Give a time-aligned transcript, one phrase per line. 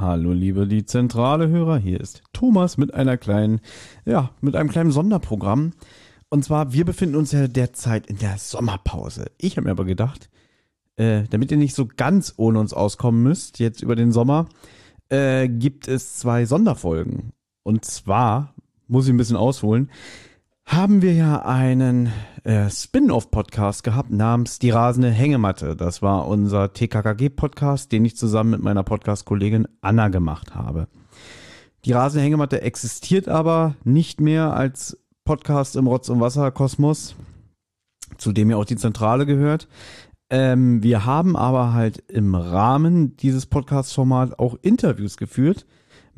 [0.00, 3.60] Hallo liebe die zentrale Hörer, hier ist Thomas mit einer kleinen,
[4.04, 5.72] ja, mit einem kleinen Sonderprogramm.
[6.28, 9.32] Und zwar, wir befinden uns ja derzeit in der Sommerpause.
[9.38, 10.30] Ich habe mir aber gedacht,
[10.94, 14.46] äh, damit ihr nicht so ganz ohne uns auskommen müsst, jetzt über den Sommer,
[15.08, 17.32] äh, gibt es zwei Sonderfolgen.
[17.64, 18.54] Und zwar,
[18.86, 19.90] muss ich ein bisschen ausholen,
[20.68, 22.12] haben wir ja einen
[22.44, 25.74] äh, Spin-off-Podcast gehabt namens Die rasende Hängematte.
[25.74, 30.86] Das war unser TKKG-Podcast, den ich zusammen mit meiner Podcast-Kollegin Anna gemacht habe.
[31.86, 37.16] Die rasende Hängematte existiert aber nicht mehr als Podcast im Rotz- und Wasser-Kosmos,
[38.18, 39.68] zu dem ja auch die Zentrale gehört.
[40.28, 45.64] Ähm, wir haben aber halt im Rahmen dieses Podcast-Formats auch Interviews geführt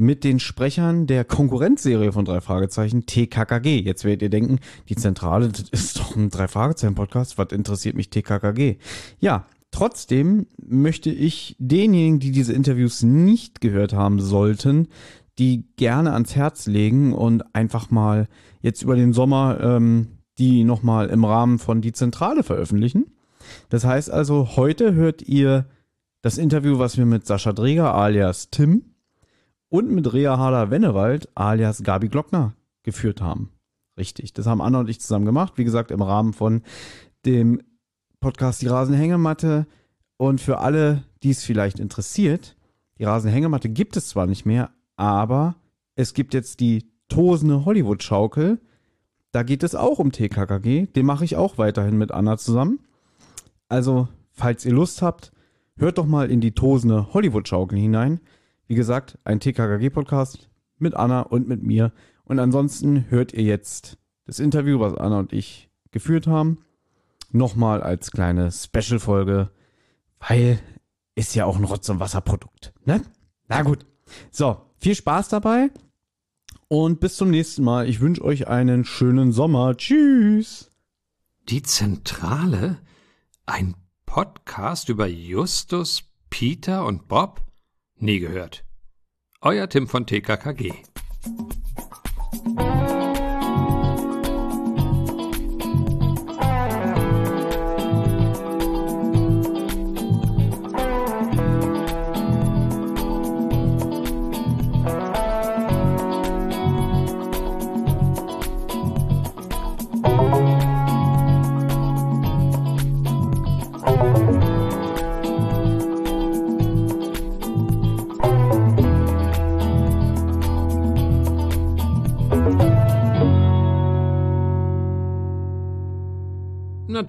[0.00, 3.80] mit den Sprechern der Konkurrenzserie von drei Fragezeichen TKKG.
[3.80, 7.38] Jetzt werdet ihr denken, die Zentrale das ist doch ein drei Fragezeichen Podcast.
[7.38, 8.78] Was interessiert mich TKKG?
[9.18, 14.88] Ja, trotzdem möchte ich denjenigen, die diese Interviews nicht gehört haben sollten,
[15.38, 18.28] die gerne ans Herz legen und einfach mal
[18.62, 23.12] jetzt über den Sommer ähm, die nochmal im Rahmen von die Zentrale veröffentlichen.
[23.68, 25.66] Das heißt also, heute hört ihr
[26.22, 28.84] das Interview, was wir mit Sascha Dreger alias Tim
[29.70, 33.50] und mit Rea Harder-Wennewald alias Gabi Glockner geführt haben.
[33.96, 35.54] Richtig, das haben Anna und ich zusammen gemacht.
[35.56, 36.62] Wie gesagt, im Rahmen von
[37.24, 37.62] dem
[38.20, 39.66] Podcast Die Rasenhängematte.
[40.16, 42.56] Und für alle, die es vielleicht interessiert,
[42.98, 45.54] die Rasenhängematte gibt es zwar nicht mehr, aber
[45.94, 48.60] es gibt jetzt die tosende Hollywood-Schaukel.
[49.32, 50.86] Da geht es auch um TKKG.
[50.86, 52.80] Den mache ich auch weiterhin mit Anna zusammen.
[53.68, 55.32] Also, falls ihr Lust habt,
[55.76, 58.20] hört doch mal in die tosende Hollywood-Schaukel hinein.
[58.70, 61.92] Wie gesagt, ein TKKG-Podcast mit Anna und mit mir.
[62.22, 66.58] Und ansonsten hört ihr jetzt das Interview, was Anna und ich geführt haben.
[67.32, 69.50] Nochmal als kleine Special-Folge,
[70.20, 70.60] weil
[71.16, 72.72] ist ja auch ein Rotz- und Wasserprodukt.
[72.84, 73.02] Ne?
[73.48, 73.86] Na gut.
[74.30, 75.70] So, viel Spaß dabei
[76.68, 77.88] und bis zum nächsten Mal.
[77.88, 79.76] Ich wünsche euch einen schönen Sommer.
[79.76, 80.70] Tschüss.
[81.48, 82.78] Die Zentrale?
[83.46, 83.74] Ein
[84.06, 87.49] Podcast über Justus, Peter und Bob?
[88.00, 88.64] Nie gehört.
[89.42, 90.72] Euer Tim von TKKG.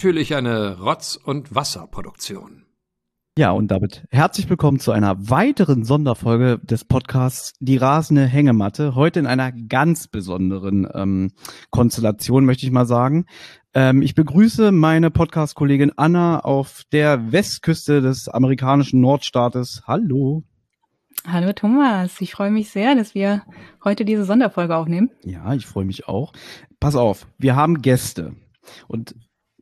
[0.01, 2.65] Natürlich eine Rotz- und Wasserproduktion.
[3.37, 8.95] Ja, und damit herzlich willkommen zu einer weiteren Sonderfolge des Podcasts Die rasende Hängematte.
[8.95, 11.33] Heute in einer ganz besonderen ähm,
[11.69, 13.27] Konstellation, möchte ich mal sagen.
[13.75, 19.83] Ähm, ich begrüße meine Podcast-Kollegin Anna auf der Westküste des amerikanischen Nordstaates.
[19.85, 20.41] Hallo.
[21.27, 23.43] Hallo Thomas, ich freue mich sehr, dass wir
[23.83, 25.11] heute diese Sonderfolge aufnehmen.
[25.21, 26.33] Ja, ich freue mich auch.
[26.79, 28.35] Pass auf, wir haben Gäste.
[28.87, 29.13] Und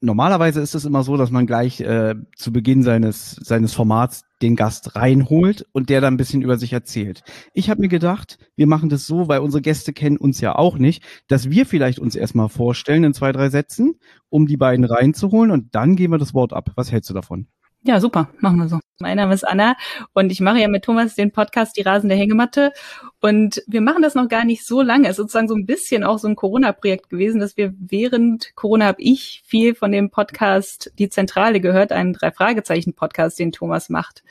[0.02, 4.56] normalerweise ist es immer so, dass man gleich äh, zu Beginn seines, seines Formats den
[4.56, 7.24] Gast reinholt und der dann ein bisschen über sich erzählt.
[7.54, 10.78] Ich habe mir gedacht, wir machen das so, weil unsere Gäste kennen uns ja auch
[10.78, 14.00] nicht, dass wir vielleicht uns erstmal vorstellen in zwei, drei Sätzen,
[14.30, 16.72] um die beiden reinzuholen und dann gehen wir das Wort ab.
[16.76, 17.48] Was hältst du davon?
[17.84, 18.80] Ja, super, machen wir so.
[19.00, 19.78] Mein Name ist Anna
[20.12, 22.74] und ich mache ja mit Thomas den Podcast Die rasende Hängematte
[23.22, 25.06] und wir machen das noch gar nicht so lange.
[25.06, 28.86] Es ist sozusagen so ein bisschen auch so ein Corona-Projekt gewesen, dass wir während Corona
[28.88, 34.24] habe ich viel von dem Podcast Die Zentrale gehört, einen Drei-Fragezeichen-Podcast, den Thomas macht.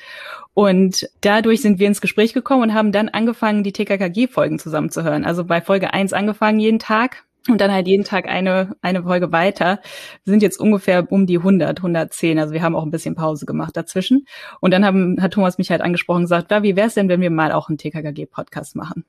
[0.53, 5.25] Und dadurch sind wir ins Gespräch gekommen und haben dann angefangen, die TKKG-Folgen zusammenzuhören.
[5.25, 9.33] Also bei Folge eins angefangen jeden Tag und dann halt jeden Tag eine, eine Folge
[9.33, 9.81] weiter.
[10.25, 12.39] Wir sind jetzt ungefähr um die 100, 110.
[12.39, 14.27] Also wir haben auch ein bisschen Pause gemacht dazwischen.
[14.61, 17.09] Und dann haben, hat Thomas mich halt angesprochen und gesagt, da, wie wäre es denn,
[17.09, 19.05] wenn wir mal auch einen TKKG-Podcast machen?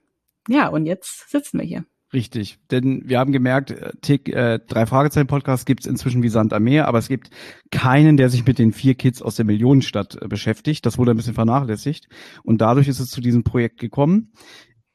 [0.48, 1.84] Ja, und jetzt sitzen wir hier.
[2.12, 6.28] Richtig, denn wir haben gemerkt, äh, Tick, äh, drei Fragezeichen Podcast gibt es inzwischen wie
[6.28, 7.30] Sand am Meer, aber es gibt
[7.70, 10.84] keinen, der sich mit den vier Kids aus der Millionenstadt äh, beschäftigt.
[10.84, 12.08] Das wurde ein bisschen vernachlässigt
[12.42, 14.32] und dadurch ist es zu diesem Projekt gekommen.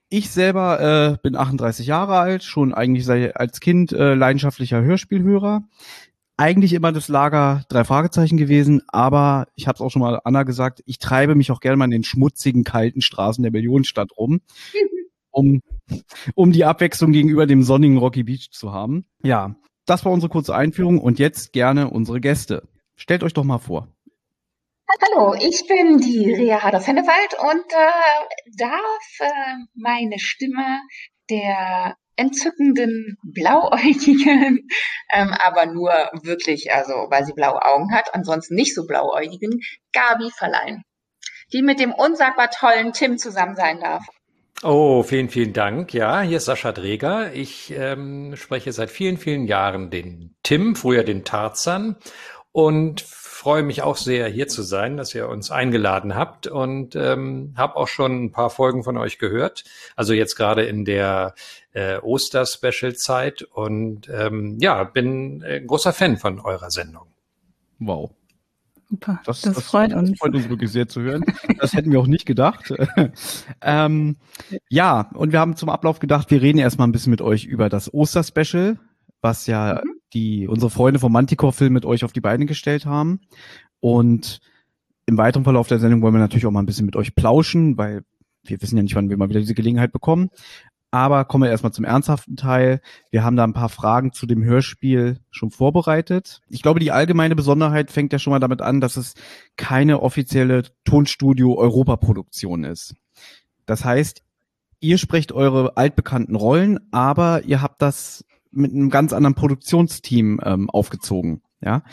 [0.09, 0.79] Ich selber
[1.13, 5.63] äh, bin 38 Jahre alt, schon eigentlich seit, als Kind äh, leidenschaftlicher Hörspielhörer.
[6.37, 10.43] Eigentlich immer das Lager drei Fragezeichen gewesen, aber ich habe es auch schon mal Anna
[10.43, 14.41] gesagt, ich treibe mich auch gerne mal in den schmutzigen, kalten Straßen der Millionenstadt rum,
[15.31, 15.61] um,
[16.35, 19.05] um die Abwechslung gegenüber dem sonnigen Rocky Beach zu haben.
[19.23, 19.55] Ja,
[19.85, 22.67] das war unsere kurze Einführung und jetzt gerne unsere Gäste.
[22.95, 23.87] Stellt euch doch mal vor.
[24.87, 30.79] Hallo, ich bin die Rea Harder-Fennewald und äh, darf äh, meine Stimme
[31.27, 34.67] der entzückenden, blauäugigen,
[35.13, 35.91] ähm, aber nur
[36.21, 39.59] wirklich, also weil sie blaue Augen hat, ansonsten nicht so blauäugigen,
[39.91, 40.83] Gabi verleihen,
[41.51, 44.05] die mit dem unsagbar tollen Tim zusammen sein darf.
[44.63, 45.93] Oh, vielen, vielen Dank.
[45.93, 47.33] Ja, hier ist Sascha Dreger.
[47.33, 51.97] Ich ähm, spreche seit vielen, vielen Jahren den Tim, früher den Tarzan
[52.55, 57.53] und freue mich auch sehr, hier zu sein, dass ihr uns eingeladen habt und ähm,
[57.57, 59.65] habe auch schon ein paar Folgen von euch gehört.
[59.97, 61.35] Also jetzt gerade in der
[61.73, 67.07] äh, Oster-Special-Zeit und ähm, ja, bin ein großer Fan von eurer Sendung.
[67.79, 68.11] Wow.
[68.89, 70.11] Super, das, das, das freut uns.
[70.11, 71.25] Das freut uns wirklich sehr zu hören.
[71.59, 72.73] Das hätten wir auch nicht gedacht.
[73.61, 74.15] ähm,
[74.69, 77.67] ja, und wir haben zum Ablauf gedacht, wir reden erstmal ein bisschen mit euch über
[77.67, 78.79] das Oster-Special,
[79.19, 79.99] was ja mhm.
[80.13, 83.21] Die unsere Freunde vom Manticore-Film mit euch auf die Beine gestellt haben.
[83.79, 84.39] Und
[85.05, 87.77] im weiteren Verlauf der Sendung wollen wir natürlich auch mal ein bisschen mit euch plauschen,
[87.77, 88.03] weil
[88.43, 90.29] wir wissen ja nicht, wann wir mal wieder diese Gelegenheit bekommen.
[90.91, 92.79] Aber kommen wir erstmal zum ernsthaften Teil.
[93.11, 96.41] Wir haben da ein paar Fragen zu dem Hörspiel schon vorbereitet.
[96.47, 99.13] Ich glaube, die allgemeine Besonderheit fängt ja schon mal damit an, dass es
[99.57, 102.95] keine offizielle Tonstudio-Europa-Produktion ist.
[103.65, 104.21] Das heißt,
[104.79, 108.23] ihr sprecht eure altbekannten Rollen, aber ihr habt das
[108.55, 111.41] mit einem ganz anderen Produktionsteam ähm, aufgezogen.
[111.61, 111.83] Ja,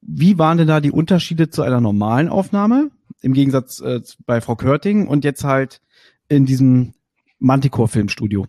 [0.00, 2.90] wie waren denn da die Unterschiede zu einer normalen Aufnahme
[3.20, 5.80] im Gegensatz äh, bei Frau Körting und jetzt halt
[6.28, 6.94] in diesem
[7.38, 8.46] Manticore Filmstudio.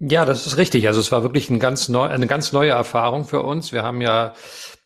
[0.00, 0.86] Ja, das ist richtig.
[0.86, 3.72] Also es war wirklich ein ganz neu, eine ganz neue Erfahrung für uns.
[3.72, 4.34] Wir haben ja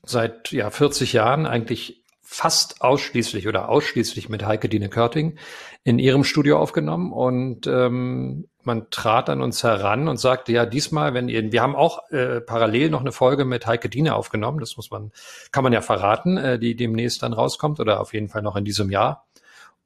[0.02, 5.36] seit ja, 40 Jahren eigentlich fast ausschließlich oder ausschließlich mit Heike Dine Körting
[5.84, 11.14] in ihrem Studio aufgenommen und ähm, man trat an uns heran und sagte, ja, diesmal,
[11.14, 14.76] wenn ihr, wir haben auch äh, parallel noch eine Folge mit Heike Dine aufgenommen, das
[14.76, 15.12] muss man,
[15.50, 18.64] kann man ja verraten, äh, die demnächst dann rauskommt oder auf jeden Fall noch in
[18.64, 19.26] diesem Jahr.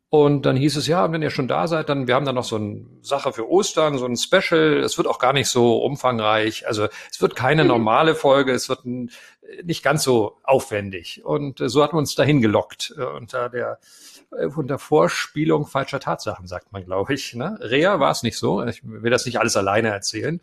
[0.09, 2.45] Und dann hieß es, ja, wenn ihr schon da seid, dann, wir haben dann noch
[2.45, 4.79] so eine Sache für Ostern, so ein Special.
[4.79, 6.67] Es wird auch gar nicht so umfangreich.
[6.69, 7.69] Also es wird keine mhm.
[7.69, 9.11] normale Folge, es wird ein,
[9.65, 11.25] nicht ganz so aufwendig.
[11.25, 12.95] Und äh, so hat man uns dahin gelockt.
[12.97, 13.79] Äh, unter der,
[14.57, 17.35] unter Vorspielung falscher Tatsachen, sagt man, glaube ich.
[17.35, 17.59] Ne?
[17.61, 18.63] Rea war es nicht so.
[18.65, 20.41] Ich will das nicht alles alleine erzählen.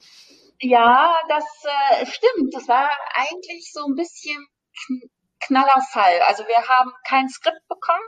[0.60, 2.54] Ja, das äh, stimmt.
[2.54, 4.48] Das war eigentlich so ein bisschen
[5.46, 6.22] knaller Fall.
[6.28, 8.04] Also wir haben kein Skript bekommen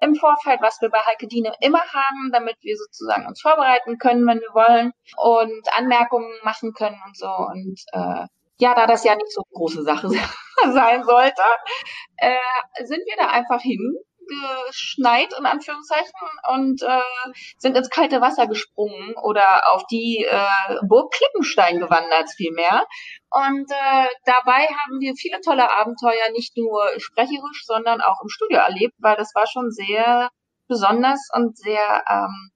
[0.00, 4.26] im Vorfeld, was wir bei Heike Diene immer haben, damit wir sozusagen uns vorbereiten können,
[4.26, 7.28] wenn wir wollen und Anmerkungen machen können und so.
[7.28, 8.26] Und äh,
[8.58, 10.08] ja, da das ja nicht so eine große Sache
[10.72, 11.42] sein sollte,
[12.16, 13.96] äh, sind wir da einfach hin
[14.26, 16.12] geschneit in Anführungszeichen
[16.52, 22.86] und äh, sind ins kalte Wasser gesprungen oder auf die äh, Burg Klippenstein gewandert vielmehr.
[23.30, 28.58] Und äh, dabei haben wir viele tolle Abenteuer, nicht nur sprecherisch, sondern auch im Studio
[28.58, 30.30] erlebt, weil das war schon sehr
[30.68, 32.50] besonders und sehr ähm,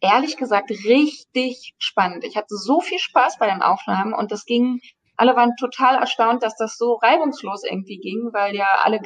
[0.00, 2.24] ehrlich gesagt richtig spannend.
[2.24, 4.80] Ich hatte so viel Spaß bei den Aufnahmen und das ging
[5.16, 9.00] alle waren total erstaunt, dass das so reibungslos irgendwie ging, weil ja alle,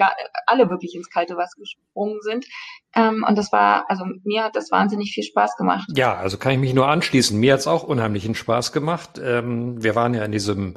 [0.47, 2.47] alle wirklich ins kalte Wasser gesprungen sind.
[2.95, 5.89] Ähm, und das war, also mir hat das wahnsinnig viel Spaß gemacht.
[5.95, 7.39] Ja, also kann ich mich nur anschließen.
[7.39, 9.21] Mir hat es auch unheimlichen Spaß gemacht.
[9.23, 10.77] Ähm, wir waren ja in diesem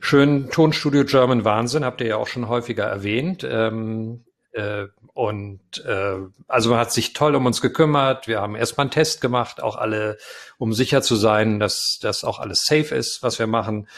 [0.00, 3.46] schönen Tonstudio German Wahnsinn, habt ihr ja auch schon häufiger erwähnt.
[3.48, 6.16] Ähm, äh, und äh,
[6.46, 8.28] also man hat sich toll um uns gekümmert.
[8.28, 10.16] Wir haben erstmal einen Test gemacht, auch alle,
[10.58, 13.88] um sicher zu sein, dass das auch alles safe ist, was wir machen.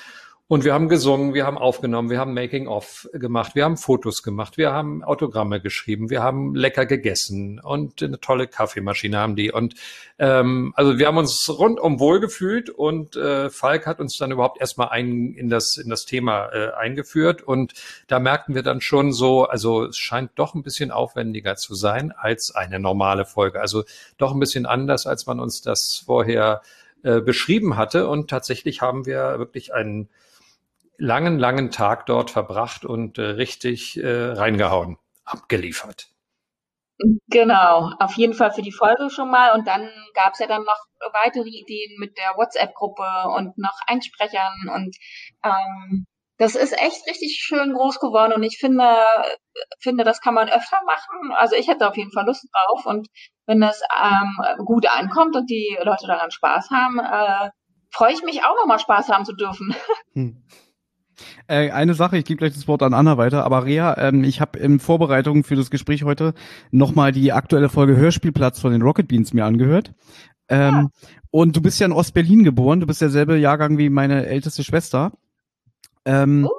[0.51, 4.59] Und wir haben gesungen, wir haben aufgenommen, wir haben Making-of gemacht, wir haben Fotos gemacht,
[4.59, 9.53] wir haben Autogramme geschrieben, wir haben lecker gegessen und eine tolle Kaffeemaschine haben die.
[9.53, 9.77] Und
[10.19, 14.89] ähm, also wir haben uns rundum wohlgefühlt und äh, Falk hat uns dann überhaupt erstmal
[14.89, 17.43] ein, in, das, in das Thema äh, eingeführt.
[17.43, 17.75] Und
[18.09, 22.11] da merkten wir dann schon so, also es scheint doch ein bisschen aufwendiger zu sein
[22.11, 23.61] als eine normale Folge.
[23.61, 23.85] Also
[24.19, 26.63] doch ein bisschen anders, als man uns das vorher
[27.05, 28.09] äh, beschrieben hatte.
[28.09, 30.09] Und tatsächlich haben wir wirklich einen
[31.01, 36.09] langen, langen Tag dort verbracht und äh, richtig äh, reingehauen, abgeliefert.
[37.29, 39.55] Genau, auf jeden Fall für die Folge schon mal.
[39.57, 44.69] Und dann gab es ja dann noch weitere Ideen mit der WhatsApp-Gruppe und noch Einsprechern.
[44.75, 44.95] Und
[45.43, 46.05] ähm,
[46.37, 48.35] das ist echt richtig schön groß geworden.
[48.35, 48.85] Und ich finde,
[49.81, 51.33] finde, das kann man öfter machen.
[51.33, 52.85] Also ich hätte auf jeden Fall Lust drauf.
[52.85, 53.09] Und
[53.47, 57.51] wenn das ähm, gut ankommt und die Leute daran Spaß haben, äh,
[57.91, 59.75] freue ich mich auch nochmal Spaß haben zu dürfen.
[60.13, 60.45] Hm.
[61.47, 64.41] Äh, eine Sache, ich gebe gleich das Wort an Anna weiter, aber Rea, ähm, ich
[64.41, 66.35] habe in Vorbereitung für das Gespräch heute
[66.71, 69.93] nochmal die aktuelle Folge Hörspielplatz von den Rocket Beans mir angehört.
[70.49, 71.09] Ähm, ja.
[71.31, 75.13] Und du bist ja in Ostberlin geboren, du bist derselbe Jahrgang wie meine älteste Schwester.
[76.05, 76.55] Ähm, oh.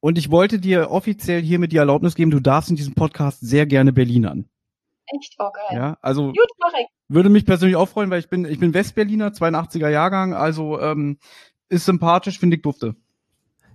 [0.00, 3.66] Und ich wollte dir offiziell hiermit die Erlaubnis geben, du darfst in diesem Podcast sehr
[3.66, 4.48] gerne Berlinern.
[5.06, 5.36] Echt?
[5.38, 5.78] Oh, geil.
[5.78, 6.86] Ja, also Gut, mach ich.
[7.08, 11.18] würde mich persönlich auch freuen, weil ich bin, ich bin Westberliner, 82er Jahrgang, also ähm,
[11.68, 12.96] ist sympathisch, finde ich dufte.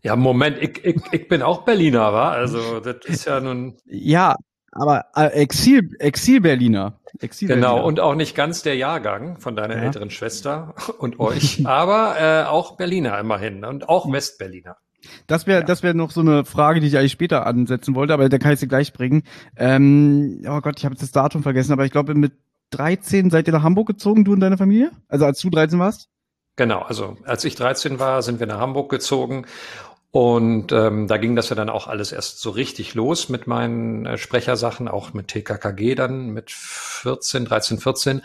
[0.07, 2.29] Ja, Moment, ich, ich, ich bin auch Berliner, wa?
[2.31, 4.37] Also das ist ja nun Ja,
[4.71, 6.97] aber äh, Exil, Exil-Berliner.
[7.19, 9.81] Exil genau und auch nicht ganz der Jahrgang von deiner Ja.
[9.83, 14.77] älteren Schwester und euch, aber äh, auch Berliner immerhin und auch Westberliner.
[15.27, 18.29] Das wäre, das wäre noch so eine Frage, die ich eigentlich später ansetzen wollte, aber
[18.29, 19.23] da kann ich sie gleich bringen.
[19.57, 22.31] Ähm, oh Gott, ich habe jetzt das Datum vergessen, aber ich glaube mit
[22.71, 24.91] 13 seid ihr nach Hamburg gezogen, du und deine Familie?
[25.09, 26.07] Also als du 13 warst?
[26.57, 29.45] Genau, also als ich 13 war, sind wir nach Hamburg gezogen
[30.11, 34.05] und ähm, da ging das ja dann auch alles erst so richtig los mit meinen
[34.05, 38.21] äh, Sprechersachen, auch mit TKKG dann mit 14, 13, 14.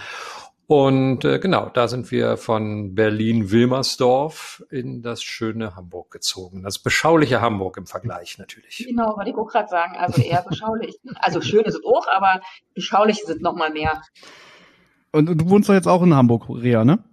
[0.68, 6.62] Und äh, genau, da sind wir von Berlin-Wilmersdorf in das schöne Hamburg gezogen.
[6.62, 8.86] Das beschauliche Hamburg im Vergleich natürlich.
[8.88, 9.96] Genau, wollte ich auch gerade sagen.
[9.98, 10.98] Also eher beschaulich.
[11.16, 12.40] Also schön ist es auch, aber
[12.74, 14.00] beschaulich sind noch mal mehr.
[15.10, 17.04] Und, und du wohnst doch jetzt auch in Hamburg, Rea, ne?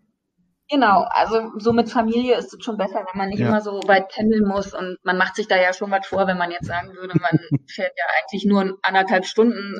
[0.69, 3.47] Genau, also so mit Familie ist es schon besser, wenn man nicht Ja.
[3.47, 6.37] immer so weit pendeln muss und man macht sich da ja schon was vor, wenn
[6.37, 9.79] man jetzt sagen würde, man fährt ja eigentlich nur anderthalb Stunden,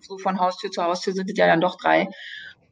[0.00, 2.08] so von Haustür zu Haustür sind es ja dann doch drei.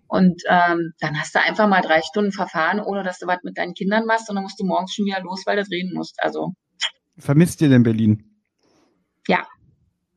[0.07, 3.57] Und ähm, dann hast du einfach mal drei Stunden verfahren, ohne dass du was mit
[3.59, 6.23] deinen Kindern machst und dann musst du morgens schon wieder los, weil du reden musst.
[6.23, 6.53] Also
[7.19, 8.43] Vermisst ihr denn Berlin?
[9.29, 9.47] ja,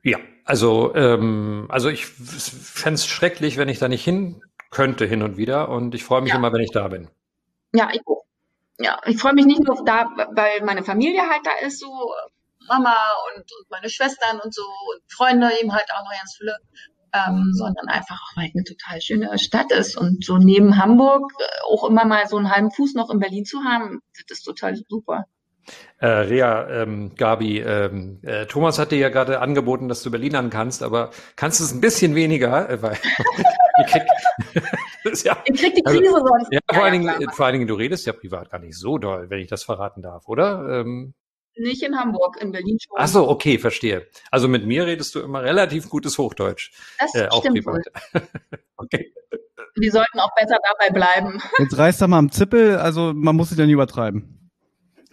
[0.03, 5.37] Ja, also, ähm, also ich fänd's schrecklich, wenn ich da nicht hin könnte hin und
[5.37, 5.69] wieder.
[5.69, 6.37] Und ich freue mich Ja.
[6.37, 7.07] immer, wenn ich da bin.
[7.75, 8.01] Ja, ich.
[8.77, 11.87] Ja, ich freue mich nicht nur da, weil meine Familie halt da ist, so
[12.67, 12.95] Mama
[13.33, 16.57] und, und meine Schwestern und so und Freunde eben halt auch noch ganz viele,
[17.13, 21.31] ähm, sondern einfach auch, weil es eine total schöne Stadt ist und so neben Hamburg
[21.39, 24.43] äh, auch immer mal so einen halben Fuß noch in Berlin zu haben, das ist
[24.43, 25.25] total super.
[25.97, 30.49] Äh, Rea, ähm, Gabi, ähm, äh, Thomas hat dir ja gerade angeboten, dass du Berlinern
[30.49, 32.97] kannst, aber kannst du es ein bisschen weniger, äh, weil
[34.53, 34.63] das
[35.19, 36.47] ist ja, Ich krieg die Also, Krise sonst.
[36.51, 39.29] ja, vor, allen Dingen, vor allen Dingen, du redest ja privat gar nicht so doll,
[39.29, 40.81] wenn ich das verraten darf, oder?
[40.81, 41.13] Ähm,
[41.55, 42.95] Nicht in Hamburg, in Berlin schon.
[42.97, 44.07] ach so, okay, verstehe.
[44.31, 47.81] Also mit mir redest du immer relativ gutes Hochdeutsch, das äh, auch stimmt wohl.
[48.11, 48.29] privat.
[48.77, 49.13] okay.
[49.81, 51.41] Die sollten auch besser dabei bleiben.
[51.59, 54.49] Jetzt reißt er mal am Zippel, also man muss es ja nie übertreiben.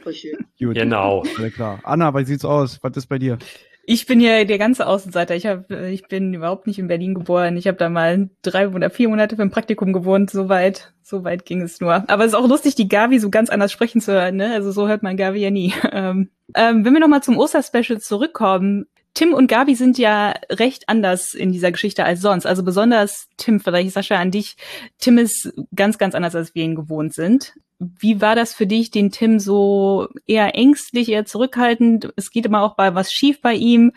[0.02, 0.36] Voll schön.
[0.58, 0.74] Gut.
[0.74, 1.22] Genau.
[1.38, 1.80] Alles klar.
[1.84, 2.78] Anna, wie sieht's aus?
[2.82, 3.38] Was ist bei dir?
[3.84, 5.34] Ich bin ja der ganze Außenseiter.
[5.34, 7.56] Ich hab, äh, ich bin überhaupt nicht in Berlin geboren.
[7.56, 10.30] Ich habe da mal drei oder vier Monate für ein Praktikum gewohnt.
[10.30, 12.08] So weit, so weit ging es nur.
[12.08, 14.36] Aber es ist auch lustig, die Gavi so ganz anders sprechen zu hören.
[14.36, 14.52] Ne?
[14.52, 15.74] Also so hört man Gavi ja nie.
[15.94, 18.86] Ähm, ähm, wenn wir nochmal zum Osterspecial zurückkommen.
[19.14, 22.46] Tim und Gabi sind ja recht anders in dieser Geschichte als sonst.
[22.46, 24.56] Also besonders Tim, vielleicht Sascha an dich.
[24.98, 27.54] Tim ist ganz, ganz anders, als wir ihn gewohnt sind.
[27.98, 32.12] Wie war das für dich, den Tim so eher ängstlich, eher zurückhaltend?
[32.16, 33.92] Es geht immer auch bei was schief bei ihm.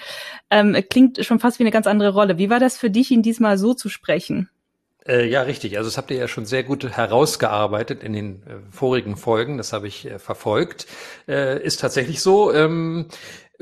[0.50, 2.38] Ähm, klingt schon fast wie eine ganz andere Rolle.
[2.38, 4.50] Wie war das für dich, ihn diesmal so zu sprechen?
[5.08, 5.78] Äh, ja, richtig.
[5.78, 9.58] Also das habt ihr ja schon sehr gut herausgearbeitet in den äh, vorigen Folgen.
[9.58, 10.88] Das habe ich äh, verfolgt.
[11.28, 12.52] Äh, ist tatsächlich so.
[12.52, 13.08] Ähm,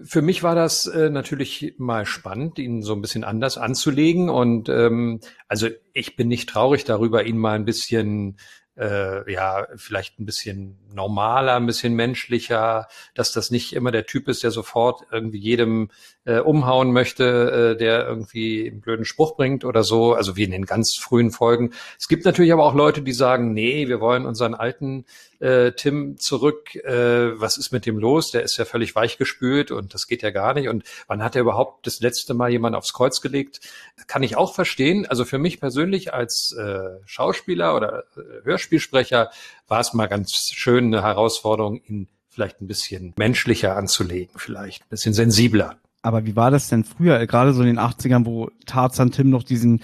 [0.02, 4.30] für mich war das äh, natürlich mal spannend, ihn so ein bisschen anders anzulegen.
[4.30, 8.38] Und ähm, also ich bin nicht traurig darüber, ihn mal ein bisschen
[8.78, 14.28] äh, ja, vielleicht ein bisschen normaler, ein bisschen menschlicher, dass das nicht immer der Typ
[14.28, 15.90] ist, der sofort irgendwie jedem
[16.26, 20.52] äh, umhauen möchte, äh, der irgendwie einen blöden Spruch bringt oder so, also wie in
[20.52, 21.72] den ganz frühen Folgen.
[22.00, 25.06] Es gibt natürlich aber auch Leute, die sagen, nee, wir wollen unseren alten
[25.40, 28.32] äh, Tim zurück, äh, was ist mit dem los?
[28.32, 30.70] Der ist ja völlig weichgespült und das geht ja gar nicht.
[30.70, 33.60] Und wann hat er überhaupt das letzte Mal jemand aufs Kreuz gelegt?
[34.08, 35.06] Kann ich auch verstehen.
[35.06, 39.32] Also für mich persönlich als äh, Schauspieler oder äh, Hörspielsprecher
[39.68, 44.90] war es mal ganz schön eine Herausforderung, ihn vielleicht ein bisschen menschlicher anzulegen, vielleicht ein
[44.90, 45.78] bisschen sensibler.
[46.02, 49.44] Aber wie war das denn früher, gerade so in den 80ern, wo Tarzan Tim noch
[49.44, 49.82] diesen,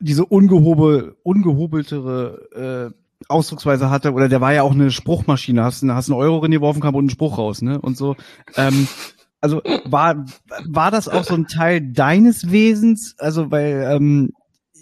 [0.00, 5.94] diese ungehobel, ungehobeltere äh, Ausdrucksweise hatte, oder der war ja auch eine Spruchmaschine, hast, du-
[5.94, 7.80] hast einen Euro reingeworfen, kam unten ein Spruch raus, ne?
[7.80, 8.16] Und so.
[8.56, 8.88] Ähm,
[9.40, 10.24] also war,
[10.66, 13.14] war das auch so ein Teil deines Wesens?
[13.18, 14.32] Also, weil, ähm,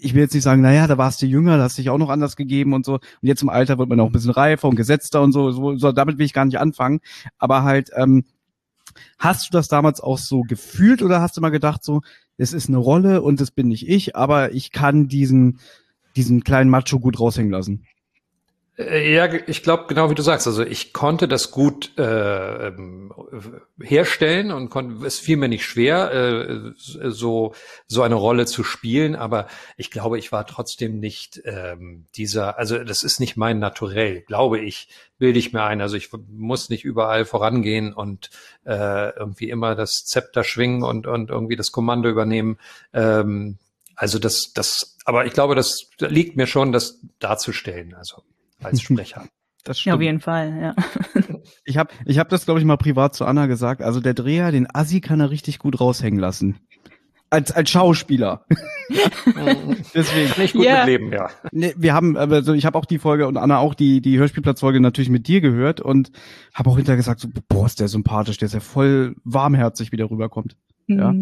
[0.03, 2.09] ich will jetzt nicht sagen, naja, da warst du jünger, da hast dich auch noch
[2.09, 2.93] anders gegeben und so.
[2.95, 5.75] Und jetzt im Alter wird man auch ein bisschen reifer und gesetzter und so, so,
[5.77, 6.99] so damit will ich gar nicht anfangen.
[7.37, 8.23] Aber halt, ähm,
[9.17, 12.01] Hast du das damals auch so gefühlt oder hast du mal gedacht, so,
[12.37, 15.59] es ist eine Rolle und das bin nicht ich, aber ich kann diesen,
[16.15, 17.85] diesen kleinen Macho gut raushängen lassen?
[18.77, 20.47] Äh, ja, ich glaube genau wie du sagst.
[20.47, 23.13] Also ich konnte das gut äh, ähm,
[23.79, 27.53] herstellen und konnte, es fiel mir nicht schwer, äh, so
[27.87, 29.15] so eine Rolle zu spielen.
[29.15, 32.57] Aber ich glaube, ich war trotzdem nicht ähm, dieser.
[32.57, 34.89] Also das ist nicht mein Naturell, glaube ich.
[35.19, 35.79] Bilde ich mir ein.
[35.79, 38.31] Also ich muss nicht überall vorangehen und
[38.65, 42.57] äh, irgendwie immer das Zepter schwingen und und irgendwie das Kommando übernehmen.
[42.93, 43.59] Ähm,
[43.95, 47.93] also das, das, aber ich glaube, das liegt mir schon, das darzustellen.
[47.93, 48.23] Also
[48.65, 49.27] als Sprecher.
[49.63, 49.91] Das stimmt.
[49.91, 50.75] Ja, auf jeden Fall, ja.
[51.65, 53.81] Ich habe ich hab das, glaube ich, mal privat zu Anna gesagt.
[53.81, 56.59] Also der Dreher, den Assi kann er richtig gut raushängen lassen.
[57.29, 58.45] Als, als Schauspieler.
[59.93, 60.41] Deswegen.
[60.41, 60.85] Nicht gut yeah.
[60.85, 61.29] mit Leben, ja.
[61.51, 64.79] Nee, wir haben, also ich habe auch die Folge und Anna auch die, die Hörspielplatzfolge
[64.79, 66.11] natürlich mit dir gehört und
[66.53, 69.97] habe auch hinterher gesagt, so, boah, ist der sympathisch, der ist ja voll warmherzig, wie
[69.97, 70.57] der rüberkommt.
[70.87, 70.99] Mhm.
[70.99, 71.13] Ja.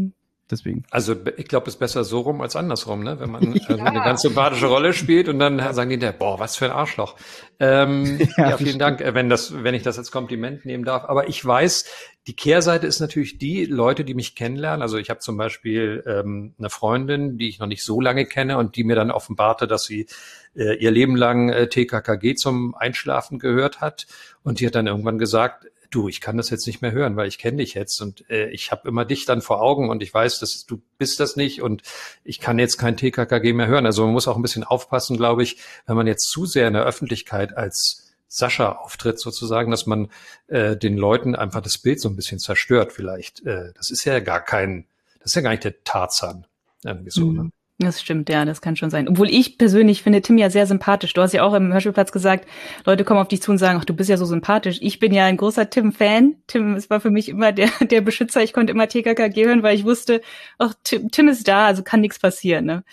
[0.51, 0.83] Deswegen.
[0.91, 3.19] Also ich glaube, es ist besser so rum als andersrum, ne?
[3.21, 3.67] Wenn man ja.
[3.67, 6.71] also eine ganz sympathische Rolle spielt und dann sagen die, der, boah, was für ein
[6.71, 7.15] Arschloch.
[7.59, 11.05] Ähm, ja, ja, vielen Dank, wenn das, wenn ich das als Kompliment nehmen darf.
[11.05, 11.85] Aber ich weiß,
[12.27, 14.81] die Kehrseite ist natürlich die Leute, die mich kennenlernen.
[14.81, 18.57] Also ich habe zum Beispiel ähm, eine Freundin, die ich noch nicht so lange kenne
[18.57, 20.05] und die mir dann offenbarte, dass sie
[20.53, 24.05] äh, ihr Leben lang äh, TKKG zum Einschlafen gehört hat.
[24.43, 27.27] Und die hat dann irgendwann gesagt, du, ich kann das jetzt nicht mehr hören, weil
[27.27, 30.13] ich kenne dich jetzt und äh, ich habe immer dich dann vor Augen und ich
[30.13, 31.83] weiß, dass du bist das nicht und
[32.23, 33.85] ich kann jetzt kein TKKG mehr hören.
[33.85, 36.73] Also man muss auch ein bisschen aufpassen, glaube ich, wenn man jetzt zu sehr in
[36.73, 40.09] der Öffentlichkeit als Sascha auftritt sozusagen, dass man
[40.47, 43.45] äh, den Leuten einfach das Bild so ein bisschen zerstört vielleicht.
[43.45, 44.87] Äh, das ist ja gar kein,
[45.19, 46.47] das ist ja gar nicht der Tarzan.
[46.83, 47.37] Irgendwie so, mhm.
[47.37, 47.51] ne?
[47.81, 49.07] Das stimmt, ja, das kann schon sein.
[49.07, 51.13] Obwohl ich persönlich finde Tim ja sehr sympathisch.
[51.13, 52.47] Du hast ja auch im Hörspielplatz gesagt,
[52.85, 54.77] Leute kommen auf dich zu und sagen, ach, du bist ja so sympathisch.
[54.81, 56.35] Ich bin ja ein großer Tim-Fan.
[56.45, 58.43] Tim, es war für mich immer der, der Beschützer.
[58.43, 60.21] Ich konnte immer TKKG hören, weil ich wusste,
[60.59, 62.65] ach, Tim, Tim ist da, also kann nichts passieren.
[62.65, 62.83] Ne?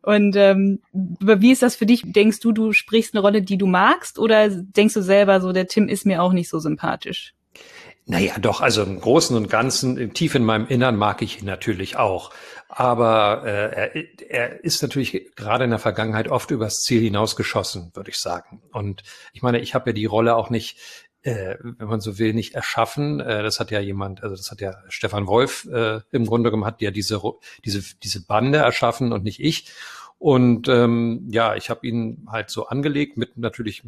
[0.00, 2.02] Und ähm, wie ist das für dich?
[2.06, 5.66] Denkst du, du sprichst eine Rolle, die du magst, oder denkst du selber so, der
[5.66, 7.34] Tim ist mir auch nicht so sympathisch?
[8.10, 11.96] Naja, doch, also im Großen und Ganzen, tief in meinem Innern mag ich ihn natürlich
[11.96, 12.32] auch.
[12.68, 18.10] Aber äh, er, er ist natürlich gerade in der Vergangenheit oft übers Ziel hinausgeschossen, würde
[18.10, 18.62] ich sagen.
[18.72, 20.80] Und ich meine, ich habe ja die Rolle auch nicht,
[21.22, 23.20] äh, wenn man so will, nicht erschaffen.
[23.20, 26.66] Äh, das hat ja jemand, also das hat ja Stefan Wolf äh, im Grunde genommen,
[26.66, 27.22] hat ja diese,
[27.64, 29.70] diese, diese Bande erschaffen und nicht ich.
[30.18, 33.84] Und ähm, ja, ich habe ihn halt so angelegt mit natürlich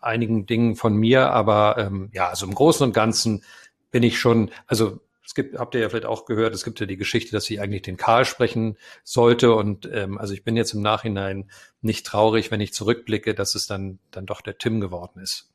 [0.00, 3.42] einigen Dingen von mir, aber ähm, ja, also im Großen und Ganzen
[3.90, 6.86] bin ich schon, also es gibt, habt ihr ja vielleicht auch gehört, es gibt ja
[6.86, 9.54] die Geschichte, dass sie eigentlich den Karl sprechen sollte.
[9.54, 11.50] Und ähm, also ich bin jetzt im Nachhinein
[11.82, 15.50] nicht traurig, wenn ich zurückblicke, dass es dann, dann doch der Tim geworden ist.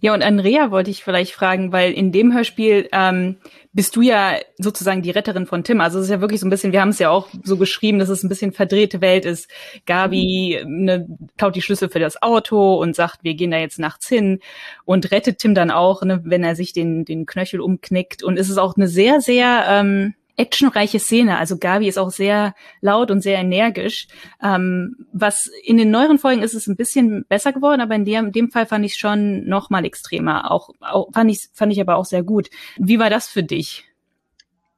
[0.00, 3.38] Ja, und Andrea wollte ich vielleicht fragen, weil in dem Hörspiel ähm,
[3.72, 5.80] bist du ja sozusagen die Retterin von Tim.
[5.80, 7.98] Also es ist ja wirklich so ein bisschen, wir haben es ja auch so geschrieben,
[7.98, 9.50] dass es ein bisschen verdrehte Welt ist.
[9.86, 11.06] Gabi ne,
[11.36, 14.40] klaut die Schlüssel für das Auto und sagt, wir gehen da jetzt nachts hin
[14.84, 18.22] und rettet Tim dann auch, ne, wenn er sich den, den Knöchel umknickt.
[18.22, 21.36] Und es ist auch eine sehr, sehr ähm, actionreiche Szene.
[21.36, 24.06] Also Gabi ist auch sehr laut und sehr energisch.
[24.42, 28.26] Ähm, was in den neueren Folgen ist es ein bisschen besser geworden, aber in dem,
[28.26, 30.50] in dem Fall fand ich schon noch mal extremer.
[30.50, 32.48] Auch, auch fand ich fand ich aber auch sehr gut.
[32.76, 33.84] Wie war das für dich?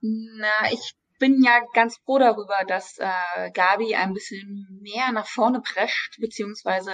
[0.01, 5.61] Na, ich bin ja ganz froh darüber, dass äh, Gabi ein bisschen mehr nach vorne
[5.61, 6.93] prescht, beziehungsweise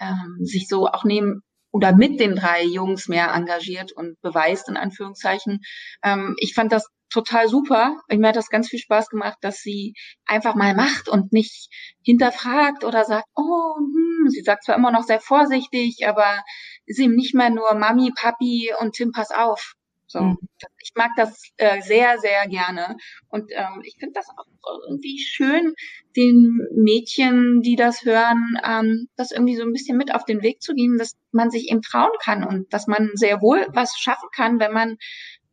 [0.00, 4.78] ähm, sich so auch neben oder mit den drei Jungs mehr engagiert und beweist in
[4.78, 5.60] Anführungszeichen.
[6.02, 7.96] Ähm, ich fand das total super.
[8.08, 9.94] Mir hat das ganz viel Spaß gemacht, dass sie
[10.26, 11.68] einfach mal macht und nicht
[12.02, 14.28] hinterfragt oder sagt, oh, hm.
[14.28, 16.42] sie sagt zwar immer noch sehr vorsichtig, aber
[16.86, 19.74] ist eben nicht mehr nur Mami, Papi und Tim, pass auf.
[20.10, 20.38] So, mhm.
[20.82, 22.96] ich mag das äh, sehr, sehr gerne.
[23.28, 24.46] Und ähm, ich finde das auch
[24.88, 25.74] irgendwie schön,
[26.16, 30.62] den Mädchen, die das hören, ähm, das irgendwie so ein bisschen mit auf den Weg
[30.62, 34.30] zu geben, dass man sich eben trauen kann und dass man sehr wohl was schaffen
[34.34, 34.96] kann, wenn man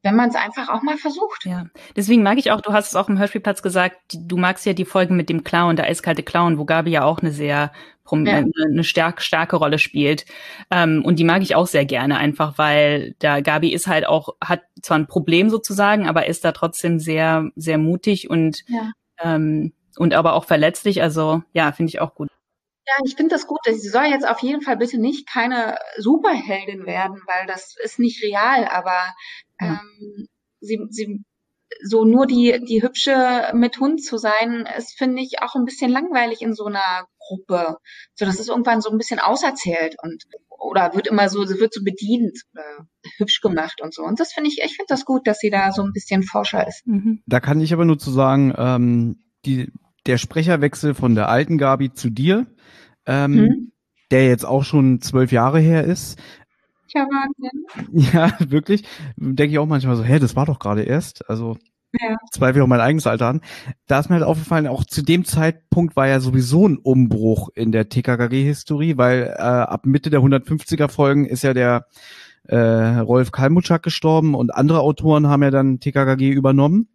[0.06, 1.46] wenn man es einfach auch mal versucht.
[1.46, 1.66] Ja,
[1.96, 4.86] deswegen mag ich auch, du hast es auch im Hörspielplatz gesagt, du magst ja die
[4.86, 7.72] Folgen mit dem Clown, der eiskalte Clown, wo Gabi ja auch eine sehr
[8.12, 8.44] ja.
[8.68, 10.26] eine stark, starke Rolle spielt.
[10.70, 14.36] Ähm, und die mag ich auch sehr gerne, einfach weil da Gabi ist halt auch,
[14.40, 18.92] hat zwar ein Problem sozusagen, aber ist da trotzdem sehr, sehr mutig und, ja.
[19.24, 21.02] ähm, und aber auch verletzlich.
[21.02, 22.30] Also ja, finde ich auch gut.
[22.88, 23.62] Ja, ich finde das gut.
[23.66, 28.24] Sie soll jetzt auf jeden Fall bitte nicht keine Superheldin werden, weil das ist nicht
[28.24, 29.12] real, aber
[29.60, 29.82] ja.
[30.00, 30.28] ähm,
[30.60, 31.24] sie, sie
[31.84, 35.92] so nur die, die hübsche mit Hund zu sein, ist, finde ich, auch ein bisschen
[35.92, 37.78] langweilig in so einer Gruppe.
[38.14, 41.74] So, das ist irgendwann so ein bisschen auserzählt und oder wird immer so, sie wird
[41.74, 42.88] so bedient oder
[43.18, 44.04] hübsch gemacht und so.
[44.04, 46.66] Und das finde ich, ich finde das gut, dass sie da so ein bisschen Forscher
[46.66, 46.88] ist.
[46.88, 47.22] Mhm.
[47.26, 49.72] Da kann ich aber nur zu sagen, ähm, die,
[50.06, 52.48] der Sprecherwechsel von der alten Gabi zu dir,
[53.06, 53.72] ähm, mhm
[54.12, 56.20] der jetzt auch schon zwölf Jahre her ist.
[56.96, 57.66] Ja, Wahnsinn.
[58.14, 58.84] Ja, wirklich.
[59.18, 61.30] Denke ich auch manchmal so, hä, das war doch gerade erst.
[61.30, 61.58] Also
[62.00, 62.16] Ja.
[62.32, 63.42] zweifle ich auch mein eigenes Alter an.
[63.88, 67.72] Da ist mir halt aufgefallen, auch zu dem Zeitpunkt war ja sowieso ein Umbruch in
[67.72, 71.88] der TKKG-Historie, weil äh, ab Mitte der 150er Folgen ist ja der
[72.48, 76.88] äh, Rolf Kalmutschak gestorben und andere Autoren haben ja dann TKKG übernommen.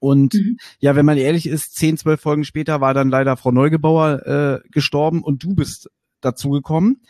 [0.00, 0.56] Und Mhm.
[0.80, 4.26] ja, wenn man ehrlich ist, 10, 12 Folgen später war dann leider Frau Neugebauer
[4.64, 5.90] äh, gestorben und du bist
[6.20, 7.02] dazugekommen.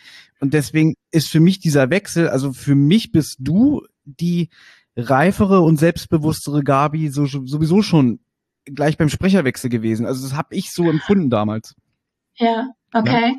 [0.43, 4.51] Und deswegen ist für mich dieser Wechsel, also für mich bist du die
[4.97, 8.19] reifere und selbstbewusstere Gabi so, sowieso schon
[8.65, 10.05] gleich beim Sprecherwechsel gewesen.
[10.05, 11.77] Also das habe ich so empfunden damals.
[12.35, 13.37] Ja, okay.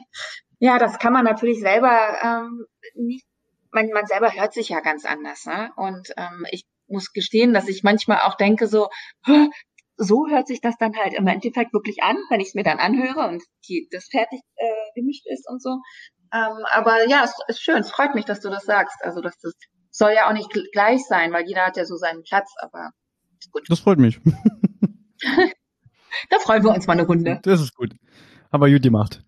[0.59, 1.91] Ja, das kann man natürlich selber
[2.23, 3.25] ähm, nicht.
[3.73, 5.71] Man, man selber hört sich ja ganz anders, ne?
[5.75, 8.87] Und ähm, ich muss gestehen, dass ich manchmal auch denke so,
[9.25, 9.49] "Hä,
[9.97, 12.79] so hört sich das dann halt im Endeffekt wirklich an, wenn ich es mir dann
[12.79, 15.79] anhöre und die, das fertig äh, gemischt ist und so.
[16.33, 17.77] Ähm, aber ja, es ist schön.
[17.77, 18.97] Es freut mich, dass du das sagst.
[19.03, 19.53] Also dass das
[19.91, 22.51] soll ja auch nicht gl- gleich sein, weil jeder hat ja so seinen Platz.
[22.59, 22.89] Aber
[23.51, 23.63] gut.
[23.69, 24.19] Das freut mich.
[26.29, 27.39] Da freuen wir uns mal eine Runde.
[27.43, 27.91] Das ist gut.
[28.51, 29.23] Aber gut gemacht.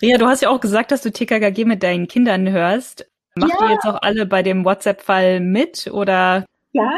[0.00, 3.10] Ria, du hast ja auch gesagt, dass du TKKG mit deinen Kindern hörst.
[3.34, 3.66] Macht Ja.
[3.66, 6.44] ihr jetzt auch alle bei dem WhatsApp-Fall mit oder?
[6.72, 6.90] Ja,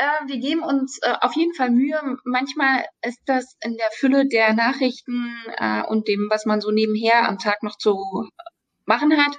[0.00, 2.00] äh, wir geben uns äh, auf jeden Fall Mühe.
[2.24, 7.28] Manchmal ist das in der Fülle der Nachrichten äh, und dem, was man so nebenher
[7.28, 7.96] am Tag noch zu
[8.86, 9.36] machen hat,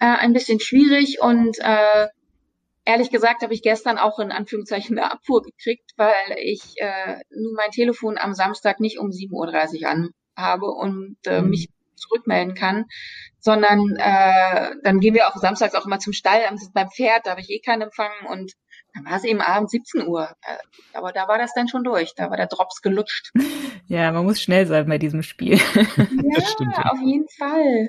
[0.00, 1.20] äh, ein bisschen schwierig.
[1.20, 2.08] Und äh,
[2.84, 7.54] ehrlich gesagt habe ich gestern auch in Anführungszeichen eine Abfuhr gekriegt, weil ich äh, nun
[7.56, 11.50] mein Telefon am Samstag nicht um 7.30 Uhr an habe und äh, Mhm.
[11.50, 12.84] mich zurückmelden kann,
[13.40, 17.32] sondern äh, dann gehen wir auch samstags auch immer zum Stall am- beim Pferd, da
[17.32, 18.52] habe ich eh keinen Empfang und
[18.98, 20.28] dann war es eben abends 17 Uhr.
[20.42, 20.56] Äh,
[20.92, 23.32] Aber da war das dann schon durch, da war der Drops gelutscht.
[23.90, 25.56] Ja, man muss schnell sein bei diesem Spiel.
[25.78, 26.90] Ja, stimmt, ja.
[26.90, 27.88] auf jeden Fall.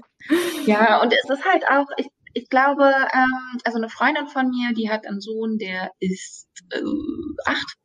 [0.65, 4.73] Ja, und es ist halt auch, ich, ich glaube, ähm, also eine Freundin von mir,
[4.73, 6.79] die hat einen Sohn, der ist äh,
[7.43, 7.75] acht,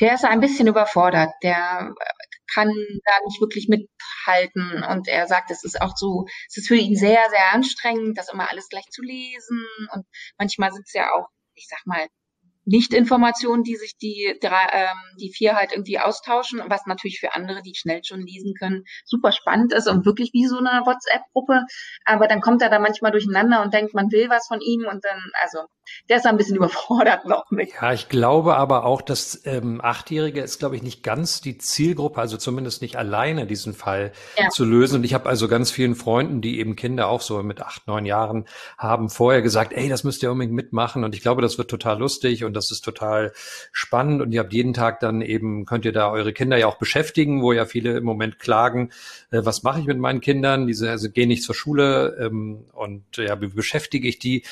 [0.00, 5.50] der ist ein bisschen überfordert, der äh, kann da nicht wirklich mithalten und er sagt,
[5.50, 8.90] es ist auch so, es ist für ihn sehr, sehr anstrengend, das immer alles gleich
[8.90, 10.04] zu lesen und
[10.36, 12.06] manchmal sind es ja auch, ich sag mal,
[12.64, 17.62] nicht-Informationen, die sich die drei, ähm, die vier halt irgendwie austauschen, was natürlich für andere,
[17.62, 21.62] die schnell schon lesen können, super spannend ist und wirklich wie so eine WhatsApp-Gruppe.
[22.04, 25.04] Aber dann kommt er da manchmal durcheinander und denkt, man will was von ihm und
[25.04, 25.60] dann, also,
[26.08, 27.70] der ist ein bisschen überfordert noch mit.
[27.80, 32.20] Ja, ich glaube aber auch, dass ähm, Achtjährige ist, glaube ich, nicht ganz die Zielgruppe,
[32.20, 34.48] also zumindest nicht alleine diesen Fall Ja.
[34.48, 34.96] zu lösen.
[34.96, 38.06] Und ich habe also ganz vielen Freunden, die eben Kinder auch so mit acht, neun
[38.06, 38.46] Jahren
[38.78, 41.04] haben, vorher gesagt, ey, das müsst ihr unbedingt mitmachen.
[41.04, 43.32] Und ich glaube, das wird total lustig und das ist total
[43.72, 44.22] spannend.
[44.22, 47.42] Und ihr habt jeden Tag dann eben, könnt ihr da eure Kinder ja auch beschäftigen,
[47.42, 48.90] wo ja viele im Moment klagen,
[49.30, 50.66] äh, was mache ich mit meinen Kindern?
[50.66, 54.44] Diese also gehen nicht zur Schule ähm, und ja, wie beschäftige ich die?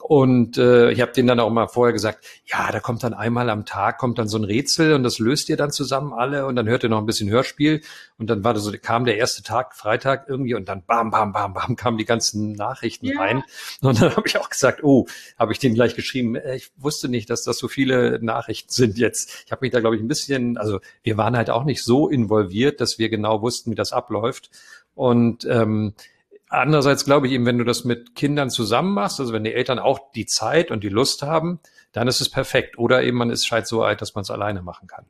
[0.00, 3.50] Und äh, ich habe denen dann auch mal vorher gesagt, ja, da kommt dann einmal
[3.50, 6.56] am Tag kommt dann so ein Rätsel und das löst ihr dann zusammen alle und
[6.56, 7.82] dann hört ihr noch ein bisschen Hörspiel
[8.18, 11.32] und dann war das so, kam der erste Tag, Freitag irgendwie und dann bam, bam,
[11.32, 13.20] bam, bam kamen die ganzen Nachrichten Ja.
[13.20, 13.44] rein
[13.82, 15.06] und dann habe ich auch gesagt, oh,
[15.38, 18.98] habe ich denen gleich geschrieben, äh, ich wusste nicht, dass das so viele Nachrichten sind
[18.98, 19.44] jetzt.
[19.46, 22.08] Ich habe mich da glaube ich ein bisschen, also wir waren halt auch nicht so
[22.08, 24.50] involviert, dass wir genau wussten, wie das abläuft
[24.94, 25.94] und ähm,
[26.50, 29.78] Andererseits glaube ich eben, wenn du das mit Kindern zusammen machst, also wenn die Eltern
[29.78, 31.60] auch die Zeit und die Lust haben,
[31.92, 32.76] dann ist es perfekt.
[32.76, 35.06] Oder eben man ist halt so alt, dass man es alleine machen kann.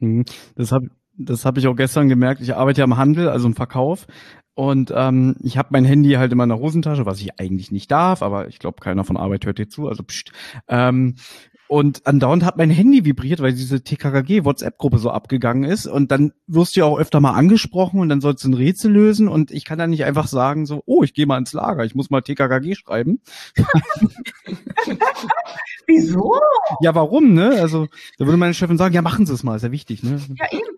[0.00, 0.24] Mhm.
[0.54, 2.40] Das habe das hab ich auch gestern gemerkt.
[2.40, 4.06] Ich arbeite ja im Handel, also im Verkauf.
[4.54, 8.22] Und ähm, ich habe mein Handy halt in meiner Hosentasche, was ich eigentlich nicht darf,
[8.22, 10.30] aber ich glaube, keiner von Arbeit hört dir zu, also pst.
[10.68, 11.16] Ähm,
[11.72, 15.86] und andauernd hat mein Handy vibriert, weil diese TKKG-WhatsApp-Gruppe so abgegangen ist.
[15.86, 18.92] Und dann wirst du ja auch öfter mal angesprochen und dann sollst du ein Rätsel
[18.92, 19.26] lösen.
[19.26, 21.94] Und ich kann dann nicht einfach sagen so, oh, ich gehe mal ins Lager, ich
[21.94, 23.22] muss mal TKKG schreiben.
[25.86, 26.34] Wieso?
[26.82, 27.52] Ja, warum, ne?
[27.58, 27.86] Also
[28.18, 30.20] da würde meine Chefin sagen, ja, machen Sie es mal, ist ja wichtig, ne?
[30.36, 30.76] Ja, eben.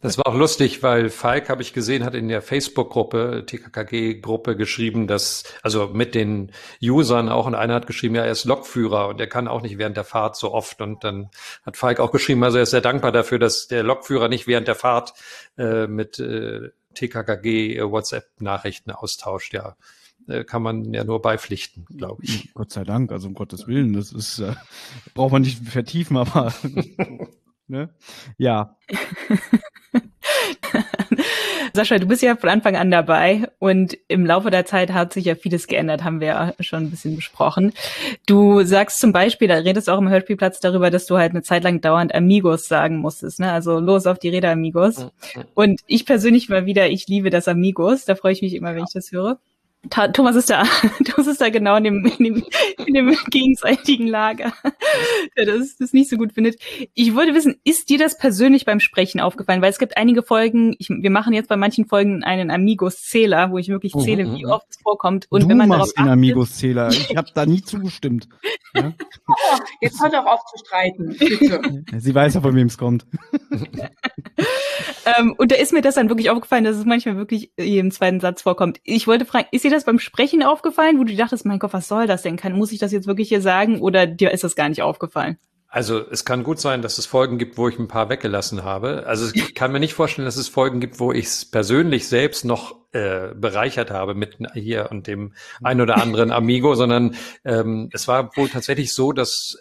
[0.00, 5.06] Das war auch lustig, weil Falk, habe ich gesehen, hat in der Facebook-Gruppe, TKKG-Gruppe geschrieben,
[5.06, 6.52] dass, also mit den
[6.82, 9.78] Usern auch, und einer hat geschrieben, ja, er ist Lokführer und er kann auch nicht
[9.78, 10.80] während der Fahrt so oft.
[10.80, 11.30] Und dann
[11.64, 14.68] hat Falk auch geschrieben, also er ist sehr dankbar dafür, dass der Lokführer nicht während
[14.68, 15.14] der Fahrt
[15.58, 19.52] äh, mit äh, TKKG äh, WhatsApp-Nachrichten austauscht.
[19.54, 19.76] Ja,
[20.28, 22.52] äh, kann man ja nur beipflichten, glaube ich.
[22.54, 24.54] Gott sei Dank, also um Gottes Willen, das ist, äh,
[25.14, 26.52] braucht man nicht vertiefen, aber
[27.68, 27.90] ne?
[28.38, 28.76] Ja.
[31.72, 35.26] Sascha, du bist ja von Anfang an dabei und im Laufe der Zeit hat sich
[35.26, 37.72] ja vieles geändert, haben wir ja schon ein bisschen besprochen.
[38.26, 41.42] Du sagst zum Beispiel, da redest du auch im Hörspielplatz darüber, dass du halt eine
[41.42, 43.52] Zeit lang dauernd Amigos sagen musstest, ne?
[43.52, 45.06] Also los auf die Räder, Amigos.
[45.54, 48.84] Und ich persönlich mal wieder, ich liebe das Amigos, da freue ich mich immer, wenn
[48.84, 49.38] ich das höre.
[49.90, 50.64] Thomas ist da,
[51.04, 52.44] Thomas ist da genau in dem, in dem,
[52.86, 54.52] in dem gegenseitigen Lager,
[55.36, 56.60] der das, das nicht so gut findet.
[56.94, 59.62] Ich wollte wissen, ist dir das persönlich beim Sprechen aufgefallen?
[59.62, 63.58] Weil es gibt einige Folgen, ich, wir machen jetzt bei manchen Folgen einen Amigos-Zähler, wo
[63.58, 65.26] ich wirklich oh, zähle, wie oft es vorkommt.
[65.30, 66.88] Und du wenn man machst den Amigos-Zähler.
[66.88, 68.28] Ich habe da nie zugestimmt.
[68.74, 68.92] Ja?
[69.26, 71.16] Oh, jetzt hört doch auf zu streiten.
[71.18, 71.84] Bitte.
[71.98, 73.06] Sie weiß ja, von wem es kommt.
[75.18, 78.20] ähm, und da ist mir das dann wirklich aufgefallen, dass es manchmal wirklich jedem zweiten
[78.20, 78.80] Satz vorkommt.
[78.84, 81.88] Ich wollte fragen, ist dir das beim Sprechen aufgefallen, wo du dachtest, mein Gott, was
[81.88, 82.36] soll das denn?
[82.36, 85.38] Kann, muss ich das jetzt wirklich hier sagen oder dir ist das gar nicht aufgefallen?
[85.68, 89.04] Also es kann gut sein, dass es Folgen gibt, wo ich ein paar weggelassen habe.
[89.06, 92.44] Also ich kann mir nicht vorstellen, dass es Folgen gibt, wo ich es persönlich selbst
[92.44, 98.08] noch äh, bereichert habe mit hier und dem ein oder anderen Amigo, sondern ähm, es
[98.08, 99.58] war wohl tatsächlich so, dass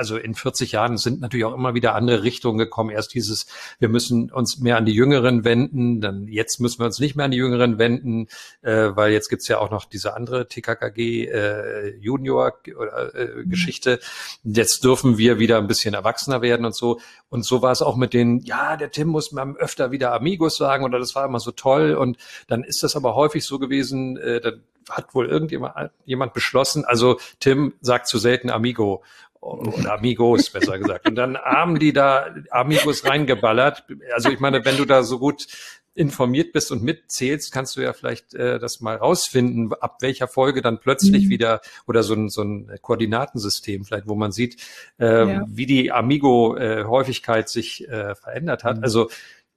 [0.00, 2.88] also in 40 Jahren sind natürlich auch immer wieder andere Richtungen gekommen.
[2.88, 3.46] Erst dieses,
[3.78, 7.26] wir müssen uns mehr an die Jüngeren wenden, dann jetzt müssen wir uns nicht mehr
[7.26, 8.26] an die Jüngeren wenden,
[8.62, 13.50] äh, weil jetzt gibt's ja auch noch diese andere TKKG äh, Junior äh, mhm.
[13.50, 14.00] Geschichte.
[14.42, 16.98] Jetzt dürfen wir wieder ein bisschen erwachsener werden und so.
[17.28, 20.56] Und so war es auch mit den, ja, der Tim muss mir öfter wieder Amigos
[20.56, 21.94] sagen oder das war immer so toll.
[21.94, 22.16] Und
[22.48, 27.18] dann ist das aber häufig so gewesen, äh, dann hat wohl irgendjemand jemand beschlossen, also
[27.38, 29.02] Tim sagt zu selten Amigo
[29.40, 31.08] oder Amigos, besser gesagt.
[31.08, 33.84] Und dann haben die da Amigos reingeballert.
[34.14, 35.46] Also ich meine, wenn du da so gut
[35.94, 40.62] informiert bist und mitzählst, kannst du ja vielleicht äh, das mal rausfinden, ab welcher Folge
[40.62, 41.30] dann plötzlich mhm.
[41.30, 44.56] wieder oder so ein, so ein Koordinatensystem vielleicht, wo man sieht,
[44.98, 45.44] äh, ja.
[45.48, 48.78] wie die Amigo-Häufigkeit äh, sich äh, verändert hat.
[48.78, 48.84] Mhm.
[48.84, 49.10] Also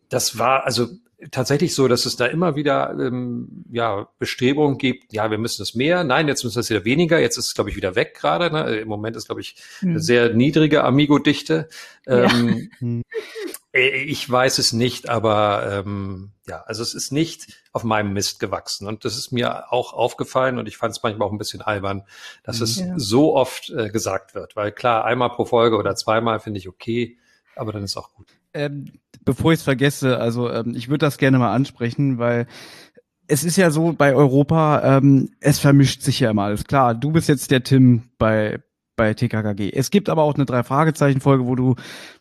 [0.09, 0.87] das war, also
[1.31, 5.75] tatsächlich so, dass es da immer wieder ähm, ja, Bestrebungen gibt, ja, wir müssen es
[5.75, 8.15] mehr, nein, jetzt müssen wir es wieder weniger, jetzt ist es, glaube ich, wieder weg
[8.15, 8.51] gerade.
[8.51, 8.77] Ne?
[8.77, 9.99] Im Moment ist, glaube ich, eine hm.
[9.99, 11.67] sehr niedrige Amigo-Dichte.
[12.07, 12.77] Ähm, ja.
[12.79, 13.03] Hm.
[13.73, 18.39] Äh, ich weiß es nicht, aber ähm, ja, also es ist nicht auf meinem Mist
[18.39, 18.87] gewachsen.
[18.87, 22.05] Und das ist mir auch aufgefallen und ich fand es manchmal auch ein bisschen albern,
[22.43, 22.93] dass es ja.
[22.97, 24.55] so oft äh, gesagt wird.
[24.55, 27.17] Weil klar, einmal pro Folge oder zweimal finde ich okay,
[27.55, 28.27] aber dann ist auch gut.
[28.53, 32.47] Ähm, bevor ich es vergesse, also ähm, ich würde das gerne mal ansprechen, weil
[33.27, 36.65] es ist ja so bei Europa, ähm, es vermischt sich ja immer alles.
[36.65, 38.59] Klar, du bist jetzt der Tim bei
[38.95, 39.71] bei TKKG.
[39.73, 41.75] Es gibt aber auch eine drei Fragezeichen Folge, wo du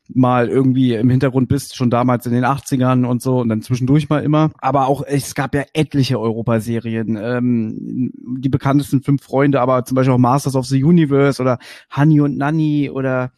[0.08, 4.08] mal irgendwie im Hintergrund bist, schon damals in den 80ern und so und dann zwischendurch
[4.08, 4.50] mal immer.
[4.58, 10.14] Aber auch es gab ja etliche Europaserien, ähm, die bekanntesten fünf Freunde, aber zum Beispiel
[10.14, 11.58] auch Masters of the Universe oder
[11.94, 13.32] Honey und Nanny oder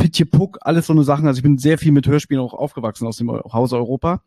[0.00, 1.26] Pitje Puck, alles so eine Sachen.
[1.26, 4.22] Also ich bin sehr viel mit Hörspielen auch aufgewachsen aus dem Hause Europa.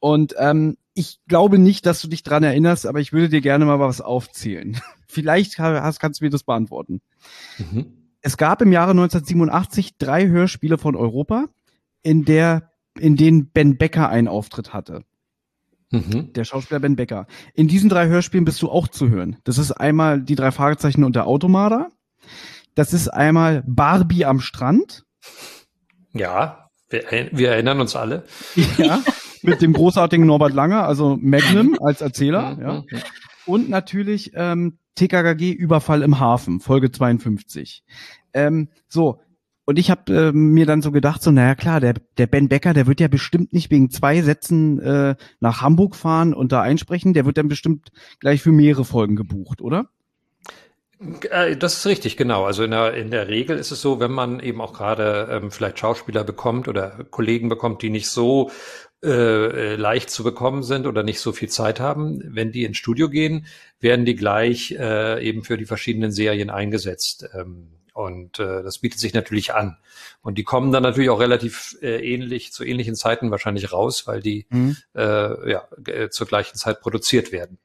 [0.00, 3.64] Und ähm, ich glaube nicht, dass du dich dran erinnerst, aber ich würde dir gerne
[3.64, 4.80] mal was aufzählen.
[5.06, 7.00] Vielleicht hast, kannst du mir das beantworten.
[7.58, 7.86] Mhm.
[8.20, 11.46] Es gab im Jahre 1987 drei Hörspiele von Europa,
[12.02, 15.02] in der, in denen Ben Becker einen Auftritt hatte.
[15.90, 16.32] Mhm.
[16.32, 17.26] Der Schauspieler Ben Becker.
[17.54, 19.36] In diesen drei Hörspielen bist du auch zu hören.
[19.44, 21.26] Das ist einmal die drei Fragezeichen und der.
[22.74, 25.04] Das ist einmal Barbie am Strand.
[26.12, 28.24] Ja, wir, wir erinnern uns alle.
[28.76, 29.02] Ja,
[29.42, 32.56] mit dem großartigen Norbert Langer, also Magnum als Erzähler.
[32.56, 32.72] Mhm, ja.
[32.72, 32.86] Mhm.
[33.46, 37.84] Und natürlich ähm, TKKG Überfall im Hafen, Folge 52.
[38.34, 39.20] Ähm, so,
[39.64, 42.72] und ich habe äh, mir dann so gedacht, so, naja klar, der, der Ben Becker,
[42.72, 47.12] der wird ja bestimmt nicht wegen zwei Sätzen äh, nach Hamburg fahren und da einsprechen,
[47.12, 49.90] der wird dann bestimmt gleich für mehrere Folgen gebucht, oder?
[51.00, 52.44] Äh, das ist richtig, genau.
[52.44, 55.50] Also in der, in der Regel ist es so, wenn man eben auch gerade ähm,
[55.50, 58.50] vielleicht Schauspieler bekommt oder Kollegen bekommt, die nicht so
[59.02, 63.08] äh, leicht zu bekommen sind oder nicht so viel Zeit haben, wenn die ins Studio
[63.08, 63.46] gehen,
[63.78, 67.28] werden die gleich äh, eben für die verschiedenen Serien eingesetzt.
[67.32, 69.76] Ähm, und äh, das bietet sich natürlich an.
[70.22, 74.20] Und die kommen dann natürlich auch relativ äh, ähnlich, zu ähnlichen Zeiten wahrscheinlich raus, weil
[74.20, 74.76] die mhm.
[74.94, 77.58] äh, ja, äh, zur gleichen Zeit produziert werden.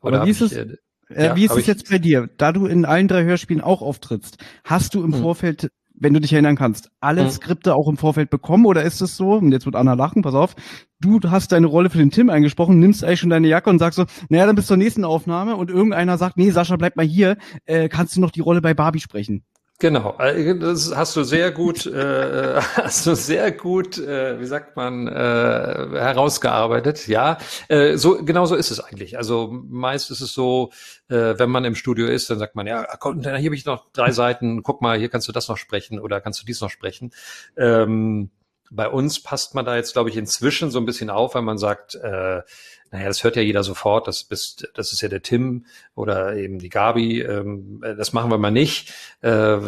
[0.00, 0.52] Oder Aber wie ist es?
[0.52, 0.76] Äh,
[1.10, 2.28] äh, ja, wie ist es jetzt bei dir?
[2.36, 5.20] Da du in allen drei Hörspielen auch auftrittst, hast du im hm.
[5.20, 7.30] Vorfeld, wenn du dich erinnern kannst, alle hm.
[7.30, 10.34] Skripte auch im Vorfeld bekommen oder ist es so, und jetzt wird Anna lachen, pass
[10.34, 10.54] auf,
[11.00, 13.96] du hast deine Rolle für den Tim eingesprochen, nimmst eigentlich schon deine Jacke und sagst
[13.96, 17.36] so, naja, dann bis zur nächsten Aufnahme und irgendeiner sagt, nee, Sascha, bleib mal hier,
[17.66, 19.44] äh, kannst du noch die Rolle bei Barbie sprechen?
[19.80, 24.76] Genau, äh, das hast du sehr gut, äh, hast du sehr gut, äh, wie sagt
[24.76, 27.08] man, äh, herausgearbeitet.
[27.08, 27.38] Ja,
[27.68, 29.16] äh, so genau so ist es eigentlich.
[29.16, 30.70] Also meist ist es so,
[31.08, 33.90] äh, wenn man im Studio ist, dann sagt man, ja, komm, hier habe ich noch
[33.92, 34.62] drei Seiten.
[34.62, 37.12] Guck mal, hier kannst du das noch sprechen oder kannst du dies noch sprechen.
[37.56, 38.30] Ähm,
[38.70, 41.58] bei uns passt man da jetzt, glaube ich, inzwischen so ein bisschen auf, wenn man
[41.58, 42.42] sagt, äh,
[42.90, 46.58] naja, das hört ja jeder sofort, das bist, das ist ja der Tim oder eben
[46.58, 48.92] die Gabi, ähm, das machen wir mal nicht.
[49.20, 49.58] Äh,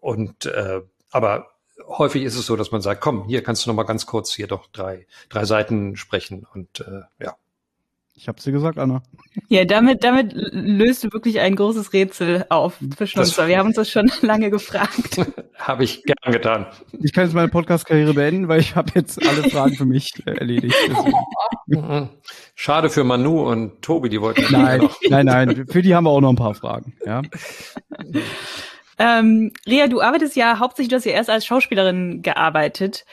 [0.00, 1.52] und äh, aber
[1.86, 4.32] häufig ist es so, dass man sagt, komm, hier kannst du noch mal ganz kurz
[4.32, 7.36] hier doch drei, drei Seiten sprechen und äh, ja.
[8.14, 9.02] Ich hab's dir gesagt, Anna.
[9.48, 13.36] Ja, damit, damit löst du wirklich ein großes Rätsel auf zwischen uns.
[13.38, 15.18] Wir haben uns das schon lange gefragt.
[15.58, 16.66] habe ich gern getan.
[17.00, 20.32] Ich kann jetzt meine Podcast-Karriere beenden, weil ich habe jetzt alle Fragen für mich äh,
[20.32, 20.76] erledigt.
[22.54, 24.44] Schade für Manu und Tobi, die wollten.
[24.50, 25.66] Nein, nein, nein.
[25.68, 26.94] Für die haben wir auch noch ein paar Fragen.
[27.06, 27.22] Ja.
[28.98, 33.04] Ähm, Rea, du arbeitest ja hauptsächlich, du hast ja erst als Schauspielerin gearbeitet.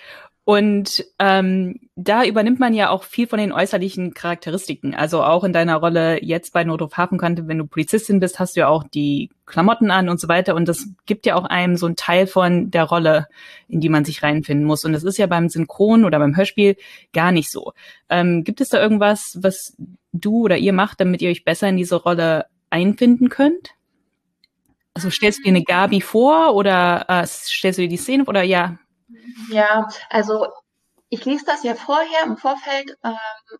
[0.49, 4.95] Und ähm, da übernimmt man ja auch viel von den äußerlichen Charakteristiken.
[4.95, 8.61] Also auch in deiner Rolle jetzt bei Notruf Hafenkante, wenn du Polizistin bist, hast du
[8.61, 10.55] ja auch die Klamotten an und so weiter.
[10.55, 13.27] Und das gibt ja auch einem so einen Teil von der Rolle,
[13.67, 14.83] in die man sich reinfinden muss.
[14.85, 16.77] Und das ist ja beim Synchron oder beim Hörspiel
[17.13, 17.73] gar nicht so.
[18.09, 19.77] Ähm, gibt es da irgendwas, was
[20.13, 23.75] du oder ihr macht, damit ihr euch besser in diese Rolle einfinden könnt?
[24.95, 28.31] Also stellst du dir eine Gabi vor oder äh, stellst du dir die Szene vor
[28.31, 28.79] oder ja?
[29.51, 30.47] Ja, also
[31.09, 33.15] ich lese das ja vorher im Vorfeld ähm,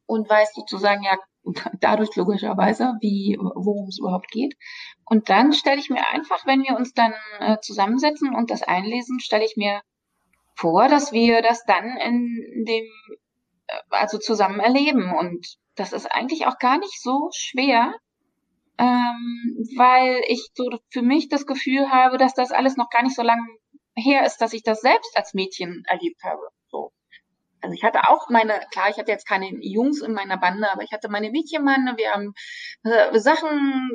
[0.06, 1.18] und weiß sozusagen ja
[1.80, 4.56] dadurch logischerweise, wie worum es überhaupt geht.
[5.06, 9.20] Und dann stelle ich mir einfach, wenn wir uns dann äh, zusammensetzen und das einlesen,
[9.20, 9.82] stelle ich mir
[10.56, 12.86] vor, dass wir das dann in dem
[13.68, 15.14] äh, also zusammen erleben.
[15.16, 17.96] Und das ist eigentlich auch gar nicht so schwer,
[18.78, 23.16] ähm, weil ich so für mich das Gefühl habe, dass das alles noch gar nicht
[23.16, 23.48] so lange
[24.00, 26.42] her ist, dass ich das selbst als Mädchen erlebt habe.
[26.68, 26.92] So.
[27.62, 30.84] Also ich hatte auch meine, klar, ich hatte jetzt keine Jungs in meiner Bande, aber
[30.84, 32.34] ich hatte meine Mädchenbande, wir haben
[32.84, 33.92] äh, Sachen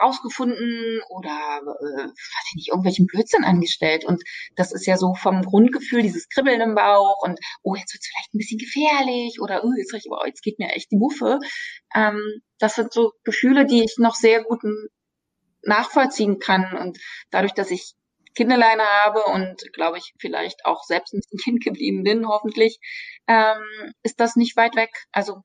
[0.00, 4.04] rausgefunden oder äh, weiß ich nicht, irgendwelchen Blödsinn angestellt.
[4.04, 4.22] Und
[4.54, 8.34] das ist ja so vom Grundgefühl, dieses Kribbeln im Bauch und oh, jetzt wird's vielleicht
[8.34, 11.40] ein bisschen gefährlich oder oh, jetzt, oh, jetzt geht mir echt die Muffe.
[11.94, 12.20] Ähm,
[12.58, 14.60] das sind so Gefühle, die ich noch sehr gut
[15.62, 16.76] nachvollziehen kann.
[16.76, 16.98] Und
[17.30, 17.94] dadurch, dass ich
[18.34, 22.78] Kinderleine habe und glaube ich vielleicht auch selbst ein Kind geblieben bin, hoffentlich,
[23.26, 24.90] ähm, ist das nicht weit weg.
[25.12, 25.42] Also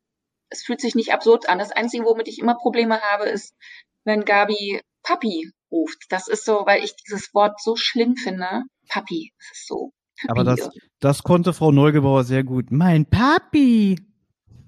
[0.50, 1.60] es fühlt sich nicht absurd an.
[1.60, 3.56] Das Einzige, womit ich immer Probleme habe, ist,
[4.04, 6.06] wenn Gabi Papi ruft.
[6.10, 8.64] Das ist so, weil ich dieses Wort so schlimm finde.
[8.90, 9.92] Papi, das ist so.
[10.22, 10.32] Papi.
[10.32, 10.70] Aber das,
[11.00, 12.72] das konnte Frau Neugebauer sehr gut.
[12.72, 13.98] Mein Papi.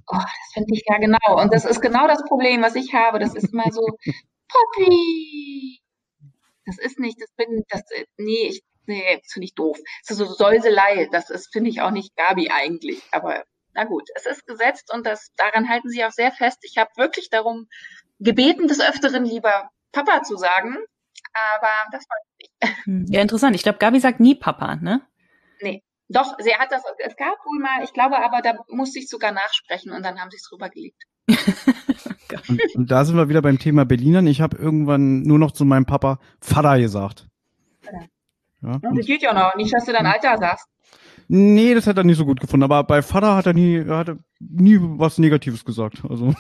[0.08, 1.42] Oh, das finde ich ja genau.
[1.42, 3.20] Und das ist genau das Problem, was ich habe.
[3.20, 3.82] Das ist mal so,
[4.78, 5.80] Papi.
[6.66, 9.78] Das ist nicht, das bin, das, äh, nee, ich, nee, das finde ich doof.
[10.08, 14.10] Das ist so Säuselei, das ist, finde ich auch nicht Gabi eigentlich, aber na gut,
[14.16, 16.60] es ist gesetzt und das, daran halten sie auch sehr fest.
[16.62, 17.68] Ich habe wirklich darum
[18.20, 20.78] gebeten, des Öfteren lieber Papa zu sagen,
[21.34, 22.86] aber das war nicht.
[22.86, 23.56] Hm, ja, interessant.
[23.56, 25.06] Ich glaube, Gabi sagt nie Papa, ne?
[25.60, 25.84] Nee.
[26.08, 29.32] Doch, sie hat das, es gab wohl mal, ich glaube aber, da musste ich sogar
[29.32, 31.04] nachsprechen und dann haben sie es drüber gelegt.
[32.50, 34.28] und, und, da sind wir wieder beim Thema Berlinern.
[34.28, 37.28] Ich habe irgendwann nur noch zu meinem Papa Vater gesagt.
[38.62, 39.56] Ja, das geht ja noch.
[39.56, 40.68] Nicht, dass du dein Alter sagst.
[41.28, 42.64] Nee, das hat er nicht so gut gefunden.
[42.64, 46.04] Aber bei Vater hat er nie, er hat nie was Negatives gesagt.
[46.08, 46.34] Also.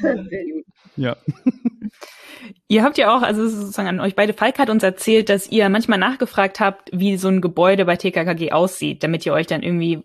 [0.00, 0.64] Sehr gut.
[0.96, 1.16] Ja.
[2.68, 5.68] Ihr habt ja auch, also sozusagen an euch beide, Falk hat uns erzählt, dass ihr
[5.68, 10.04] manchmal nachgefragt habt, wie so ein Gebäude bei TKKG aussieht, damit ihr euch dann irgendwie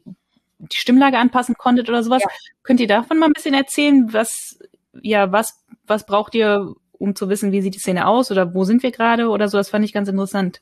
[0.61, 2.23] die Stimmlage anpassen konntet oder sowas.
[2.23, 2.29] Ja.
[2.63, 4.13] Könnt ihr davon mal ein bisschen erzählen?
[4.13, 4.59] Was,
[5.01, 8.63] ja, was, was braucht ihr, um zu wissen, wie sieht die Szene aus oder wo
[8.63, 9.57] sind wir gerade oder so?
[9.57, 10.61] Das fand ich ganz interessant.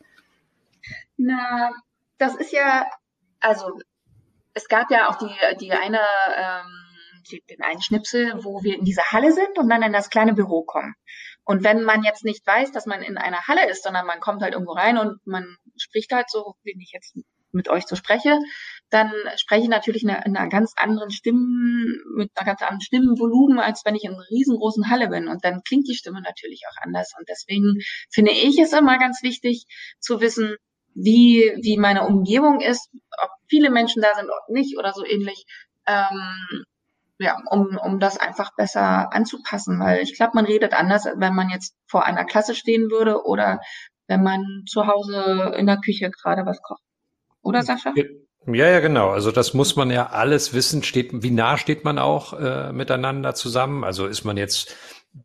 [1.17, 1.71] Na,
[2.17, 2.85] das ist ja,
[3.39, 3.71] also
[4.53, 5.99] es gab ja auch die, die eine,
[6.35, 10.33] ähm, den einen Schnipsel, wo wir in dieser Halle sind und dann in das kleine
[10.33, 10.95] Büro kommen.
[11.43, 14.41] Und wenn man jetzt nicht weiß, dass man in einer Halle ist, sondern man kommt
[14.41, 17.17] halt irgendwo rein und man spricht halt so, wie ich jetzt
[17.51, 18.37] mit euch so spreche,
[18.89, 22.81] dann spreche ich natürlich in einer, in einer ganz anderen Stimmen, mit einer ganz anderen
[22.81, 25.27] Stimmenvolumen, als wenn ich in einer riesengroßen Halle bin.
[25.27, 27.13] Und dann klingt die Stimme natürlich auch anders.
[27.17, 27.75] Und deswegen
[28.11, 29.65] finde ich es immer ganz wichtig
[29.99, 30.55] zu wissen,
[30.95, 32.89] wie, wie meine Umgebung ist,
[33.23, 35.45] ob viele Menschen da sind oder nicht oder so ähnlich.
[35.85, 36.65] Ähm,
[37.19, 41.49] ja, um, um das einfach besser anzupassen, weil ich glaube, man redet anders, wenn man
[41.49, 43.59] jetzt vor einer Klasse stehen würde oder
[44.07, 46.81] wenn man zu Hause in der Küche gerade was kocht.
[47.41, 47.93] Oder Sascha?
[48.47, 49.09] Ja, ja, genau.
[49.09, 50.81] Also das muss man ja alles wissen.
[50.83, 53.83] Steht, wie nah steht man auch äh, miteinander zusammen?
[53.83, 54.75] Also ist man jetzt,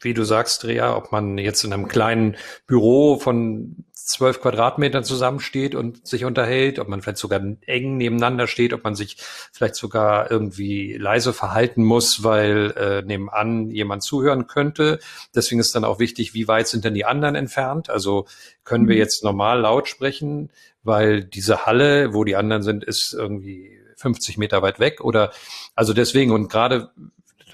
[0.01, 5.75] wie du sagst, Drea, ob man jetzt in einem kleinen Büro von zwölf Quadratmetern zusammensteht
[5.75, 9.17] und sich unterhält, ob man vielleicht sogar eng nebeneinander steht, ob man sich
[9.53, 14.99] vielleicht sogar irgendwie leise verhalten muss, weil äh, nebenan jemand zuhören könnte.
[15.35, 17.89] Deswegen ist dann auch wichtig, wie weit sind denn die anderen entfernt?
[17.89, 18.27] Also
[18.63, 19.01] können wir mhm.
[19.01, 20.51] jetzt normal laut sprechen,
[20.83, 25.33] weil diese Halle, wo die anderen sind, ist irgendwie 50 Meter weit weg oder
[25.75, 26.91] also deswegen und gerade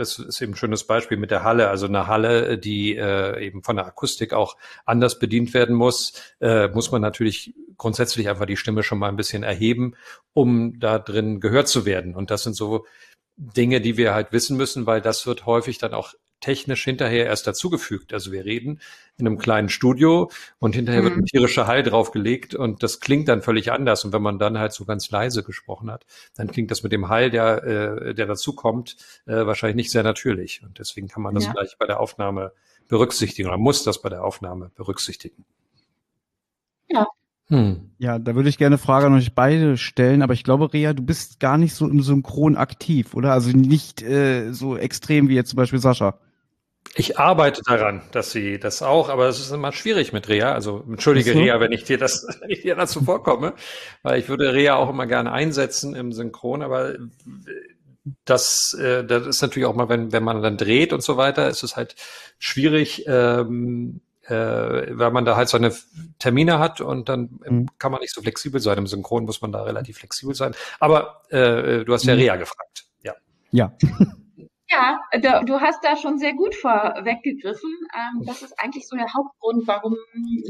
[0.00, 1.68] das ist eben ein schönes Beispiel mit der Halle.
[1.68, 6.68] Also eine Halle, die äh, eben von der Akustik auch anders bedient werden muss, äh,
[6.68, 9.94] muss man natürlich grundsätzlich einfach die Stimme schon mal ein bisschen erheben,
[10.32, 12.14] um da drin gehört zu werden.
[12.14, 12.86] Und das sind so
[13.36, 17.46] Dinge, die wir halt wissen müssen, weil das wird häufig dann auch technisch hinterher erst
[17.46, 18.12] dazugefügt.
[18.12, 18.80] Also wir reden
[19.18, 21.04] in einem kleinen Studio und hinterher mhm.
[21.06, 24.04] wird ein tierischer Hall draufgelegt und das klingt dann völlig anders.
[24.04, 27.08] Und wenn man dann halt so ganz leise gesprochen hat, dann klingt das mit dem
[27.08, 30.62] Hall, der, äh, der dazukommt, äh, wahrscheinlich nicht sehr natürlich.
[30.64, 31.52] Und deswegen kann man das ja.
[31.52, 32.52] gleich bei der Aufnahme
[32.88, 35.44] berücksichtigen oder muss das bei der Aufnahme berücksichtigen.
[36.88, 37.06] Ja.
[37.46, 37.90] Hm.
[37.98, 41.02] Ja, da würde ich gerne Frage an euch beide stellen, aber ich glaube, Rea, du
[41.02, 43.32] bist gar nicht so im Synchron aktiv, oder?
[43.32, 46.18] Also nicht äh, so extrem wie jetzt zum Beispiel Sascha.
[46.96, 50.52] Ich arbeite daran, dass sie das auch, aber es ist immer schwierig mit Rea.
[50.52, 51.38] Also entschuldige so.
[51.38, 53.54] Rea, wenn ich dir das, wenn ich dir dazu vorkomme,
[54.02, 56.94] weil ich würde Rea auch immer gerne einsetzen im Synchron, aber
[58.24, 61.48] das, äh, das ist natürlich auch mal, wenn, wenn man dann dreht und so weiter,
[61.48, 61.94] ist es halt
[62.38, 65.72] schwierig, ähm, äh, weil man da halt seine
[66.18, 67.66] Termine hat und dann mhm.
[67.78, 68.78] kann man nicht so flexibel sein.
[68.78, 70.54] Im Synchron muss man da relativ flexibel sein.
[70.78, 72.20] Aber äh, du hast ja mhm.
[72.20, 72.86] Rea gefragt.
[73.02, 73.14] Ja.
[73.52, 73.76] Ja.
[74.72, 75.00] Ja,
[75.42, 77.70] du hast da schon sehr gut vorweggegriffen.
[77.92, 79.96] Ähm, das ist eigentlich so der Hauptgrund, warum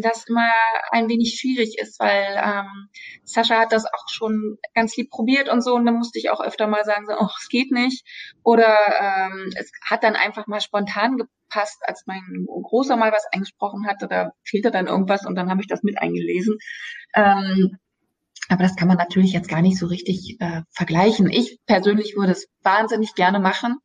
[0.02, 0.50] das immer
[0.90, 2.88] ein wenig schwierig ist, weil ähm,
[3.24, 6.40] Sascha hat das auch schon ganz lieb probiert und so, und dann musste ich auch
[6.42, 8.04] öfter mal sagen, so, oh, es geht nicht.
[8.42, 13.86] Oder ähm, es hat dann einfach mal spontan gepasst, als mein Großer mal was eingesprochen
[13.86, 16.58] hatte, da fehlte dann irgendwas und dann habe ich das mit eingelesen.
[17.14, 17.78] Ähm,
[18.50, 21.30] aber das kann man natürlich jetzt gar nicht so richtig äh, vergleichen.
[21.30, 23.78] Ich persönlich würde es wahnsinnig gerne machen.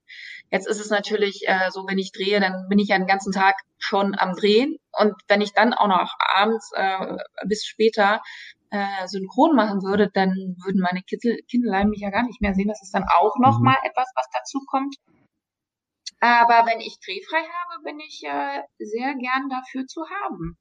[0.50, 3.32] Jetzt ist es natürlich äh, so, wenn ich drehe, dann bin ich ja den ganzen
[3.32, 4.78] Tag schon am Drehen.
[4.92, 8.22] Und wenn ich dann auch noch abends äh, bis später
[8.72, 10.32] äh, synchron machen würde, dann
[10.64, 12.68] würden meine Kindlein mich ja gar nicht mehr sehen.
[12.68, 13.66] Das ist dann auch noch mhm.
[13.66, 14.96] mal etwas, was dazu kommt.
[16.22, 20.58] Aber wenn ich drehfrei habe, bin ich äh, sehr gern dafür zu haben.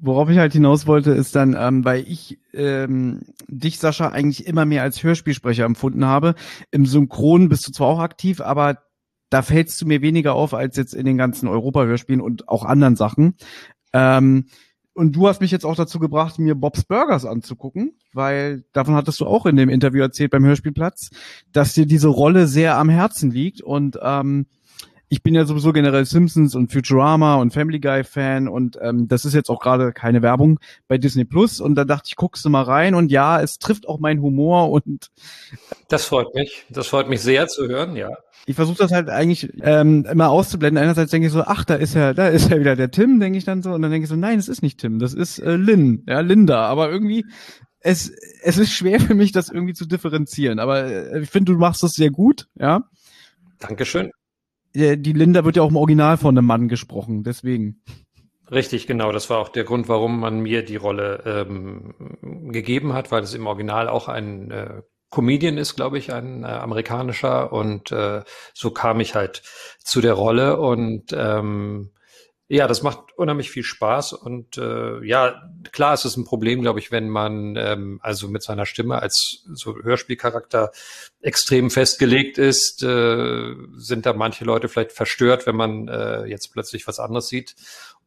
[0.00, 4.64] Worauf ich halt hinaus wollte, ist dann, ähm, weil ich ähm, dich, Sascha, eigentlich immer
[4.64, 6.34] mehr als Hörspielsprecher empfunden habe.
[6.70, 8.78] Im Synchron bist du zwar auch aktiv, aber
[9.30, 12.96] da fällst du mir weniger auf als jetzt in den ganzen Europa-Hörspielen und auch anderen
[12.96, 13.34] Sachen.
[13.92, 14.46] Ähm,
[14.94, 19.20] und du hast mich jetzt auch dazu gebracht, mir Bob's Burgers anzugucken, weil davon hattest
[19.20, 21.10] du auch in dem Interview erzählt beim Hörspielplatz,
[21.52, 24.46] dass dir diese Rolle sehr am Herzen liegt und ähm,
[25.08, 29.24] ich bin ja sowieso generell Simpsons und Futurama und Family Guy Fan und ähm, das
[29.24, 32.50] ist jetzt auch gerade keine Werbung bei Disney Plus und da dachte ich, guckst du
[32.50, 35.10] mal rein und ja, es trifft auch meinen Humor und
[35.88, 38.10] das freut mich, das freut mich sehr zu hören, ja.
[38.46, 40.82] Ich versuche das halt eigentlich ähm, immer auszublenden.
[40.82, 43.36] Einerseits denke ich so, ach, da ist ja, da ist ja wieder der Tim, denke
[43.36, 45.38] ich dann so, und dann denke ich so, nein, es ist nicht Tim, das ist
[45.38, 46.66] äh, Lynn, ja, Linda.
[46.66, 47.26] Aber irgendwie,
[47.80, 48.10] es,
[48.42, 50.60] es ist schwer für mich, das irgendwie zu differenzieren.
[50.60, 52.84] Aber äh, ich finde, du machst das sehr gut, ja.
[53.58, 54.12] Dankeschön
[54.74, 57.82] die Linda wird ja auch im Original von einem Mann gesprochen, deswegen.
[58.50, 59.12] Richtig, genau.
[59.12, 63.34] Das war auch der Grund, warum man mir die Rolle ähm, gegeben hat, weil es
[63.34, 67.52] im Original auch ein äh, Comedian ist, glaube ich, ein äh, amerikanischer.
[67.52, 68.22] Und äh,
[68.54, 69.42] so kam ich halt
[69.80, 70.58] zu der Rolle.
[70.58, 71.90] Und ähm,
[72.50, 76.78] ja, das macht unheimlich viel Spaß und äh, ja, klar ist es ein Problem, glaube
[76.78, 80.72] ich, wenn man ähm, also mit seiner Stimme als so Hörspielcharakter
[81.20, 86.86] extrem festgelegt ist, äh, sind da manche Leute vielleicht verstört, wenn man äh, jetzt plötzlich
[86.86, 87.54] was anderes sieht.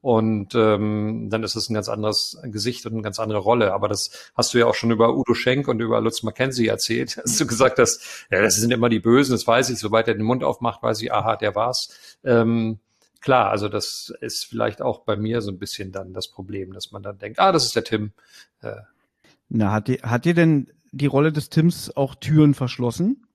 [0.01, 3.71] Und ähm, dann ist es ein ganz anderes Gesicht und eine ganz andere Rolle.
[3.71, 7.17] Aber das hast du ja auch schon über Udo Schenk und über Lutz Mackenzie erzählt.
[7.23, 9.77] Hast du gesagt, dass ja, das sind immer die Bösen, das weiß ich.
[9.77, 12.17] Sobald er den Mund aufmacht, weiß ich, aha, der war's.
[12.23, 12.79] Ähm,
[13.21, 16.91] klar, also das ist vielleicht auch bei mir so ein bisschen dann das Problem, dass
[16.91, 18.11] man dann denkt, ah, das ist der Tim.
[18.61, 18.75] Äh.
[19.49, 23.27] Na, hat dir, hat dir denn die Rolle des Tims auch Türen verschlossen?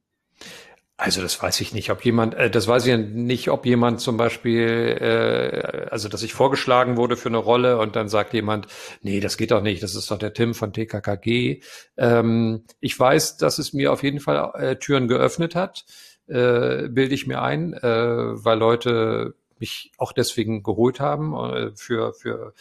[0.98, 4.00] Also das weiß ich nicht, ob jemand, äh, das weiß ich ja nicht, ob jemand
[4.00, 8.66] zum Beispiel, äh, also dass ich vorgeschlagen wurde für eine Rolle und dann sagt jemand,
[9.02, 11.60] nee, das geht doch nicht, das ist doch der Tim von TKKG.
[11.98, 15.84] Ähm, ich weiß, dass es mir auf jeden Fall äh, Türen geöffnet hat,
[16.28, 22.12] äh, bilde ich mir ein, äh, weil Leute mich auch deswegen geholt haben äh, für,
[22.14, 22.54] für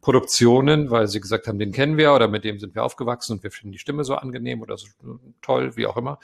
[0.00, 3.42] Produktionen, weil sie gesagt haben, den kennen wir oder mit dem sind wir aufgewachsen und
[3.42, 4.88] wir finden die Stimme so angenehm oder so
[5.40, 6.18] toll, wie auch immer.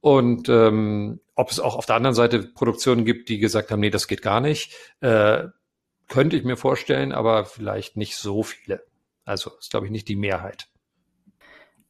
[0.00, 3.90] Und ähm, ob es auch auf der anderen Seite Produktionen gibt, die gesagt haben, nee,
[3.90, 5.44] das geht gar nicht, äh,
[6.08, 8.84] könnte ich mir vorstellen, aber vielleicht nicht so viele.
[9.24, 10.68] Also ist, glaube ich, nicht die Mehrheit.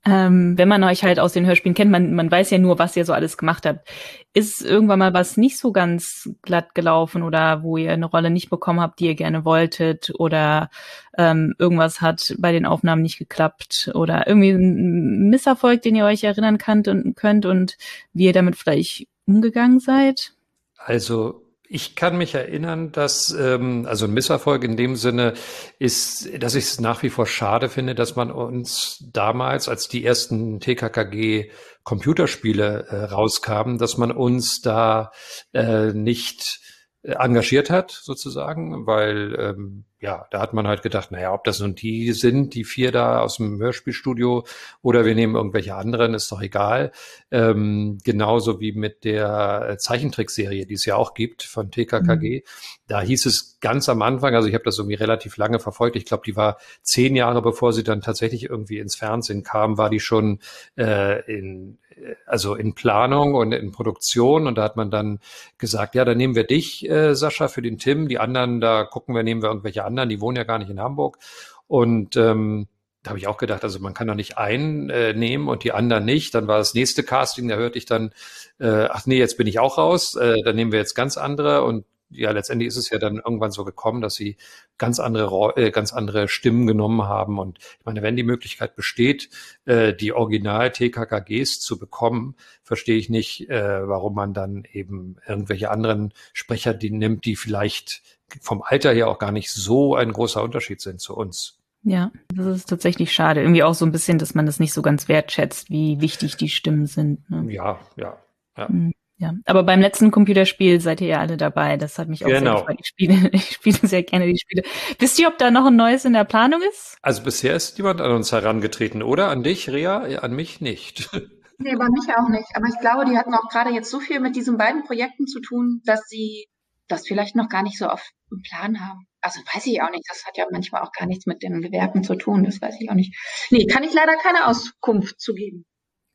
[0.05, 2.97] Ähm, wenn man euch halt aus den Hörspielen kennt, man, man weiß ja nur, was
[2.97, 3.89] ihr so alles gemacht habt.
[4.35, 8.51] Ist irgendwann mal was nicht so ganz glatt gelaufen oder wo ihr eine Rolle nicht
[8.51, 10.71] bekommen habt, die ihr gerne wolltet oder
[11.17, 16.25] ähm, irgendwas hat bei den Aufnahmen nicht geklappt oder irgendwie ein Misserfolg, den ihr euch
[16.25, 17.77] erinnern könnt und, könnt und
[18.13, 20.33] wie ihr damit vielleicht umgegangen seid?
[20.79, 21.42] Also
[21.75, 25.33] Ich kann mich erinnern, dass ähm, also ein Misserfolg in dem Sinne
[25.79, 30.05] ist, dass ich es nach wie vor schade finde, dass man uns damals, als die
[30.05, 31.51] ersten TKKG
[31.83, 35.13] Computerspiele äh, rauskamen, dass man uns da
[35.55, 36.61] äh, nicht
[37.03, 41.75] engagiert hat, sozusagen, weil ähm, ja, da hat man halt gedacht, naja, ob das nun
[41.75, 44.45] die sind, die vier da aus dem Hörspielstudio
[44.83, 46.91] oder wir nehmen irgendwelche anderen, ist doch egal.
[47.31, 52.41] Ähm, genauso wie mit der Zeichentrickserie, die es ja auch gibt von TKKG.
[52.41, 52.43] Mhm.
[52.87, 56.05] Da hieß es ganz am Anfang, also ich habe das irgendwie relativ lange verfolgt, ich
[56.05, 60.01] glaube, die war zehn Jahre bevor sie dann tatsächlich irgendwie ins Fernsehen kam, war die
[60.01, 60.41] schon
[60.77, 61.79] äh, in
[62.27, 64.47] also in Planung und in Produktion.
[64.47, 65.21] Und da hat man dann
[65.59, 68.09] gesagt, ja, dann nehmen wir dich, äh, Sascha, für den Tim.
[68.09, 70.81] Die anderen, da gucken wir, nehmen wir irgendwelche anderen, die wohnen ja gar nicht in
[70.81, 71.19] Hamburg.
[71.67, 72.69] Und ähm,
[73.03, 75.73] da habe ich auch gedacht, also man kann doch nicht einen äh, nehmen und die
[75.73, 76.35] anderen nicht.
[76.35, 78.13] Dann war das nächste Casting, da hörte ich dann,
[78.61, 81.65] äh, ach nee, jetzt bin ich auch raus, äh, dann nehmen wir jetzt ganz andere
[81.65, 84.37] und ja, letztendlich ist es ja dann irgendwann so gekommen, dass sie
[84.79, 87.39] ganz andere, äh, ganz andere Stimmen genommen haben.
[87.39, 89.31] Und ich meine, wenn die Möglichkeit besteht,
[89.65, 96.13] äh, die Original-TKKGs zu bekommen, verstehe ich nicht, äh, warum man dann eben irgendwelche anderen
[96.33, 98.03] Sprecher die nimmt, die vielleicht
[98.41, 101.59] vom Alter her auch gar nicht so ein großer Unterschied sind zu uns.
[101.85, 103.41] Ja, das ist tatsächlich schade.
[103.41, 106.49] Irgendwie auch so ein bisschen, dass man das nicht so ganz wertschätzt, wie wichtig die
[106.49, 107.29] Stimmen sind.
[107.29, 107.53] Ne?
[107.53, 108.19] Ja, ja,
[108.57, 108.69] ja.
[108.69, 108.93] Mhm.
[109.23, 111.77] Ja, aber beim letzten Computerspiel seid ihr ja alle dabei.
[111.77, 112.57] Das hat mich auch genau.
[112.57, 112.77] sehr gefreut.
[112.81, 114.65] Ich spiele, ich spiele sehr gerne die Spiele.
[114.99, 116.97] Wisst ihr, ob da noch ein neues in der Planung ist?
[117.03, 119.29] Also bisher ist niemand an uns herangetreten, oder?
[119.29, 120.19] An dich, Rea?
[120.21, 121.09] An mich nicht.
[121.65, 122.49] Nee, bei mich auch nicht.
[122.57, 125.39] Aber ich glaube, die hatten auch gerade jetzt so viel mit diesen beiden Projekten zu
[125.39, 126.47] tun, dass sie
[126.89, 128.03] das vielleicht noch gar nicht so auf
[128.33, 129.07] dem Plan haben.
[129.21, 130.03] Also weiß ich auch nicht.
[130.09, 132.43] Das hat ja manchmal auch gar nichts mit den Gewerken zu tun.
[132.43, 133.15] Das weiß ich auch nicht.
[133.51, 135.65] Nee, kann ich leider keine Auskunft zu geben.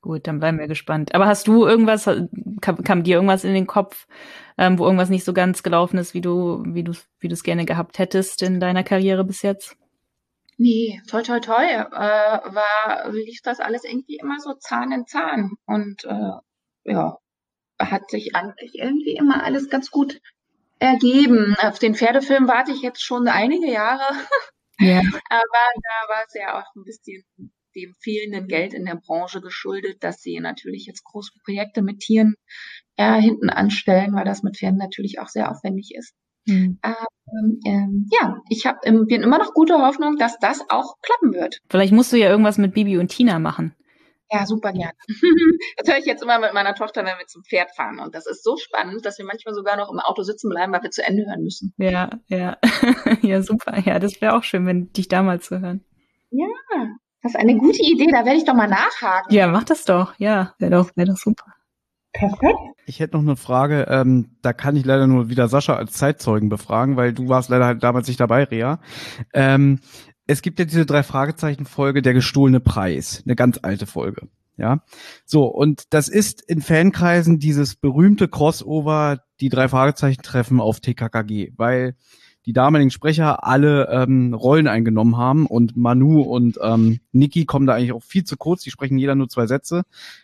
[0.01, 1.15] Gut, dann bleiben wir gespannt.
[1.15, 2.05] Aber hast du irgendwas,
[2.61, 4.07] kam, kam dir irgendwas in den Kopf,
[4.57, 7.43] ähm, wo irgendwas nicht so ganz gelaufen ist, wie du, wie du, wie du es
[7.43, 9.75] gerne gehabt hättest in deiner Karriere bis jetzt?
[10.57, 11.65] Nee, toll, toll, toll.
[11.65, 15.51] Äh, war, lief das alles irgendwie immer so Zahn in Zahn.
[15.65, 16.31] Und äh,
[16.91, 17.17] ja,
[17.79, 20.19] hat sich eigentlich irgendwie immer alles ganz gut
[20.79, 21.55] ergeben.
[21.59, 24.03] Auf den Pferdefilm warte ich jetzt schon einige Jahre.
[24.79, 24.99] Ja.
[25.29, 27.23] Aber da war es ja auch ein bisschen
[27.77, 32.35] dem fehlenden Geld in der Branche geschuldet, dass sie natürlich jetzt große Projekte mit Tieren
[32.95, 36.13] äh, hinten anstellen, weil das mit Pferden natürlich auch sehr aufwendig ist.
[36.47, 36.79] Mhm.
[36.83, 41.59] Ähm, ähm, ja, ich habe bin immer noch gute Hoffnung, dass das auch klappen wird.
[41.69, 43.75] Vielleicht musst du ja irgendwas mit Bibi und Tina machen.
[44.31, 44.93] Ja, super gerne.
[45.77, 47.99] Das höre ich jetzt immer mit meiner Tochter, wenn wir zum Pferd fahren.
[47.99, 50.83] Und das ist so spannend, dass wir manchmal sogar noch im Auto sitzen bleiben, weil
[50.83, 51.73] wir zu Ende hören müssen.
[51.77, 52.57] Ja, ja.
[53.21, 53.79] ja, super.
[53.85, 55.83] Ja, das wäre auch schön, wenn dich da mal zu hören.
[56.31, 56.47] Ja,
[57.27, 59.33] das ist eine gute Idee, da werde ich doch mal nachhaken.
[59.33, 60.13] Ja, mach das doch.
[60.17, 61.43] Ja, wäre doch, wäre doch super.
[62.13, 62.57] Perfekt.
[62.85, 66.47] Ich hätte noch eine Frage, ähm, da kann ich leider nur wieder Sascha als Zeitzeugen
[66.47, 68.79] befragen, weil du warst leider halt damals nicht dabei, Rea.
[69.33, 69.81] Ähm,
[70.25, 74.29] es gibt ja diese drei Fragezeichen-Folge, der gestohlene Preis, eine ganz alte Folge.
[74.55, 74.83] Ja,
[75.25, 81.51] so und das ist in Fankreisen dieses berühmte Crossover, die drei Fragezeichen treffen auf TKKG,
[81.57, 81.95] weil
[82.47, 87.75] die damaligen Sprecher alle ähm, Rollen eingenommen haben und Manu und ähm, Niki kommen da
[87.75, 89.83] eigentlich auch viel zu kurz, die sprechen jeder nur zwei Sätze.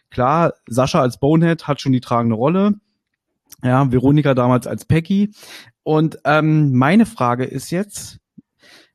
[0.10, 2.76] Klar, Sascha als Bonehead hat schon die tragende Rolle,
[3.62, 5.32] ja, Veronika damals als Peggy.
[5.84, 8.20] Und ähm, meine Frage ist jetzt,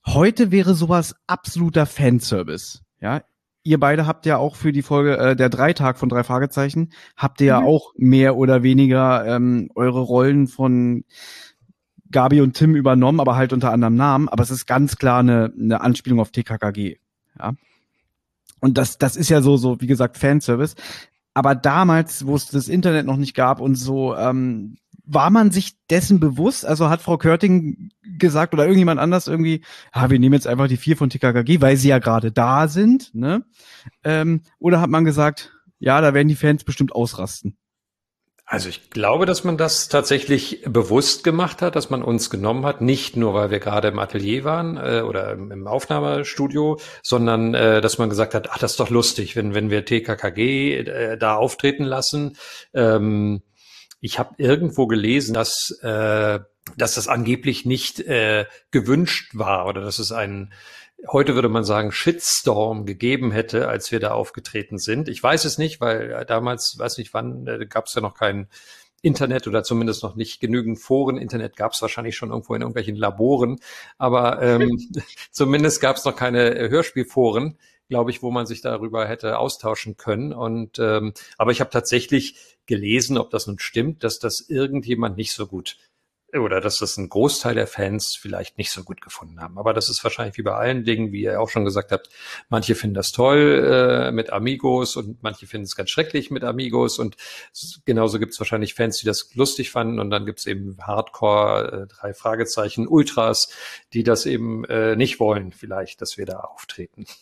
[0.06, 2.80] heute wäre sowas absoluter Fanservice.
[2.98, 3.20] Ja,
[3.62, 7.42] ihr beide habt ja auch für die Folge äh, der Dreitag von drei Fragezeichen, habt
[7.42, 7.62] ihr mhm.
[7.62, 11.04] ja auch mehr oder weniger ähm, eure Rollen von
[12.10, 14.28] Gabi und Tim übernommen, aber halt unter anderem Namen.
[14.28, 16.98] Aber es ist ganz klar eine, eine Anspielung auf TKKG.
[17.38, 17.52] Ja.
[18.60, 20.74] Und das, das ist ja so, so, wie gesagt, Fanservice.
[21.34, 25.76] Aber damals, wo es das Internet noch nicht gab und so, ähm, war man sich
[25.88, 26.66] dessen bewusst?
[26.66, 30.76] Also hat Frau Körting gesagt oder irgendjemand anders irgendwie, ah, wir nehmen jetzt einfach die
[30.76, 33.44] vier von TKKG, weil sie ja gerade da sind, ne?
[34.04, 37.56] Ähm, oder hat man gesagt, ja, da werden die Fans bestimmt ausrasten?
[38.50, 42.80] Also ich glaube, dass man das tatsächlich bewusst gemacht hat, dass man uns genommen hat,
[42.80, 47.98] nicht nur weil wir gerade im Atelier waren äh, oder im, Aufnahmestudio, sondern äh, dass
[47.98, 51.84] man gesagt hat, ach, das ist doch lustig, wenn wenn wir TKKG äh, da auftreten
[51.84, 52.38] lassen.
[52.72, 53.42] Ähm,
[54.00, 56.40] ich habe irgendwo gelesen, dass äh,
[56.78, 60.54] dass das angeblich nicht äh, gewünscht war oder dass es ein
[61.06, 65.08] heute würde man sagen, Shitstorm gegeben hätte, als wir da aufgetreten sind.
[65.08, 68.14] Ich weiß es nicht, weil äh, damals, weiß nicht wann, äh, gab es ja noch
[68.14, 68.48] kein
[69.00, 71.18] Internet oder zumindest noch nicht genügend Foren.
[71.18, 73.60] Internet gab es wahrscheinlich schon irgendwo in irgendwelchen Laboren,
[73.96, 74.76] aber ähm,
[75.30, 79.96] zumindest gab es noch keine äh, Hörspielforen, glaube ich, wo man sich darüber hätte austauschen
[79.96, 80.32] können.
[80.32, 82.34] Und ähm, aber ich habe tatsächlich
[82.66, 85.76] gelesen, ob das nun stimmt, dass das irgendjemand nicht so gut
[86.34, 89.58] oder dass das ein Großteil der Fans vielleicht nicht so gut gefunden haben.
[89.58, 92.10] Aber das ist wahrscheinlich wie bei allen Dingen, wie ihr auch schon gesagt habt,
[92.50, 96.98] manche finden das toll äh, mit Amigos und manche finden es ganz schrecklich mit Amigos
[96.98, 97.16] und
[97.86, 101.84] genauso gibt es wahrscheinlich Fans, die das lustig fanden und dann gibt es eben Hardcore,
[101.84, 103.48] äh, drei Fragezeichen, Ultras,
[103.94, 107.06] die das eben äh, nicht wollen, vielleicht, dass wir da auftreten.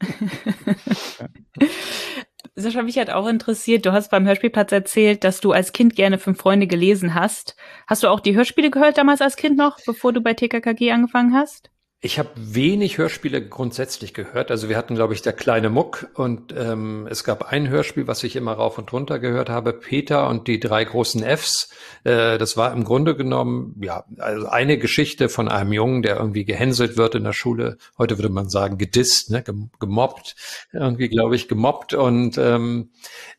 [2.56, 6.18] Sascha, mich hat auch interessiert, du hast beim Hörspielplatz erzählt, dass du als Kind gerne
[6.18, 7.56] Fünf Freunde gelesen hast.
[7.88, 11.34] Hast du auch die Hörspiele gehört damals als Kind noch, bevor du bei TKKG angefangen
[11.34, 11.70] hast?
[12.04, 14.50] Ich habe wenig Hörspiele grundsätzlich gehört.
[14.50, 18.22] Also wir hatten, glaube ich, der kleine Muck und ähm, es gab ein Hörspiel, was
[18.24, 21.70] ich immer rauf und runter gehört habe, Peter und die drei großen Fs.
[22.04, 26.44] Äh, das war im Grunde genommen ja also eine Geschichte von einem Jungen, der irgendwie
[26.44, 27.78] gehänselt wird in der Schule.
[27.96, 29.42] Heute würde man sagen gedisst, ne?
[29.80, 30.36] gemobbt,
[30.74, 32.90] irgendwie glaube ich gemobbt und ähm,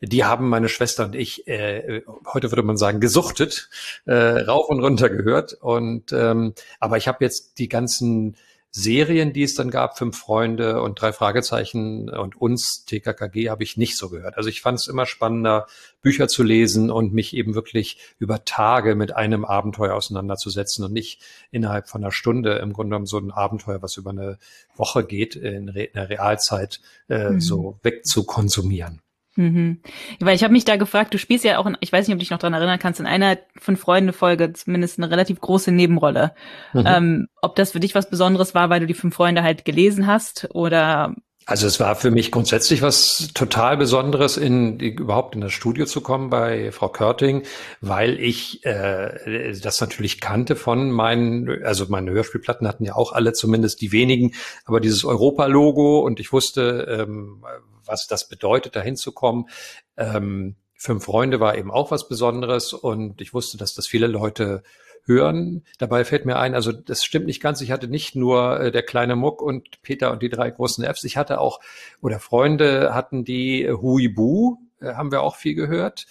[0.02, 2.02] die haben meine Schwester und ich äh,
[2.34, 3.70] heute würde man sagen gesuchtet,
[4.08, 8.36] äh, rauf und runter gehört und ähm, aber ich habe jetzt die ganzen
[8.78, 13.78] Serien, die es dann gab, Fünf Freunde und drei Fragezeichen und uns, TKKG, habe ich
[13.78, 14.36] nicht so gehört.
[14.36, 15.68] Also ich fand es immer spannender,
[16.02, 21.22] Bücher zu lesen und mich eben wirklich über Tage mit einem Abenteuer auseinanderzusetzen und nicht
[21.52, 24.40] innerhalb von einer Stunde im Grunde genommen so ein Abenteuer, was über eine
[24.76, 27.40] Woche geht, in, der Realzeit äh, mhm.
[27.40, 29.00] so wegzukonsumieren.
[29.36, 29.82] Mhm.
[30.20, 32.20] Weil ich habe mich da gefragt, du spielst ja auch, in, ich weiß nicht, ob
[32.20, 36.34] du dich noch dran erinnern kannst, in einer von Freunde-Folge zumindest eine relativ große Nebenrolle.
[36.74, 36.84] Mhm.
[36.86, 40.08] Ähm, ob das für dich was Besonderes war, weil du die fünf Freunde halt gelesen
[40.08, 41.16] hast oder
[41.48, 46.02] also es war für mich grundsätzlich was total Besonderes, in überhaupt in das Studio zu
[46.02, 47.44] kommen bei Frau Körting,
[47.82, 53.34] weil ich äh, das natürlich kannte von meinen, also meine Hörspielplatten hatten ja auch alle
[53.34, 54.34] zumindest die wenigen,
[54.66, 57.44] aber dieses Europa-Logo und ich wusste, ähm,
[57.86, 59.50] was das bedeutet, dahin zu kommen.
[59.98, 64.62] Ähm, Fünf Freunde war eben auch was Besonderes und ich wusste, dass das viele Leute
[65.06, 65.64] hören.
[65.78, 67.62] Dabei fällt mir ein, also das stimmt nicht ganz.
[67.62, 71.04] Ich hatte nicht nur äh, der kleine Muck und Peter und die drei großen Fs.
[71.06, 71.60] Ich hatte auch,
[72.02, 76.08] oder Freunde hatten die äh, Huibu, äh, haben wir auch viel gehört.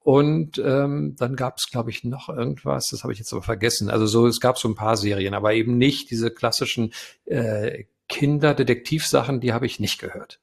[0.00, 3.88] Und ähm, dann gab es, glaube ich, noch irgendwas, das habe ich jetzt aber vergessen.
[3.88, 6.92] Also so, es gab so ein paar Serien, aber eben nicht diese klassischen
[7.24, 10.40] äh, Kinderdetektivsachen, die habe ich nicht gehört.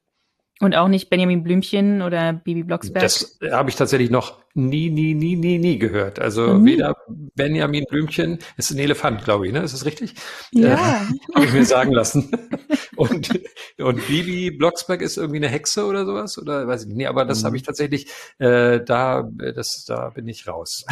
[0.61, 3.01] Und auch nicht Benjamin Blümchen oder Bibi Blocksberg?
[3.01, 6.19] Das habe ich tatsächlich noch nie, nie, nie, nie, nie gehört.
[6.19, 6.65] Also mhm.
[6.65, 9.63] weder Benjamin Blümchen, ist ein Elefant, glaube ich, ne?
[9.63, 10.13] Ist das richtig?
[10.51, 10.73] Ja.
[10.73, 12.31] Äh, habe ich mir sagen lassen.
[12.95, 13.41] und,
[13.79, 16.37] und Bibi Blocksberg ist irgendwie eine Hexe oder sowas?
[16.37, 16.97] Oder weiß ich nicht.
[16.97, 17.47] Nee, aber das mhm.
[17.47, 18.07] habe ich tatsächlich,
[18.37, 20.85] äh, da, das, da bin ich raus.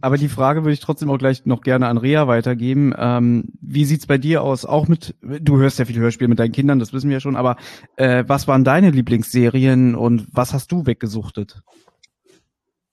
[0.00, 2.94] Aber die Frage würde ich trotzdem auch gleich noch gerne an Rea weitergeben.
[2.96, 4.64] Ähm, wie sieht's bei dir aus?
[4.64, 7.36] Auch mit, du hörst ja viele Hörspiele mit deinen Kindern, das wissen wir ja schon,
[7.36, 7.56] aber
[7.96, 11.62] äh, was waren deine Lieblingsserien und was hast du weggesuchtet?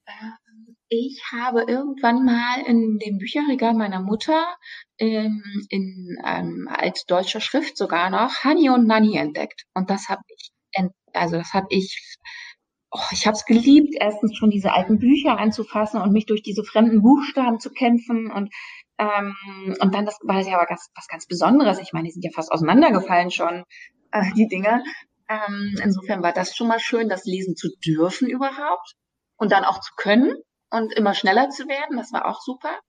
[0.07, 4.45] Ähm, ich habe irgendwann mal in dem Bücherregal meiner Mutter
[4.99, 9.63] ähm, in ähm, als deutscher Schrift sogar noch Honey und Nanny entdeckt.
[9.73, 10.51] Und das habe ich,
[11.13, 12.17] also das habe ich
[12.93, 16.63] oh, ich habe es geliebt, erstens schon diese alten Bücher anzufassen und mich durch diese
[16.63, 18.53] fremden Buchstaben zu kämpfen und
[18.99, 19.35] ähm,
[19.79, 21.79] und dann das war ja aber ganz, was ganz Besonderes.
[21.79, 23.63] Ich meine, die sind ja fast auseinandergefallen schon
[24.11, 24.83] äh, die Dinge.
[25.27, 28.93] Ähm, insofern war das schon mal schön, das lesen zu dürfen überhaupt
[29.37, 30.35] und dann auch zu können
[30.69, 31.97] und immer schneller zu werden.
[31.97, 32.79] Das war auch super.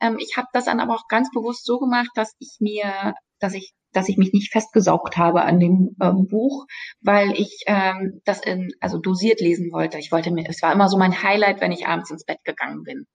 [0.00, 3.54] Ähm, ich habe das dann aber auch ganz bewusst so gemacht, dass ich mir, dass
[3.54, 6.66] ich dass ich mich nicht festgesaugt habe an dem ähm, Buch,
[7.00, 9.98] weil ich ähm, das in, also dosiert lesen wollte.
[9.98, 12.82] Ich wollte mir, es war immer so mein Highlight, wenn ich abends ins Bett gegangen
[12.82, 13.06] bin.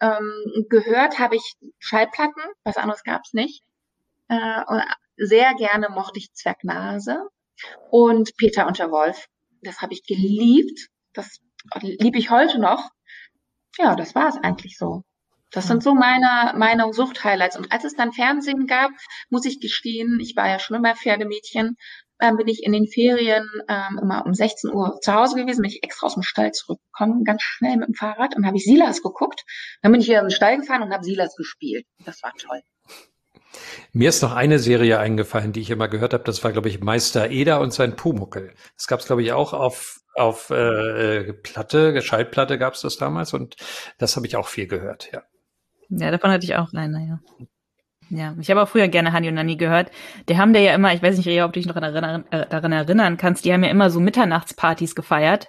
[0.00, 3.62] Ähm, gehört habe ich Schallplatten, was anderes gab's nicht.
[4.28, 4.62] Äh,
[5.16, 7.28] sehr gerne mochte ich Zwergnase
[7.90, 9.26] und Peter und der Wolf.
[9.62, 10.88] Das habe ich geliebt.
[11.12, 11.40] Das
[11.80, 12.90] liebe ich heute noch.
[13.78, 15.04] Ja, das war es eigentlich so.
[15.50, 17.56] Das sind so meine, meine Sucht-Highlights.
[17.56, 18.90] Und als es dann Fernsehen gab,
[19.28, 21.76] muss ich gestehen, ich war ja schon immer Pferdemädchen,
[22.20, 25.70] ähm, bin ich in den Ferien ähm, immer um 16 Uhr zu Hause gewesen, bin
[25.70, 29.02] ich extra aus dem Stall zurückgekommen, ganz schnell mit dem Fahrrad und habe ich Silas
[29.02, 29.44] geguckt.
[29.82, 31.86] Dann bin ich wieder in den Stall gefahren und habe Silas gespielt.
[32.04, 32.60] Das war toll.
[33.92, 36.22] Mir ist noch eine Serie eingefallen, die ich immer gehört habe.
[36.24, 38.54] Das war, glaube ich, Meister Eder und sein Pumuckel.
[38.76, 43.32] Das gab es, glaube ich, auch auf auf äh, Platte, Schallplatte gab es das damals
[43.32, 43.56] und
[43.98, 45.22] das habe ich auch viel gehört, ja.
[45.90, 47.20] Ja, davon hatte ich auch eine, ja.
[48.10, 49.92] Ja, ich habe auch früher gerne Hani und Nani gehört.
[50.28, 52.24] Die haben da ja immer, ich weiß nicht, Rea, ob du dich noch daran erinnern,
[52.32, 55.48] äh, daran erinnern kannst, die haben ja immer so Mitternachtspartys gefeiert.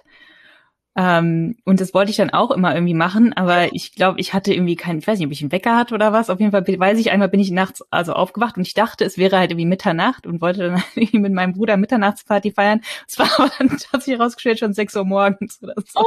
[0.94, 4.52] Ähm, und das wollte ich dann auch immer irgendwie machen, aber ich glaube, ich hatte
[4.52, 6.28] irgendwie keinen, ich weiß nicht, ob ich einen Wecker hatte oder was.
[6.28, 9.16] Auf jeden Fall weiß ich, einmal bin ich nachts also aufgewacht und ich dachte, es
[9.16, 12.82] wäre halt irgendwie Mitternacht und wollte dann irgendwie mit meinem Bruder Mitternachtsparty feiern.
[13.08, 16.00] Es war aber dann, hat sich herausgestellt, schon sechs Uhr morgens oder so.
[16.00, 16.06] Oh.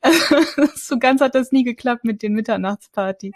[0.00, 0.36] Also,
[0.74, 3.34] so ganz hat das nie geklappt mit den Mitternachtspartys.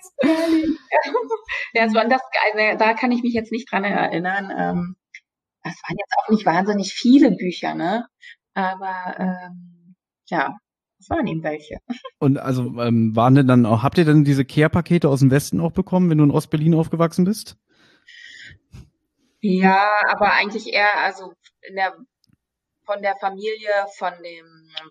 [1.73, 2.21] Ja, so an das,
[2.53, 4.53] also, da kann ich mich jetzt nicht dran erinnern.
[4.57, 4.97] Ähm,
[5.65, 8.07] das waren jetzt auch nicht wahnsinnig viele Bücher, ne?
[8.55, 9.97] Aber ähm,
[10.29, 10.57] ja,
[11.11, 11.79] waren eben welche.
[12.19, 15.61] Und also ähm, waren denn dann auch, habt ihr denn diese Care-Pakete aus dem Westen
[15.61, 17.57] auch bekommen, wenn du in Ostberlin aufgewachsen bist?
[19.41, 21.33] Ja, aber eigentlich eher, also
[21.77, 21.95] der,
[22.87, 24.47] von der Familie, von dem,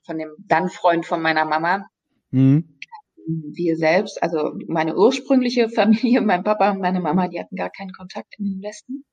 [0.06, 1.88] von dem Dann-Freund von meiner Mama.
[2.32, 2.80] Mhm.
[3.26, 7.94] Wir selbst, also meine ursprüngliche Familie, mein Papa und meine Mama, die hatten gar keinen
[7.94, 9.06] Kontakt in den Westen.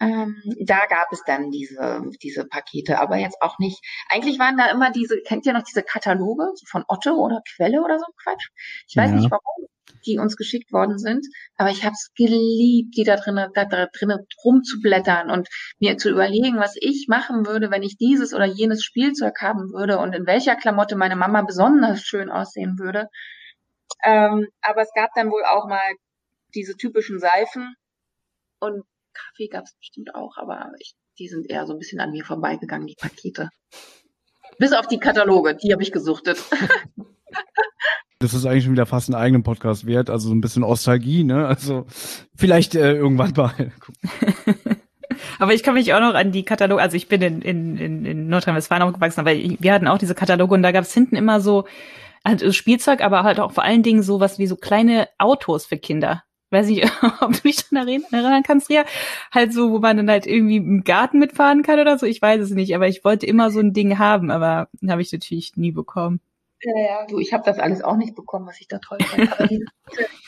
[0.00, 3.80] Ähm, da gab es dann diese, diese Pakete, aber jetzt auch nicht.
[4.08, 7.98] Eigentlich waren da immer diese, kennt ihr noch diese Kataloge von Otto oder Quelle oder
[7.98, 8.48] so Quatsch?
[8.86, 9.16] Ich weiß ja.
[9.16, 9.68] nicht warum
[10.06, 11.26] die uns geschickt worden sind,
[11.56, 15.48] aber ich habe es geliebt, die da drinnen da, da drinnen rumzublättern und
[15.80, 19.98] mir zu überlegen, was ich machen würde, wenn ich dieses oder jenes Spielzeug haben würde
[19.98, 23.08] und in welcher Klamotte meine Mama besonders schön aussehen würde.
[24.04, 25.94] Ähm, aber es gab dann wohl auch mal
[26.54, 27.74] diese typischen Seifen
[28.60, 28.84] und
[29.18, 32.24] Kaffee gab es bestimmt auch, aber ich, die sind eher so ein bisschen an mir
[32.24, 33.50] vorbeigegangen, die Pakete.
[34.58, 36.42] Bis auf die Kataloge, die habe ich gesuchtet.
[38.20, 41.22] Das ist eigentlich schon wieder fast einen eigenen Podcast wert, also so ein bisschen Nostalgie,
[41.22, 41.46] ne?
[41.46, 41.86] Also
[42.34, 43.70] vielleicht äh, irgendwann mal.
[45.38, 48.28] aber ich kann mich auch noch an die Kataloge, also ich bin in, in, in
[48.28, 51.64] Nordrhein-Westfalen aufgewachsen, aber wir hatten auch diese Kataloge und da gab es hinten immer so
[52.24, 56.24] also Spielzeug, aber halt auch vor allen Dingen sowas wie so kleine Autos für Kinder
[56.50, 56.84] weiß nicht,
[57.20, 58.84] ob du dich daran erinnern kannst, Ria,
[59.32, 62.40] halt so, wo man dann halt irgendwie im Garten mitfahren kann oder so, ich weiß
[62.40, 65.72] es nicht, aber ich wollte immer so ein Ding haben, aber habe ich natürlich nie
[65.72, 66.20] bekommen.
[66.60, 69.32] Ja, ja, du, ich habe das alles auch nicht bekommen, was ich da toll fand.
[69.32, 69.64] Aber diese,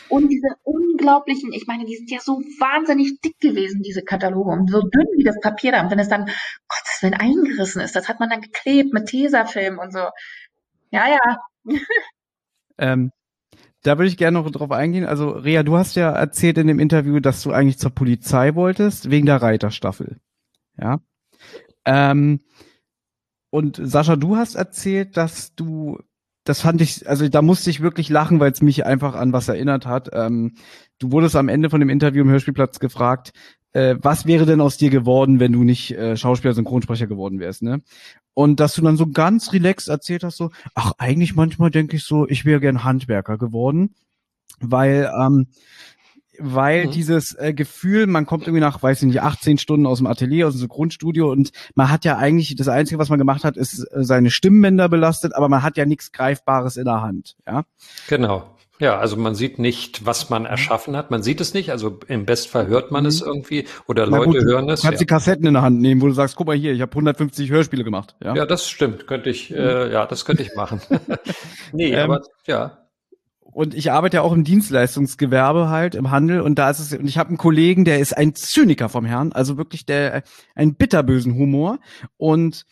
[0.09, 4.71] und diese unglaublichen, ich meine, die sind ja so wahnsinnig dick gewesen, diese Kataloge, und
[4.71, 5.83] so dünn wie das Papier da.
[5.83, 6.27] Und wenn es dann,
[6.69, 10.09] Gottes Willen, eingerissen ist, das hat man dann geklebt mit Tesafilm und so.
[10.93, 11.75] Ja, ja.
[12.79, 13.11] Ähm,
[13.83, 15.05] da würde ich gerne noch drauf eingehen.
[15.05, 19.11] Also, Rea, du hast ja erzählt in dem Interview, dass du eigentlich zur Polizei wolltest,
[19.11, 20.19] wegen der Reiterstaffel.
[20.79, 21.01] Ja.
[21.85, 22.41] Ähm,
[23.51, 25.99] und Sascha, du hast erzählt, dass du,
[26.45, 29.49] das fand ich, also da musste ich wirklich lachen, weil es mich einfach an was
[29.49, 30.11] erinnert hat.
[30.13, 30.55] Ähm,
[30.99, 33.33] du wurdest am Ende von dem Interview im Hörspielplatz gefragt,
[33.73, 37.63] äh, was wäre denn aus dir geworden, wenn du nicht äh, Schauspieler, Synchronsprecher geworden wärst,
[37.63, 37.83] ne?
[38.35, 42.05] Und dass du dann so ganz relaxed erzählt hast, so, ach, eigentlich manchmal denke ich
[42.05, 43.95] so, ich wäre gern Handwerker geworden,
[44.61, 45.49] weil, ähm,
[46.39, 46.91] weil mhm.
[46.93, 50.49] dieses äh, Gefühl, man kommt irgendwie nach, weiß ich nicht, 18 Stunden aus dem Atelier,
[50.49, 53.81] aus dem Grundstudio und man hat ja eigentlich, das Einzige, was man gemacht hat, ist
[53.81, 57.65] äh, seine Stimmbänder belastet, aber man hat ja nichts Greifbares in der Hand, ja.
[58.09, 58.47] Genau.
[58.81, 60.49] Ja, also man sieht nicht, was man mhm.
[60.49, 61.11] erschaffen hat.
[61.11, 61.71] Man sieht es nicht.
[61.71, 63.09] Also im Bestfall hört man mhm.
[63.11, 64.81] es irgendwie oder Na Leute gut, hören es.
[64.81, 65.05] Du kannst ja.
[65.05, 67.51] die Kassetten in der Hand nehmen, wo du sagst, guck mal hier, ich habe 150
[67.51, 68.17] Hörspiele gemacht.
[68.25, 69.07] Ja, ja das stimmt.
[69.07, 69.93] Könnte ich, äh, mhm.
[69.93, 70.81] ja, das könnte ich machen.
[71.73, 72.79] nee, ähm, aber ja.
[73.53, 76.41] Und ich arbeite ja auch im Dienstleistungsgewerbe halt, im Handel.
[76.41, 79.33] Und da ist es, und ich habe einen Kollegen, der ist ein Zyniker vom Herrn,
[79.33, 80.23] also wirklich der,
[80.55, 81.81] ein bitterbösen Humor.
[82.17, 82.65] Und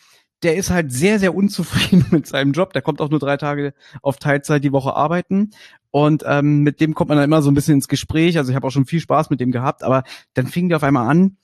[0.43, 2.73] der ist halt sehr, sehr unzufrieden mit seinem Job.
[2.73, 5.51] Der kommt auch nur drei Tage auf Teilzeit die Woche arbeiten.
[5.91, 8.37] Und ähm, mit dem kommt man dann immer so ein bisschen ins Gespräch.
[8.39, 10.83] Also ich habe auch schon viel Spaß mit dem gehabt, aber dann fing der auf
[10.83, 11.37] einmal an,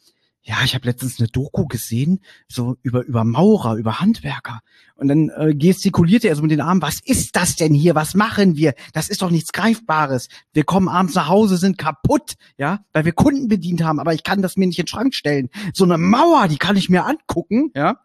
[0.46, 4.60] ja, ich habe letztens eine Doku gesehen, so über über Maurer, über Handwerker.
[4.94, 7.94] Und dann äh, gestikulierte er so mit den Armen, was ist das denn hier?
[7.94, 8.74] Was machen wir?
[8.92, 10.28] Das ist doch nichts Greifbares.
[10.52, 14.22] Wir kommen abends nach Hause, sind kaputt, ja, weil wir Kunden bedient haben, aber ich
[14.22, 15.48] kann das mir nicht in den Schrank stellen.
[15.72, 18.03] So eine Mauer, die kann ich mir angucken, ja.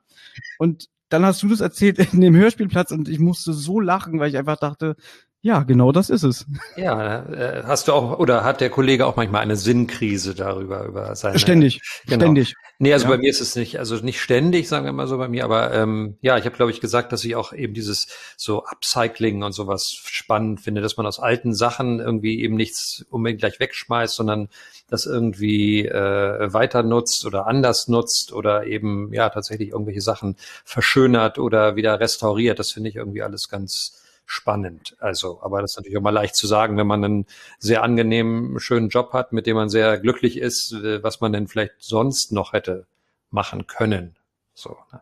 [0.58, 4.30] Und dann hast du das erzählt in dem Hörspielplatz und ich musste so lachen, weil
[4.30, 4.96] ich einfach dachte,
[5.42, 6.46] ja, genau das ist es.
[6.76, 11.16] Ja, äh, hast du auch, oder hat der Kollege auch manchmal eine Sinnkrise darüber, über
[11.16, 11.40] seine.
[11.40, 12.26] Ständig, genau.
[12.26, 12.56] ständig.
[12.78, 13.12] Nee, also ja.
[13.12, 15.74] bei mir ist es nicht, also nicht ständig, sagen wir mal so bei mir, aber
[15.74, 19.54] ähm, ja, ich habe, glaube ich, gesagt, dass ich auch eben dieses so Upcycling und
[19.54, 24.50] sowas spannend finde, dass man aus alten Sachen irgendwie eben nichts unbedingt gleich wegschmeißt, sondern
[24.90, 30.36] das irgendwie äh, weiter nutzt oder anders nutzt oder eben ja tatsächlich irgendwelche Sachen
[30.66, 32.60] verschönert oder wieder restauriert.
[32.60, 34.96] Das finde ich irgendwie alles ganz spannend.
[35.00, 37.26] Also, aber das ist natürlich auch mal leicht zu sagen, wenn man einen
[37.58, 41.48] sehr angenehmen, schönen Job hat, mit dem man sehr glücklich ist, äh, was man denn
[41.48, 42.86] vielleicht sonst noch hätte
[43.32, 44.16] machen können.
[44.54, 44.78] So.
[44.92, 45.02] Ne?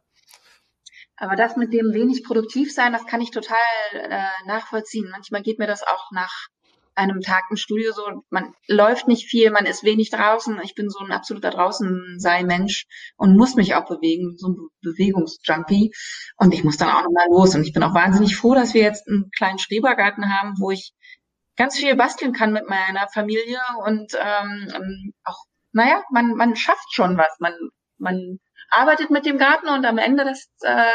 [1.17, 3.57] Aber das mit dem wenig produktiv sein, das kann ich total
[3.93, 5.09] äh, nachvollziehen.
[5.11, 6.47] Manchmal geht mir das auch nach
[6.97, 10.59] einem Tag im Studio so, man läuft nicht viel, man ist wenig draußen.
[10.63, 12.87] Ich bin so ein absoluter draußen sei Mensch
[13.17, 15.91] und muss mich auch bewegen, so ein Bewegungsjunkie.
[16.37, 17.55] Und ich muss dann auch nochmal los.
[17.55, 20.93] Und ich bin auch wahnsinnig froh, dass wir jetzt einen kleinen Schrebergarten haben, wo ich
[21.55, 27.17] ganz viel basteln kann mit meiner Familie und ähm, auch, naja, man, man schafft schon
[27.17, 27.35] was.
[27.39, 27.53] Man,
[27.97, 28.39] man
[28.69, 30.91] arbeitet mit dem Garten und am Ende des äh,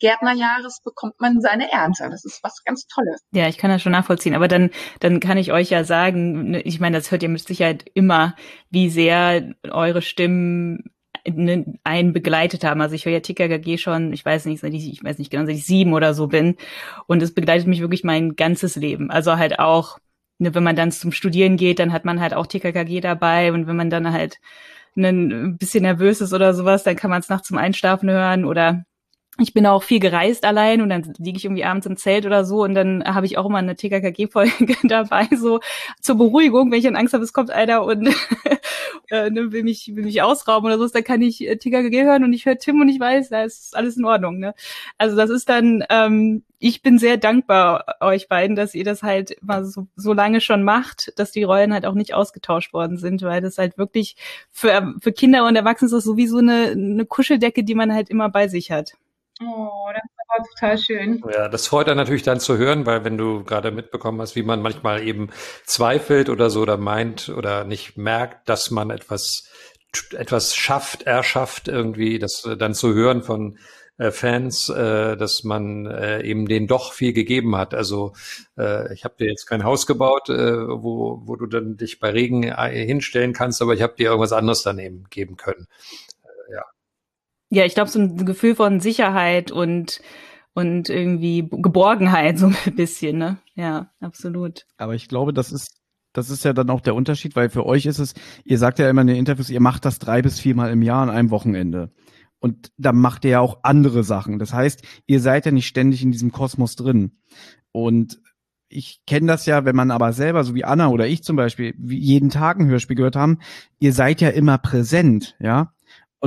[0.00, 2.08] Gärtnerjahres bekommt man seine Ernte.
[2.10, 3.22] Das ist was ganz Tolles.
[3.32, 4.34] Ja, ich kann das schon nachvollziehen.
[4.34, 4.70] Aber dann,
[5.00, 8.34] dann kann ich euch ja sagen, ne, ich meine, das hört ihr mit Sicherheit immer,
[8.70, 10.90] wie sehr eure Stimmen
[11.28, 12.80] ne, einen begleitet haben.
[12.80, 15.46] Also ich höre ja TKKG schon, ich weiß nicht, seit ich, ich weiß nicht genau,
[15.46, 16.56] seit ich sieben oder so bin.
[17.06, 19.10] Und es begleitet mich wirklich mein ganzes Leben.
[19.10, 19.98] Also halt auch,
[20.38, 23.52] ne, wenn man dann zum Studieren geht, dann hat man halt auch TKKG dabei.
[23.52, 24.38] Und wenn man dann halt
[24.96, 28.84] ein bisschen nervös ist oder sowas, dann kann man es nachts zum Einschlafen hören oder
[29.38, 32.44] ich bin auch viel gereist allein und dann liege ich irgendwie abends im Zelt oder
[32.44, 35.60] so und dann habe ich auch immer eine TKKG-Folge dabei, so
[36.00, 38.08] zur Beruhigung, wenn ich dann Angst habe, es kommt einer und
[39.10, 42.24] äh, ne, will, mich, will mich ausrauben oder so, dann kann ich äh, TKKG hören
[42.24, 44.38] und ich höre Tim und ich weiß, da ist alles in Ordnung.
[44.38, 44.54] Ne?
[44.96, 49.36] Also das ist dann, ähm, ich bin sehr dankbar euch beiden, dass ihr das halt
[49.42, 53.20] mal so, so lange schon macht, dass die Rollen halt auch nicht ausgetauscht worden sind,
[53.22, 54.16] weil das halt wirklich
[54.50, 58.30] für, für Kinder und Erwachsene ist das sowieso eine, eine Kuscheldecke, die man halt immer
[58.30, 58.94] bei sich hat.
[59.42, 61.22] Oh, das war total schön.
[61.32, 64.42] Ja, das freut dann natürlich dann zu hören, weil wenn du gerade mitbekommen hast, wie
[64.42, 65.30] man manchmal eben
[65.64, 69.50] zweifelt oder so oder meint oder nicht merkt, dass man etwas
[70.12, 73.58] etwas schafft, erschafft irgendwie, das äh, dann zu hören von
[73.98, 75.86] äh, Fans, äh, dass man
[76.22, 77.72] eben denen doch viel gegeben hat.
[77.74, 78.12] Also
[78.56, 83.32] ich habe dir jetzt kein Haus gebaut, wo, wo du dann dich bei Regen hinstellen
[83.32, 85.66] kannst, aber ich habe dir irgendwas anderes daneben geben können.
[87.50, 87.60] Ja.
[87.60, 90.00] Ja, ich glaube, so ein Gefühl von Sicherheit und
[90.54, 93.38] und irgendwie Geborgenheit so ein bisschen, ne?
[93.54, 94.66] Ja, absolut.
[94.78, 95.76] Aber ich glaube, das ist
[96.16, 98.88] das ist ja dann auch der Unterschied, weil für euch ist es, ihr sagt ja
[98.88, 101.92] immer in den Interviews, ihr macht das drei bis viermal im Jahr an einem Wochenende.
[102.38, 104.38] Und da macht ihr ja auch andere Sachen.
[104.38, 107.18] Das heißt, ihr seid ja nicht ständig in diesem Kosmos drin.
[107.70, 108.18] Und
[108.68, 111.74] ich kenne das ja, wenn man aber selber, so wie Anna oder ich zum Beispiel,
[111.78, 113.38] jeden Tag ein Hörspiel gehört haben,
[113.78, 115.72] ihr seid ja immer präsent, ja.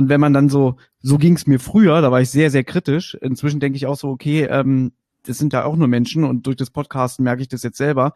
[0.00, 2.64] Und wenn man dann so, so ging es mir früher, da war ich sehr, sehr
[2.64, 3.12] kritisch.
[3.20, 4.92] Inzwischen denke ich auch so, okay, ähm,
[5.24, 8.14] das sind ja auch nur Menschen und durch das Podcasten merke ich das jetzt selber.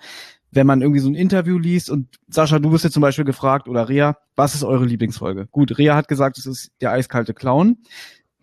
[0.51, 3.69] Wenn man irgendwie so ein Interview liest und Sascha, du wirst jetzt zum Beispiel gefragt
[3.69, 5.47] oder Rea, was ist eure Lieblingsfolge?
[5.51, 7.77] Gut, Rea hat gesagt, es ist der eiskalte Clown.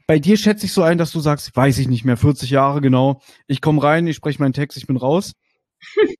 [0.05, 2.79] Bei dir schätze ich so ein, dass du sagst, weiß ich nicht mehr, 40 Jahre
[2.79, 3.23] genau.
[3.47, 5.31] Ich komme rein, ich spreche meinen Text, ich bin raus.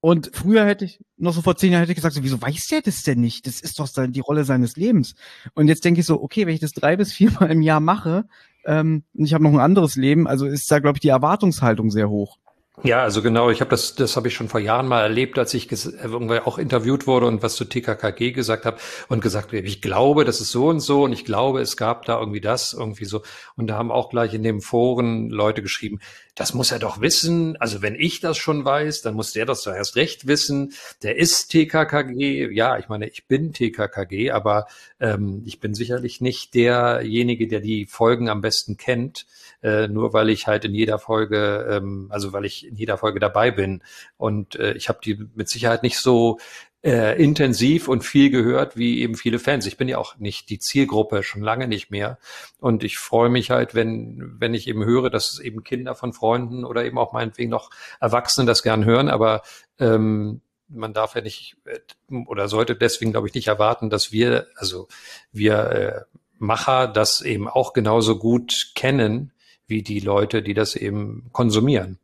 [0.02, 2.68] Und früher hätte ich, noch so vor zehn Jahren hätte ich gesagt, so, wieso weiß
[2.68, 3.46] der das denn nicht?
[3.48, 5.16] Das ist doch die Rolle seines Lebens.
[5.54, 8.26] Und jetzt denke ich so, okay, wenn ich das drei bis viermal im Jahr mache,
[8.66, 11.92] ähm, und ich habe noch ein anderes Leben, also ist da, glaube ich, die Erwartungshaltung
[11.92, 12.38] sehr hoch.
[12.84, 15.54] Ja, also genau, ich habe das, das habe ich schon vor Jahren mal erlebt, als
[15.54, 20.26] ich irgendwann auch interviewt wurde und was zu TKKG gesagt habe und gesagt, ich glaube,
[20.26, 23.22] das ist so und so und ich glaube, es gab da irgendwie das, irgendwie so.
[23.56, 26.00] Und da haben auch gleich in dem Foren Leute geschrieben,
[26.36, 27.58] das muss er doch wissen.
[27.58, 30.74] Also wenn ich das schon weiß, dann muss der das doch erst recht wissen.
[31.04, 32.52] Der ist TKKG.
[32.54, 34.68] Ja, ich meine, ich bin TKKG, aber
[35.00, 39.26] ähm, ich bin sicherlich nicht derjenige, der die Folgen am besten kennt
[39.64, 43.20] äh, nur weil ich halt in jeder Folge, ähm, also weil ich in jeder Folge
[43.20, 43.84] dabei bin.
[44.18, 46.40] Und äh, ich habe die mit Sicherheit nicht so
[46.84, 49.66] äh, intensiv und viel gehört wie eben viele Fans.
[49.66, 52.18] Ich bin ja auch nicht die Zielgruppe, schon lange nicht mehr.
[52.60, 56.14] Und ich freue mich halt, wenn, wenn ich eben höre, dass es eben Kinder von
[56.14, 57.70] Freunden oder eben auch meinetwegen noch
[58.00, 59.44] Erwachsene das gern hören, aber
[59.80, 61.80] ähm, man darf ja nicht äh,
[62.26, 64.88] oder sollte deswegen, glaube ich, nicht erwarten, dass wir, also
[65.32, 66.02] wir äh,
[66.40, 69.32] Macher das eben auch genauso gut kennen
[69.68, 72.00] wie die Leute, die das eben konsumieren.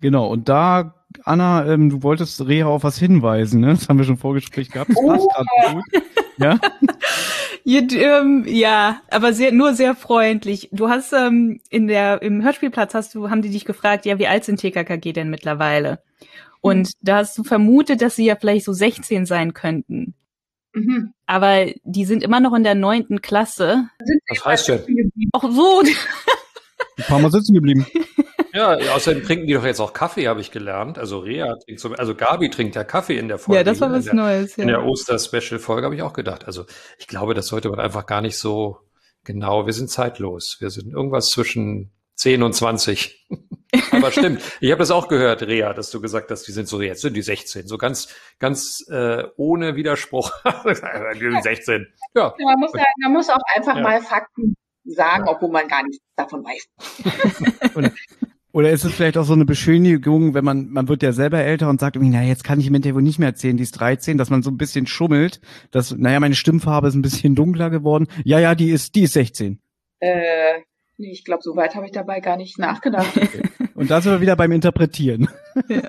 [0.00, 3.68] Genau, und da, Anna, ähm, du wolltest Reha auf was hinweisen, ne?
[3.68, 4.90] Das haben wir schon Vorgespräch gehabt.
[4.90, 5.28] Das passt oh.
[5.28, 6.02] gerade gut.
[6.38, 6.58] Ja?
[7.64, 7.80] ja,
[8.20, 10.68] ähm, ja, aber sehr, nur sehr freundlich.
[10.72, 14.26] Du hast ähm, in der im Hörspielplatz hast du haben die dich gefragt, ja, wie
[14.26, 16.02] alt sind TKKG denn mittlerweile?
[16.60, 16.92] Und mhm.
[17.02, 20.14] da hast du vermutet, dass sie ja vielleicht so 16 sein könnten.
[20.72, 21.12] Mhm.
[21.26, 23.88] Aber die sind immer noch in der neunten Klasse.
[24.28, 25.12] Was heißt denn?
[25.32, 25.82] Auch so.
[26.96, 27.86] Ein paar Mal sitzen geblieben.
[28.52, 30.98] Ja, außerdem trinken die doch jetzt auch Kaffee, habe ich gelernt.
[30.98, 33.58] Also Rea trinkt so, also Gabi trinkt ja Kaffee in der Folge.
[33.58, 34.56] Ja, das war was der, Neues.
[34.56, 34.62] Ja.
[34.62, 36.46] In der Oster-Special-Folge habe ich auch gedacht.
[36.46, 36.66] Also
[36.98, 38.78] ich glaube, das sollte man einfach gar nicht so
[39.24, 39.66] genau.
[39.66, 40.56] Wir sind zeitlos.
[40.60, 43.26] Wir sind irgendwas zwischen 10 und 20.
[43.92, 44.42] Aber stimmt.
[44.60, 47.14] Ich habe das auch gehört, Rea, dass du gesagt hast, die sind so, jetzt sind
[47.14, 47.66] die 16.
[47.66, 50.30] So ganz, ganz äh, ohne Widerspruch.
[50.64, 51.86] die 16.
[52.14, 52.34] Ja.
[52.38, 53.82] Man muss, ja, man muss auch einfach ja.
[53.82, 55.32] mal Fakten sagen, ja.
[55.32, 57.74] obwohl man gar nichts davon weiß.
[57.74, 57.92] und,
[58.52, 61.68] Oder ist es vielleicht auch so eine Beschönigung, wenn man, man wird ja selber älter
[61.68, 64.18] und sagt irgendwie, naja, jetzt kann ich im Interview nicht mehr erzählen, die ist 13,
[64.18, 65.40] dass man so ein bisschen schummelt,
[65.70, 68.08] dass, naja, meine Stimmfarbe ist ein bisschen dunkler geworden.
[68.24, 69.60] Ja, ja, die ist, die ist 16.
[70.00, 70.60] Äh,
[70.96, 73.16] nee, ich glaube, so weit habe ich dabei gar nicht nachgedacht.
[73.20, 73.42] Okay.
[73.74, 75.28] Und da sind wir wieder beim Interpretieren.
[75.68, 75.82] Ja.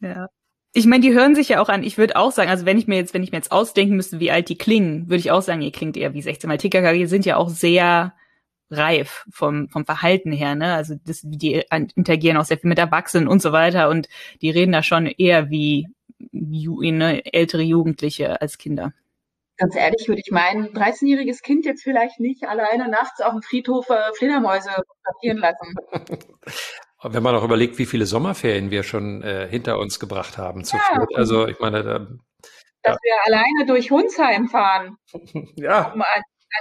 [0.00, 0.26] ja.
[0.72, 1.82] Ich meine, die hören sich ja auch an.
[1.82, 4.18] Ich würde auch sagen, also wenn ich mir jetzt, wenn ich mir jetzt ausdenken müsste,
[4.20, 7.06] wie alt die klingen, würde ich auch sagen, ihr klingt eher wie 16, weil TKKG
[7.06, 8.14] sind ja auch sehr
[8.70, 10.74] reif vom, vom Verhalten her, ne?
[10.74, 11.64] Also das, die
[11.96, 14.08] interagieren auch sehr viel mit Erwachsenen und so weiter und
[14.40, 15.88] die reden da schon eher wie,
[16.32, 18.92] wie ne, ältere Jugendliche als Kinder.
[19.56, 23.90] Ganz ehrlich würde ich meinen, 13-jähriges Kind jetzt vielleicht nicht alleine nachts auf dem Friedhof
[23.90, 25.74] äh, Fledermäuse fotografieren lassen.
[27.02, 30.76] Wenn man auch überlegt, wie viele Sommerferien wir schon äh, hinter uns gebracht haben zu
[30.76, 31.06] ja.
[31.14, 31.98] Also ich meine, da,
[32.82, 32.98] dass ja.
[33.02, 34.96] wir alleine durch Hunsheim fahren.
[35.56, 35.92] ja.
[35.92, 36.02] Um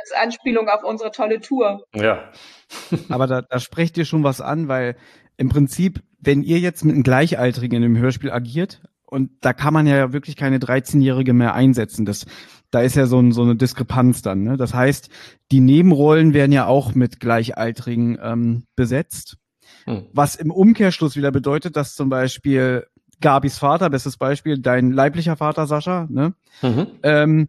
[0.01, 1.83] als Anspielung auf unsere tolle Tour.
[1.95, 2.31] Ja.
[3.09, 4.95] Aber da, da sprecht ihr schon was an, weil
[5.37, 9.73] im Prinzip, wenn ihr jetzt mit einem Gleichaltrigen in einem Hörspiel agiert, und da kann
[9.73, 12.05] man ja wirklich keine 13-Jährige mehr einsetzen.
[12.05, 12.27] Das,
[12.69, 14.43] da ist ja so, ein, so eine Diskrepanz dann.
[14.43, 14.55] Ne?
[14.55, 15.09] Das heißt,
[15.51, 19.37] die Nebenrollen werden ja auch mit Gleichaltrigen ähm, besetzt.
[19.85, 20.05] Hm.
[20.13, 22.85] Was im Umkehrschluss wieder bedeutet, dass zum Beispiel
[23.19, 26.33] Gabis Vater, bestes Beispiel, dein leiblicher Vater Sascha, ne?
[26.61, 26.87] Mhm.
[27.03, 27.47] Ähm,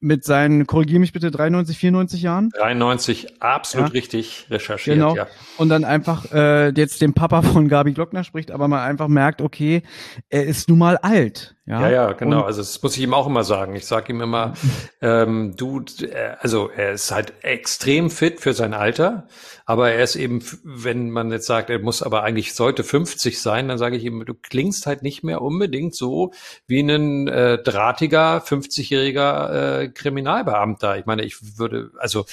[0.00, 2.50] mit seinen, korrigiere mich bitte, 93, 94 Jahren?
[2.50, 3.92] 93, absolut ja.
[3.92, 5.16] richtig recherchiert, genau.
[5.16, 5.26] ja.
[5.56, 9.42] Und dann einfach äh, jetzt den Papa von Gabi Glockner spricht, aber man einfach merkt,
[9.42, 9.82] okay,
[10.28, 11.56] er ist nun mal alt.
[11.66, 12.38] Ja, ja, ja genau.
[12.38, 13.76] Und also das muss ich ihm auch immer sagen.
[13.76, 14.54] Ich sage ihm immer,
[15.02, 19.26] ähm, du, äh, also er ist halt extrem fit für sein Alter,
[19.68, 23.68] aber er ist eben, wenn man jetzt sagt, er muss aber eigentlich sollte 50 sein,
[23.68, 26.32] dann sage ich ihm, du klingst halt nicht mehr unbedingt so
[26.66, 30.96] wie ein äh, drahtiger 50-jähriger äh, Kriminalbeamter.
[30.96, 32.24] Ich meine, ich würde, also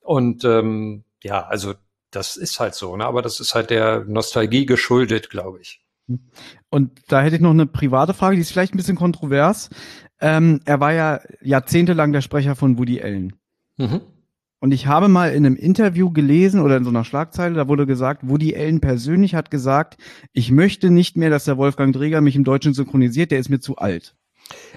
[0.00, 1.72] und ähm, ja, also
[2.10, 3.06] das ist halt so, ne?
[3.06, 5.80] aber das ist halt der Nostalgie geschuldet, glaube ich.
[6.68, 9.70] Und da hätte ich noch eine private Frage, die ist vielleicht ein bisschen kontrovers.
[10.20, 13.32] Ähm, er war ja jahrzehntelang der Sprecher von Woody Allen.
[13.78, 14.02] Mhm.
[14.62, 17.84] Und ich habe mal in einem Interview gelesen oder in so einer Schlagzeile, da wurde
[17.84, 19.96] gesagt, Woody Allen persönlich hat gesagt,
[20.32, 23.58] ich möchte nicht mehr, dass der Wolfgang Dreger mich im Deutschen synchronisiert, der ist mir
[23.58, 24.14] zu alt.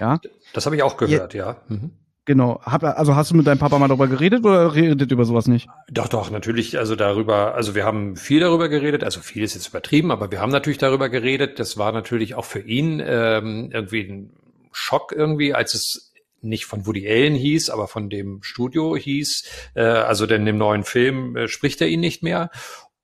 [0.00, 0.18] Ja.
[0.52, 1.50] Das habe ich auch gehört, ja.
[1.50, 1.56] ja.
[1.68, 1.92] Mhm.
[2.24, 2.60] Genau.
[2.64, 5.68] Hab, also hast du mit deinem Papa mal darüber geredet oder redet über sowas nicht?
[5.88, 6.76] Doch, doch, natürlich.
[6.78, 9.04] Also darüber, also wir haben viel darüber geredet.
[9.04, 11.60] Also viel ist jetzt übertrieben, aber wir haben natürlich darüber geredet.
[11.60, 14.30] Das war natürlich auch für ihn ähm, irgendwie ein
[14.72, 16.05] Schock irgendwie, als es
[16.40, 19.44] nicht von Woody Allen hieß, aber von dem Studio hieß.
[19.74, 22.50] Äh, also denn im neuen Film äh, spricht er ihn nicht mehr.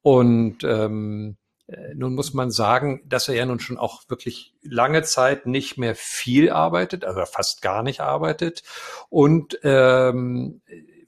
[0.02, 5.02] Und ähm, äh, nun muss man sagen, dass er ja nun schon auch wirklich lange
[5.02, 8.62] Zeit nicht mehr viel arbeitet, also fast gar nicht arbeitet
[9.08, 10.60] und ähm,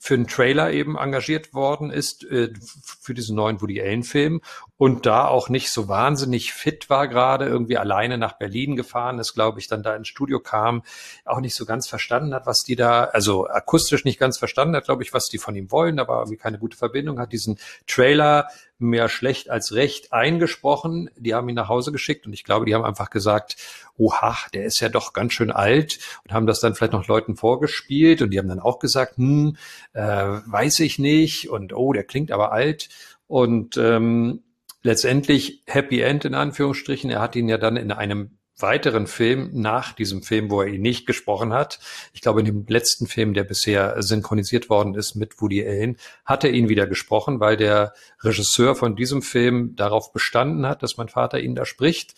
[0.05, 2.53] für einen Trailer eben engagiert worden ist äh,
[3.01, 4.43] für diesen neuen Woody Allen Film
[4.77, 9.33] und da auch nicht so wahnsinnig fit war gerade irgendwie alleine nach Berlin gefahren ist,
[9.33, 10.83] glaube ich, dann da ins Studio kam,
[11.25, 14.85] auch nicht so ganz verstanden hat, was die da, also akustisch nicht ganz verstanden hat,
[14.85, 17.33] glaube ich, was die von ihm wollen, war irgendwie keine gute Verbindung, hat.
[17.33, 18.49] Diesen Trailer
[18.79, 21.11] mehr schlecht als recht eingesprochen.
[21.17, 23.57] Die haben ihn nach Hause geschickt und ich glaube, die haben einfach gesagt,
[23.97, 27.37] oha, der ist ja doch ganz schön alt und haben das dann vielleicht noch Leuten
[27.37, 29.57] vorgespielt und die haben dann auch gesagt, hm,
[29.93, 32.89] äh, weiß ich nicht und oh, der klingt aber alt
[33.27, 34.43] und ähm,
[34.83, 37.11] letztendlich Happy End in Anführungsstrichen.
[37.11, 40.83] Er hat ihn ja dann in einem weiteren Film nach diesem Film, wo er ihn
[40.83, 41.81] nicht gesprochen hat.
[42.13, 46.45] Ich glaube, in dem letzten Film, der bisher synchronisiert worden ist mit Woody Allen, hat
[46.45, 47.93] er ihn wieder gesprochen, weil der
[48.23, 52.15] Regisseur von diesem Film darauf bestanden hat, dass mein Vater ihn da spricht.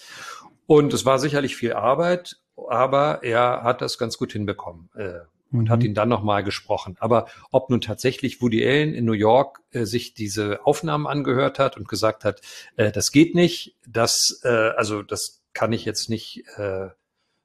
[0.67, 2.37] Und es war sicherlich viel Arbeit,
[2.69, 4.91] aber er hat das ganz gut hinbekommen.
[4.95, 5.21] Äh,
[5.53, 5.71] und mhm.
[5.71, 6.97] hat ihn dann nochmal gesprochen.
[6.99, 11.77] Aber ob nun tatsächlich Woody Allen in New York äh, sich diese Aufnahmen angehört hat
[11.77, 12.41] und gesagt hat,
[12.77, 16.89] äh, das geht nicht, das, äh, also das kann ich jetzt nicht äh,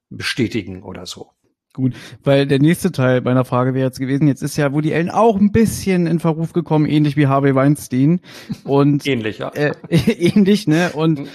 [0.09, 1.31] bestätigen oder so.
[1.73, 1.93] Gut,
[2.25, 5.37] weil der nächste Teil meiner Frage wäre jetzt gewesen, jetzt ist ja Woody Allen auch
[5.37, 8.19] ein bisschen in Verruf gekommen, ähnlich wie Harvey Weinstein.
[8.65, 9.47] Und ähnlich, ja.
[9.53, 10.91] Äh, ähnlich, ne?
[10.91, 11.27] Und mhm.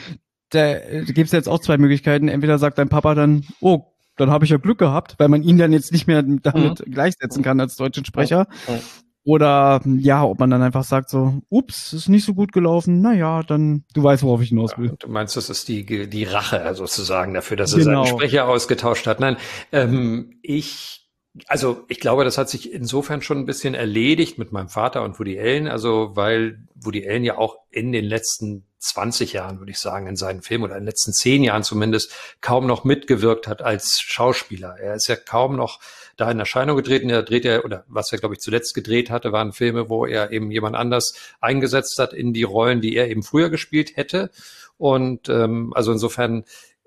[0.50, 2.28] da äh, gibt es jetzt auch zwei Möglichkeiten.
[2.28, 5.56] Entweder sagt dein Papa dann, oh, dann habe ich ja Glück gehabt, weil man ihn
[5.56, 6.92] dann jetzt nicht mehr damit mhm.
[6.92, 8.46] gleichsetzen kann als deutschen Sprecher.
[8.68, 8.80] Mhm.
[9.26, 13.42] Oder ja, ob man dann einfach sagt so, ups, ist nicht so gut gelaufen, naja,
[13.42, 14.90] dann, du weißt, worauf ich hinaus will.
[14.90, 18.04] Ja, du meinst, das ist die, die Rache sozusagen dafür, dass er genau.
[18.04, 19.18] seinen Sprecher ausgetauscht hat.
[19.18, 19.36] Nein,
[19.72, 21.08] ähm, ich,
[21.48, 25.18] also ich glaube, das hat sich insofern schon ein bisschen erledigt mit meinem Vater und
[25.18, 29.80] Woody Allen, also weil Woody Allen ja auch in den letzten 20 Jahren, würde ich
[29.80, 33.60] sagen, in seinen Filmen oder in den letzten zehn Jahren zumindest kaum noch mitgewirkt hat
[33.60, 34.76] als Schauspieler.
[34.78, 35.80] Er ist ja kaum noch
[36.16, 37.10] da in Erscheinung getreten.
[37.10, 40.32] Er dreht ja, oder was er, glaube ich, zuletzt gedreht hatte, waren Filme, wo er
[40.32, 44.30] eben jemand anders eingesetzt hat in die Rollen, die er eben früher gespielt hätte.
[44.78, 46.44] Und ähm, also insofern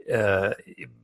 [0.10, 0.56] äh,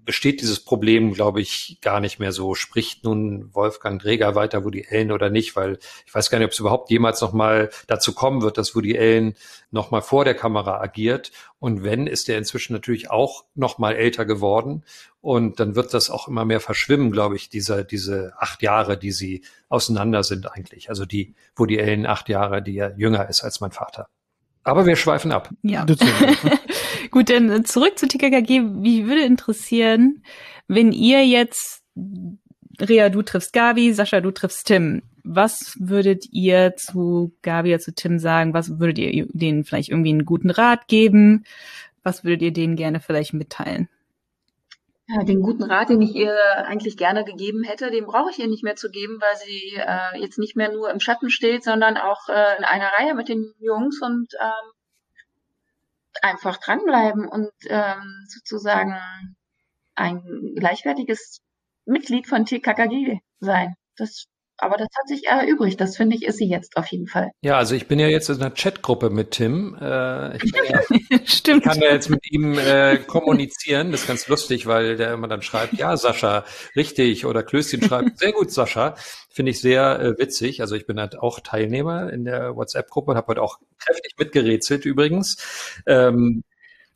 [0.03, 2.56] besteht dieses Problem, glaube ich, gar nicht mehr so.
[2.56, 6.51] Spricht nun Wolfgang Dreger weiter Woody Allen oder nicht, weil ich weiß gar nicht, ob
[6.51, 9.36] es überhaupt jemals nochmal dazu kommen wird, dass Woody Allen
[9.72, 11.32] nochmal vor der Kamera agiert.
[11.60, 14.84] Und wenn, ist er inzwischen natürlich auch nochmal älter geworden.
[15.22, 19.12] Und dann wird das auch immer mehr verschwimmen, glaube ich, diese, diese acht Jahre, die
[19.12, 20.89] sie auseinander sind eigentlich.
[20.89, 24.08] Also die Woody Allen acht Jahre, die er jünger ist als mein Vater.
[24.64, 25.49] Aber wir schweifen ab.
[25.62, 25.86] Ja.
[27.16, 28.61] Gut, dann zurück zu TKKG.
[28.84, 30.22] Wie würde interessieren,
[30.68, 31.82] wenn ihr jetzt,
[32.78, 35.01] Rea, du triffst Gabi, Sascha, du triffst Tim.
[35.24, 38.53] Was würdet ihr zu Gabi oder zu Tim sagen?
[38.53, 41.45] Was würdet ihr denen vielleicht irgendwie einen guten Rat geben?
[42.03, 43.88] Was würdet ihr denen gerne vielleicht mitteilen?
[45.07, 48.49] Ja, den guten Rat, den ich ihr eigentlich gerne gegeben hätte, den brauche ich ihr
[48.49, 51.95] nicht mehr zu geben, weil sie äh, jetzt nicht mehr nur im Schatten steht, sondern
[51.95, 54.74] auch äh, in einer Reihe mit den Jungs und ähm,
[56.22, 58.95] einfach dranbleiben und ähm, sozusagen
[59.95, 61.41] ein gleichwertiges
[61.86, 63.76] Mitglied von TKKG sein.
[63.95, 64.26] Das
[64.58, 65.80] aber das hat sich erübrigt.
[65.82, 67.32] Das finde ich, ist sie jetzt auf jeden Fall.
[67.41, 69.78] Ja, also ich bin ja jetzt in einer Chatgruppe mit Tim.
[69.80, 71.64] Äh, ich, ja, Stimmt.
[71.64, 73.91] kann ja jetzt mit ihm äh, kommunizieren.
[73.91, 76.45] Das ist ganz lustig, weil der immer dann schreibt, ja, Sascha,
[76.76, 77.26] richtig.
[77.26, 78.95] Oder Klößchen schreibt, sehr gut, Sascha.
[79.30, 80.62] Finde ich sehr äh, witzig.
[80.62, 84.86] Also ich bin halt auch Teilnehmer in der WhatsApp-Gruppe und habe heute auch kräftig mitgerätselt
[84.86, 85.38] übrigens.
[85.86, 86.43] Ähm,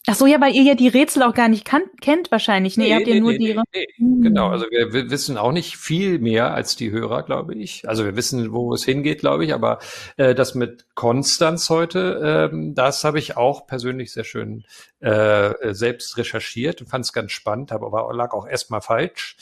[0.08, 2.78] Ach so, ja, weil ihr ja die Rätsel auch gar nicht kan kennt wahrscheinlich.
[2.78, 2.84] Ne?
[2.84, 3.54] Nee, ihr habt ja nee, nur nee, die.
[3.54, 4.22] Nee, hm.
[4.22, 7.88] Genau, also wir, wir, wissen auch nicht viel mehr als die Hörer, glaube ich.
[7.88, 9.54] Also wir wissen, wo es hingeht, glaube ich.
[9.54, 9.80] Aber
[10.16, 14.66] äh, das mit Konstanz heute, ähm, das habe ich auch persönlich sehr schön
[15.00, 19.36] äh, selbst recherchiert und fand es ganz spannend, aber lag auch erstmal falsch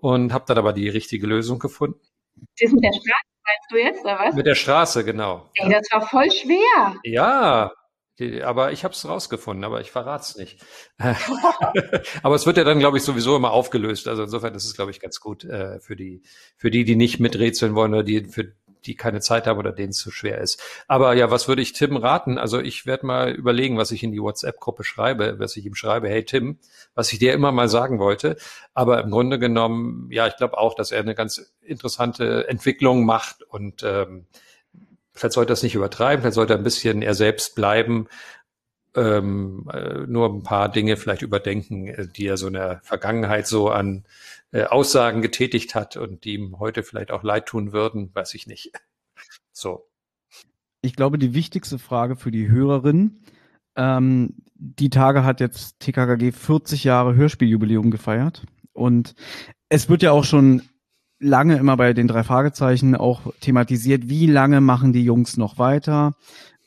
[0.00, 2.00] und habe dann aber die richtige Lösung gefunden.
[2.60, 4.34] Das mit der Straße meinst du jetzt, oder was?
[4.34, 5.50] Mit der Straße, genau.
[5.54, 6.96] Ey, das war voll schwer.
[7.04, 7.72] Ja,
[8.44, 10.60] aber ich habe es rausgefunden, aber ich verrate es nicht.
[12.22, 14.08] aber es wird ja dann, glaube ich, sowieso immer aufgelöst.
[14.08, 16.22] Also insofern ist es, glaube ich, ganz gut äh, für die,
[16.56, 18.52] für die, die nicht miträtseln wollen oder die, für
[18.84, 20.62] die keine Zeit haben oder denen es zu schwer ist.
[20.86, 22.38] Aber ja, was würde ich Tim raten?
[22.38, 26.08] Also ich werde mal überlegen, was ich in die WhatsApp-Gruppe schreibe, was ich ihm schreibe.
[26.08, 26.58] Hey Tim,
[26.94, 28.36] was ich dir immer mal sagen wollte.
[28.74, 33.42] Aber im Grunde genommen, ja, ich glaube auch, dass er eine ganz interessante Entwicklung macht
[33.42, 34.26] und ähm,
[35.18, 38.06] Vielleicht sollte er es nicht übertreiben, vielleicht sollte er ein bisschen er selbst bleiben,
[38.94, 43.46] ähm, äh, nur ein paar Dinge vielleicht überdenken, äh, die er so in der Vergangenheit
[43.46, 44.04] so an
[44.52, 48.46] äh, Aussagen getätigt hat und die ihm heute vielleicht auch leid tun würden, weiß ich
[48.46, 48.72] nicht.
[49.52, 49.88] So.
[50.82, 53.24] Ich glaube, die wichtigste Frage für die Hörerin,
[53.74, 59.16] ähm, die Tage hat jetzt TKKG 40 Jahre Hörspieljubiläum gefeiert und
[59.68, 60.62] es wird ja auch schon
[61.20, 66.14] lange immer bei den drei Fragezeichen auch thematisiert, wie lange machen die Jungs noch weiter?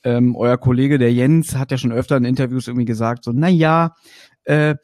[0.03, 3.47] Ähm, euer Kollege, der Jens, hat ja schon öfter in Interviews irgendwie gesagt, so, na
[3.49, 3.95] ja,
[4.43, 4.75] äh,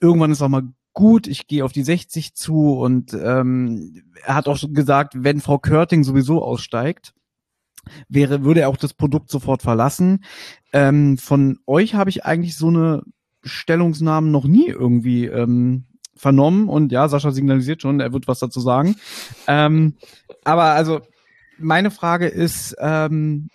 [0.00, 4.48] irgendwann ist auch mal gut, ich gehe auf die 60 zu und ähm, er hat
[4.48, 7.14] auch schon gesagt, wenn Frau Körting sowieso aussteigt,
[8.08, 10.24] wäre, würde er auch das Produkt sofort verlassen.
[10.72, 13.02] Ähm, von euch habe ich eigentlich so eine
[13.42, 15.84] Stellungsnahmen noch nie irgendwie ähm,
[16.16, 18.96] vernommen und ja, Sascha signalisiert schon, er wird was dazu sagen.
[19.46, 19.94] Ähm,
[20.44, 21.00] aber also
[21.58, 23.48] meine Frage ist, ähm,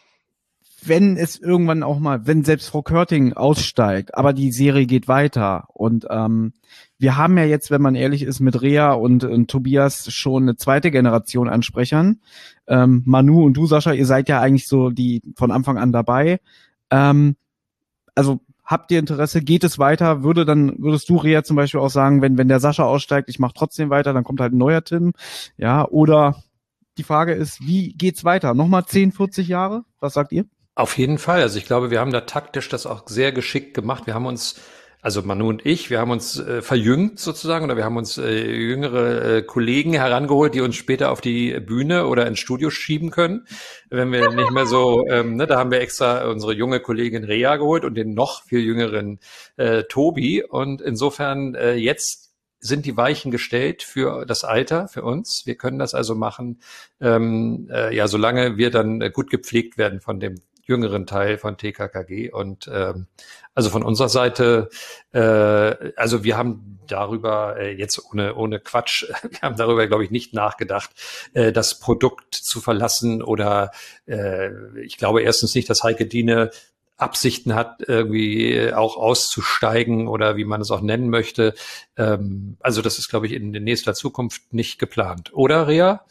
[0.81, 5.65] wenn es irgendwann auch mal, wenn selbst Frau Körting aussteigt, aber die Serie geht weiter
[5.73, 6.53] und ähm,
[6.97, 10.57] wir haben ja jetzt, wenn man ehrlich ist, mit Rea und, und Tobias schon eine
[10.57, 12.19] zweite Generation Ansprechern.
[12.67, 16.41] Ähm, Manu und du, Sascha, ihr seid ja eigentlich so die von Anfang an dabei.
[16.91, 17.37] Ähm,
[18.15, 20.21] also habt ihr Interesse, geht es weiter?
[20.21, 23.39] Würde dann, würdest du, Rea, zum Beispiel auch sagen, wenn, wenn der Sascha aussteigt, ich
[23.39, 25.13] mache trotzdem weiter, dann kommt halt ein neuer Tim.
[25.57, 26.43] Ja, oder
[26.99, 28.53] die Frage ist, wie geht's weiter?
[28.53, 29.85] Nochmal 10, 40 Jahre?
[29.99, 30.45] Was sagt ihr?
[30.75, 31.41] Auf jeden Fall.
[31.41, 34.05] Also ich glaube, wir haben da taktisch das auch sehr geschickt gemacht.
[34.05, 34.61] Wir haben uns
[35.01, 38.51] also Manu und ich, wir haben uns äh, verjüngt sozusagen oder wir haben uns äh,
[38.51, 43.45] jüngere äh, Kollegen herangeholt, die uns später auf die Bühne oder ins Studio schieben können,
[43.89, 47.55] wenn wir nicht mehr so, ähm, ne, da haben wir extra unsere junge Kollegin Rea
[47.55, 49.19] geholt und den noch viel jüngeren
[49.55, 52.29] äh, Tobi und insofern äh, jetzt
[52.59, 55.43] sind die Weichen gestellt für das Alter, für uns.
[55.45, 56.59] Wir können das also machen,
[56.99, 61.57] ähm, äh, ja, solange wir dann äh, gut gepflegt werden von dem jüngeren Teil von
[61.57, 62.31] TKKG.
[62.31, 63.07] Und ähm,
[63.53, 64.69] also von unserer Seite,
[65.11, 70.11] äh, also wir haben darüber äh, jetzt ohne, ohne Quatsch, wir haben darüber, glaube ich,
[70.11, 70.91] nicht nachgedacht,
[71.33, 73.71] äh, das Produkt zu verlassen oder
[74.07, 74.49] äh,
[74.81, 76.51] ich glaube erstens nicht, dass Heike Diene
[76.97, 81.53] Absichten hat, irgendwie auch auszusteigen oder wie man es auch nennen möchte.
[81.97, 85.31] Ähm, also das ist, glaube ich, in, in nächster Zukunft nicht geplant.
[85.33, 86.05] Oder, Rea?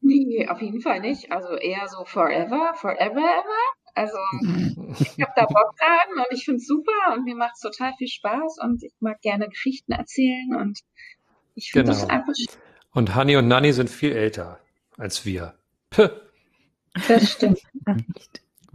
[0.00, 1.32] Nee, auf jeden Fall nicht.
[1.32, 3.85] Also eher so forever, forever, ever.
[3.96, 4.16] Also
[5.00, 7.92] ich habe da Bock dran und ich finde es super und mir macht es total
[7.96, 10.80] viel Spaß und ich mag gerne Geschichten erzählen und
[11.54, 12.00] ich finde Genau.
[12.02, 12.32] das einfach
[12.92, 14.60] Und Hanni und Nanni sind viel älter
[14.98, 15.54] als wir.
[15.90, 16.08] Puh.
[17.08, 17.62] das stimmt.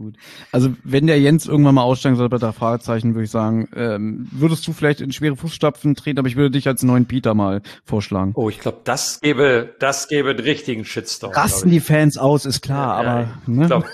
[0.02, 0.16] Gut.
[0.50, 4.26] Also wenn der Jens irgendwann mal aussteigen soll bei der Fragezeichen, würde ich sagen, ähm,
[4.32, 7.62] würdest du vielleicht in schwere Fußstapfen treten, aber ich würde dich als neuen Peter mal
[7.84, 8.32] vorschlagen.
[8.34, 11.32] Oh, ich glaube, das gäbe, das gäbe einen richtigen Shitstorm.
[11.32, 11.74] Rasten ich.
[11.74, 13.66] die Fans aus, ist klar, Ja, aber Ich ne?
[13.66, 13.86] glaube,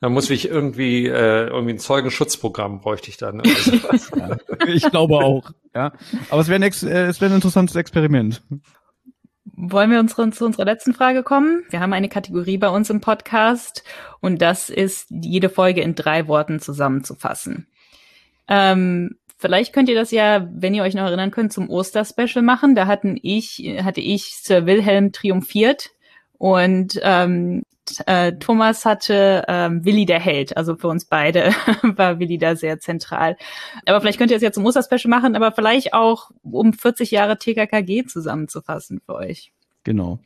[0.00, 3.40] da muss ich irgendwie, äh, irgendwie ein Zeugenschutzprogramm bräuchte ich dann.
[3.40, 4.10] oder sowas.
[4.66, 5.50] ich glaube auch.
[5.74, 5.92] Ja,
[6.28, 8.42] aber es wäre ein, äh, es wäre ein interessantes Experiment.
[9.64, 11.62] Wollen wir uns zu unserer letzten Frage kommen?
[11.70, 13.84] Wir haben eine Kategorie bei uns im Podcast
[14.18, 17.68] und das ist, jede Folge in drei Worten zusammenzufassen.
[18.48, 22.74] Ähm, vielleicht könnt ihr das ja, wenn ihr euch noch erinnern könnt, zum Osterspecial machen.
[22.74, 25.90] Da hatten ich, hatte ich Sir Wilhelm triumphiert
[26.38, 27.62] und ähm,
[28.06, 30.56] äh, Thomas hatte ähm, Willi der Held.
[30.56, 31.52] Also für uns beide
[31.82, 33.36] war Willi da sehr zentral.
[33.86, 37.38] Aber vielleicht könnt ihr es ja zum Osterspecial machen, aber vielleicht auch um 40 Jahre
[37.38, 39.52] TKKG zusammenzufassen für euch.
[39.84, 40.20] Genau.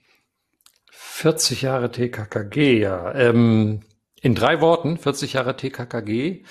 [0.91, 3.15] 40 Jahre TKKG, ja.
[3.15, 3.81] Ähm,
[4.21, 6.45] in drei Worten, 40 Jahre TKKG.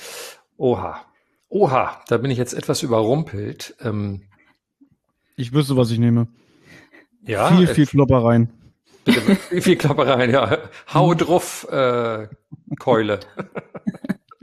[0.57, 1.05] Oha.
[1.49, 3.75] Oha, da bin ich jetzt etwas überrumpelt.
[3.81, 4.23] Ähm,
[5.35, 6.27] Ich wüsste, was ich nehme.
[7.25, 8.49] ja, viel, äh, viel Kloppereien.
[9.05, 10.57] Bitte, viel, viel Klappereien, ja.
[10.93, 12.27] Hau drauf, äh,
[12.79, 13.19] Keule.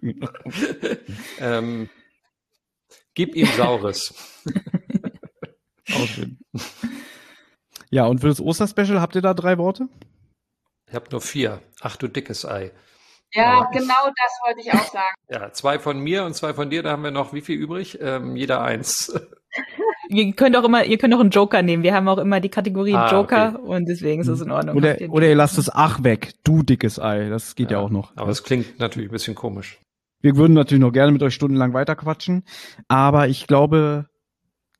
[1.38, 1.88] ähm,
[3.14, 4.14] gib ihm Saures.
[5.92, 6.38] Auch schön.
[7.90, 9.88] Ja, und für das Osterspecial habt ihr da drei Worte?
[10.88, 11.60] Ich habe nur vier.
[11.80, 12.72] Ach du dickes Ei.
[13.34, 15.14] Ja, Aber- genau das wollte ich auch sagen.
[15.28, 16.82] Ja, zwei von mir und zwei von dir.
[16.82, 17.98] Da haben wir noch wie viel übrig?
[18.00, 19.12] Ähm, jeder eins.
[20.08, 21.82] Ihr könnt auch immer, ihr könnt auch einen Joker nehmen.
[21.82, 24.76] Wir haben auch immer die Kategorie Ah, Joker und deswegen ist es in Ordnung.
[24.76, 27.28] Oder, oder ihr lasst es Ach weg, du dickes Ei.
[27.28, 28.16] Das geht ja, auch noch.
[28.16, 29.80] Aber es klingt natürlich ein bisschen komisch.
[30.20, 32.44] Wir würden natürlich noch gerne mit euch stundenlang weiterquatschen,
[32.88, 34.06] aber ich glaube,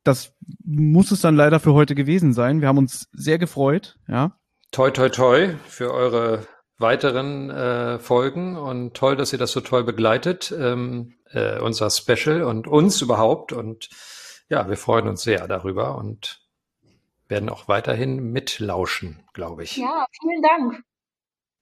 [0.03, 0.33] das
[0.63, 2.61] muss es dann leider für heute gewesen sein.
[2.61, 4.37] Wir haben uns sehr gefreut, ja.
[4.71, 6.47] Toi, toi, toi für eure
[6.79, 12.43] weiteren äh, Folgen und toll, dass ihr das so toll begleitet, ähm, äh, unser Special
[12.43, 13.53] und uns überhaupt.
[13.53, 13.89] Und
[14.49, 16.41] ja, wir freuen uns sehr darüber und
[17.27, 19.77] werden auch weiterhin mitlauschen, glaube ich.
[19.77, 20.83] Ja, vielen Dank.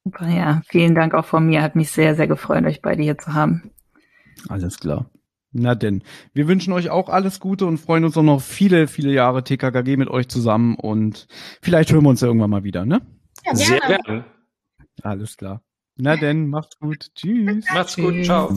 [0.03, 1.62] Super, ja, vielen Dank auch von mir.
[1.62, 3.72] Hat mich sehr, sehr gefreut, euch beide hier zu haben.
[4.49, 5.10] Alles klar.
[5.53, 6.03] Na denn,
[6.34, 9.98] wir wünschen euch auch alles Gute und freuen uns auch noch viele, viele Jahre TKKG
[9.98, 11.28] mit euch zusammen und
[11.62, 13.02] vielleicht hören wir uns ja irgendwann mal wieder, ne?
[13.45, 13.98] Ja, Sehr gerne.
[14.03, 14.26] gern.
[15.03, 15.62] Alles klar.
[15.98, 17.14] Na denn, macht's gut.
[17.16, 17.66] Tschüss.
[17.74, 18.24] Macht's gut.
[18.24, 18.49] Ciao.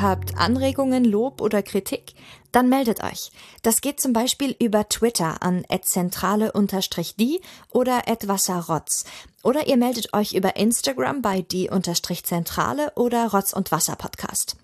[0.00, 2.14] Habt Anregungen, Lob oder Kritik?
[2.52, 3.32] Dann meldet euch.
[3.62, 7.40] Das geht zum Beispiel über Twitter an @zentrale_die
[7.72, 9.04] oder @wasserrotz.
[9.42, 14.56] Oder ihr meldet euch über Instagram bei die_zentrale oder Rotz und Wasser Podcast.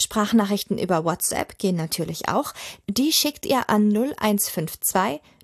[0.00, 2.54] Sprachnachrichten über WhatsApp gehen natürlich auch.
[2.88, 5.20] Die schickt ihr an 0152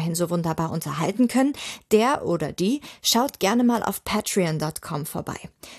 [0.00, 1.52] weiterhin so wunderbar unterhalten können,
[1.92, 5.36] der oder die schaut gerne mal auf patreon.com vorbei.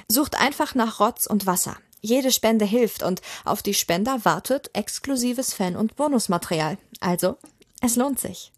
[0.07, 1.76] Sucht einfach nach Rotz und Wasser.
[2.02, 6.77] Jede Spende hilft und auf die Spender wartet exklusives Fan- und Bonusmaterial.
[6.99, 7.38] Also,
[7.81, 8.52] es lohnt sich.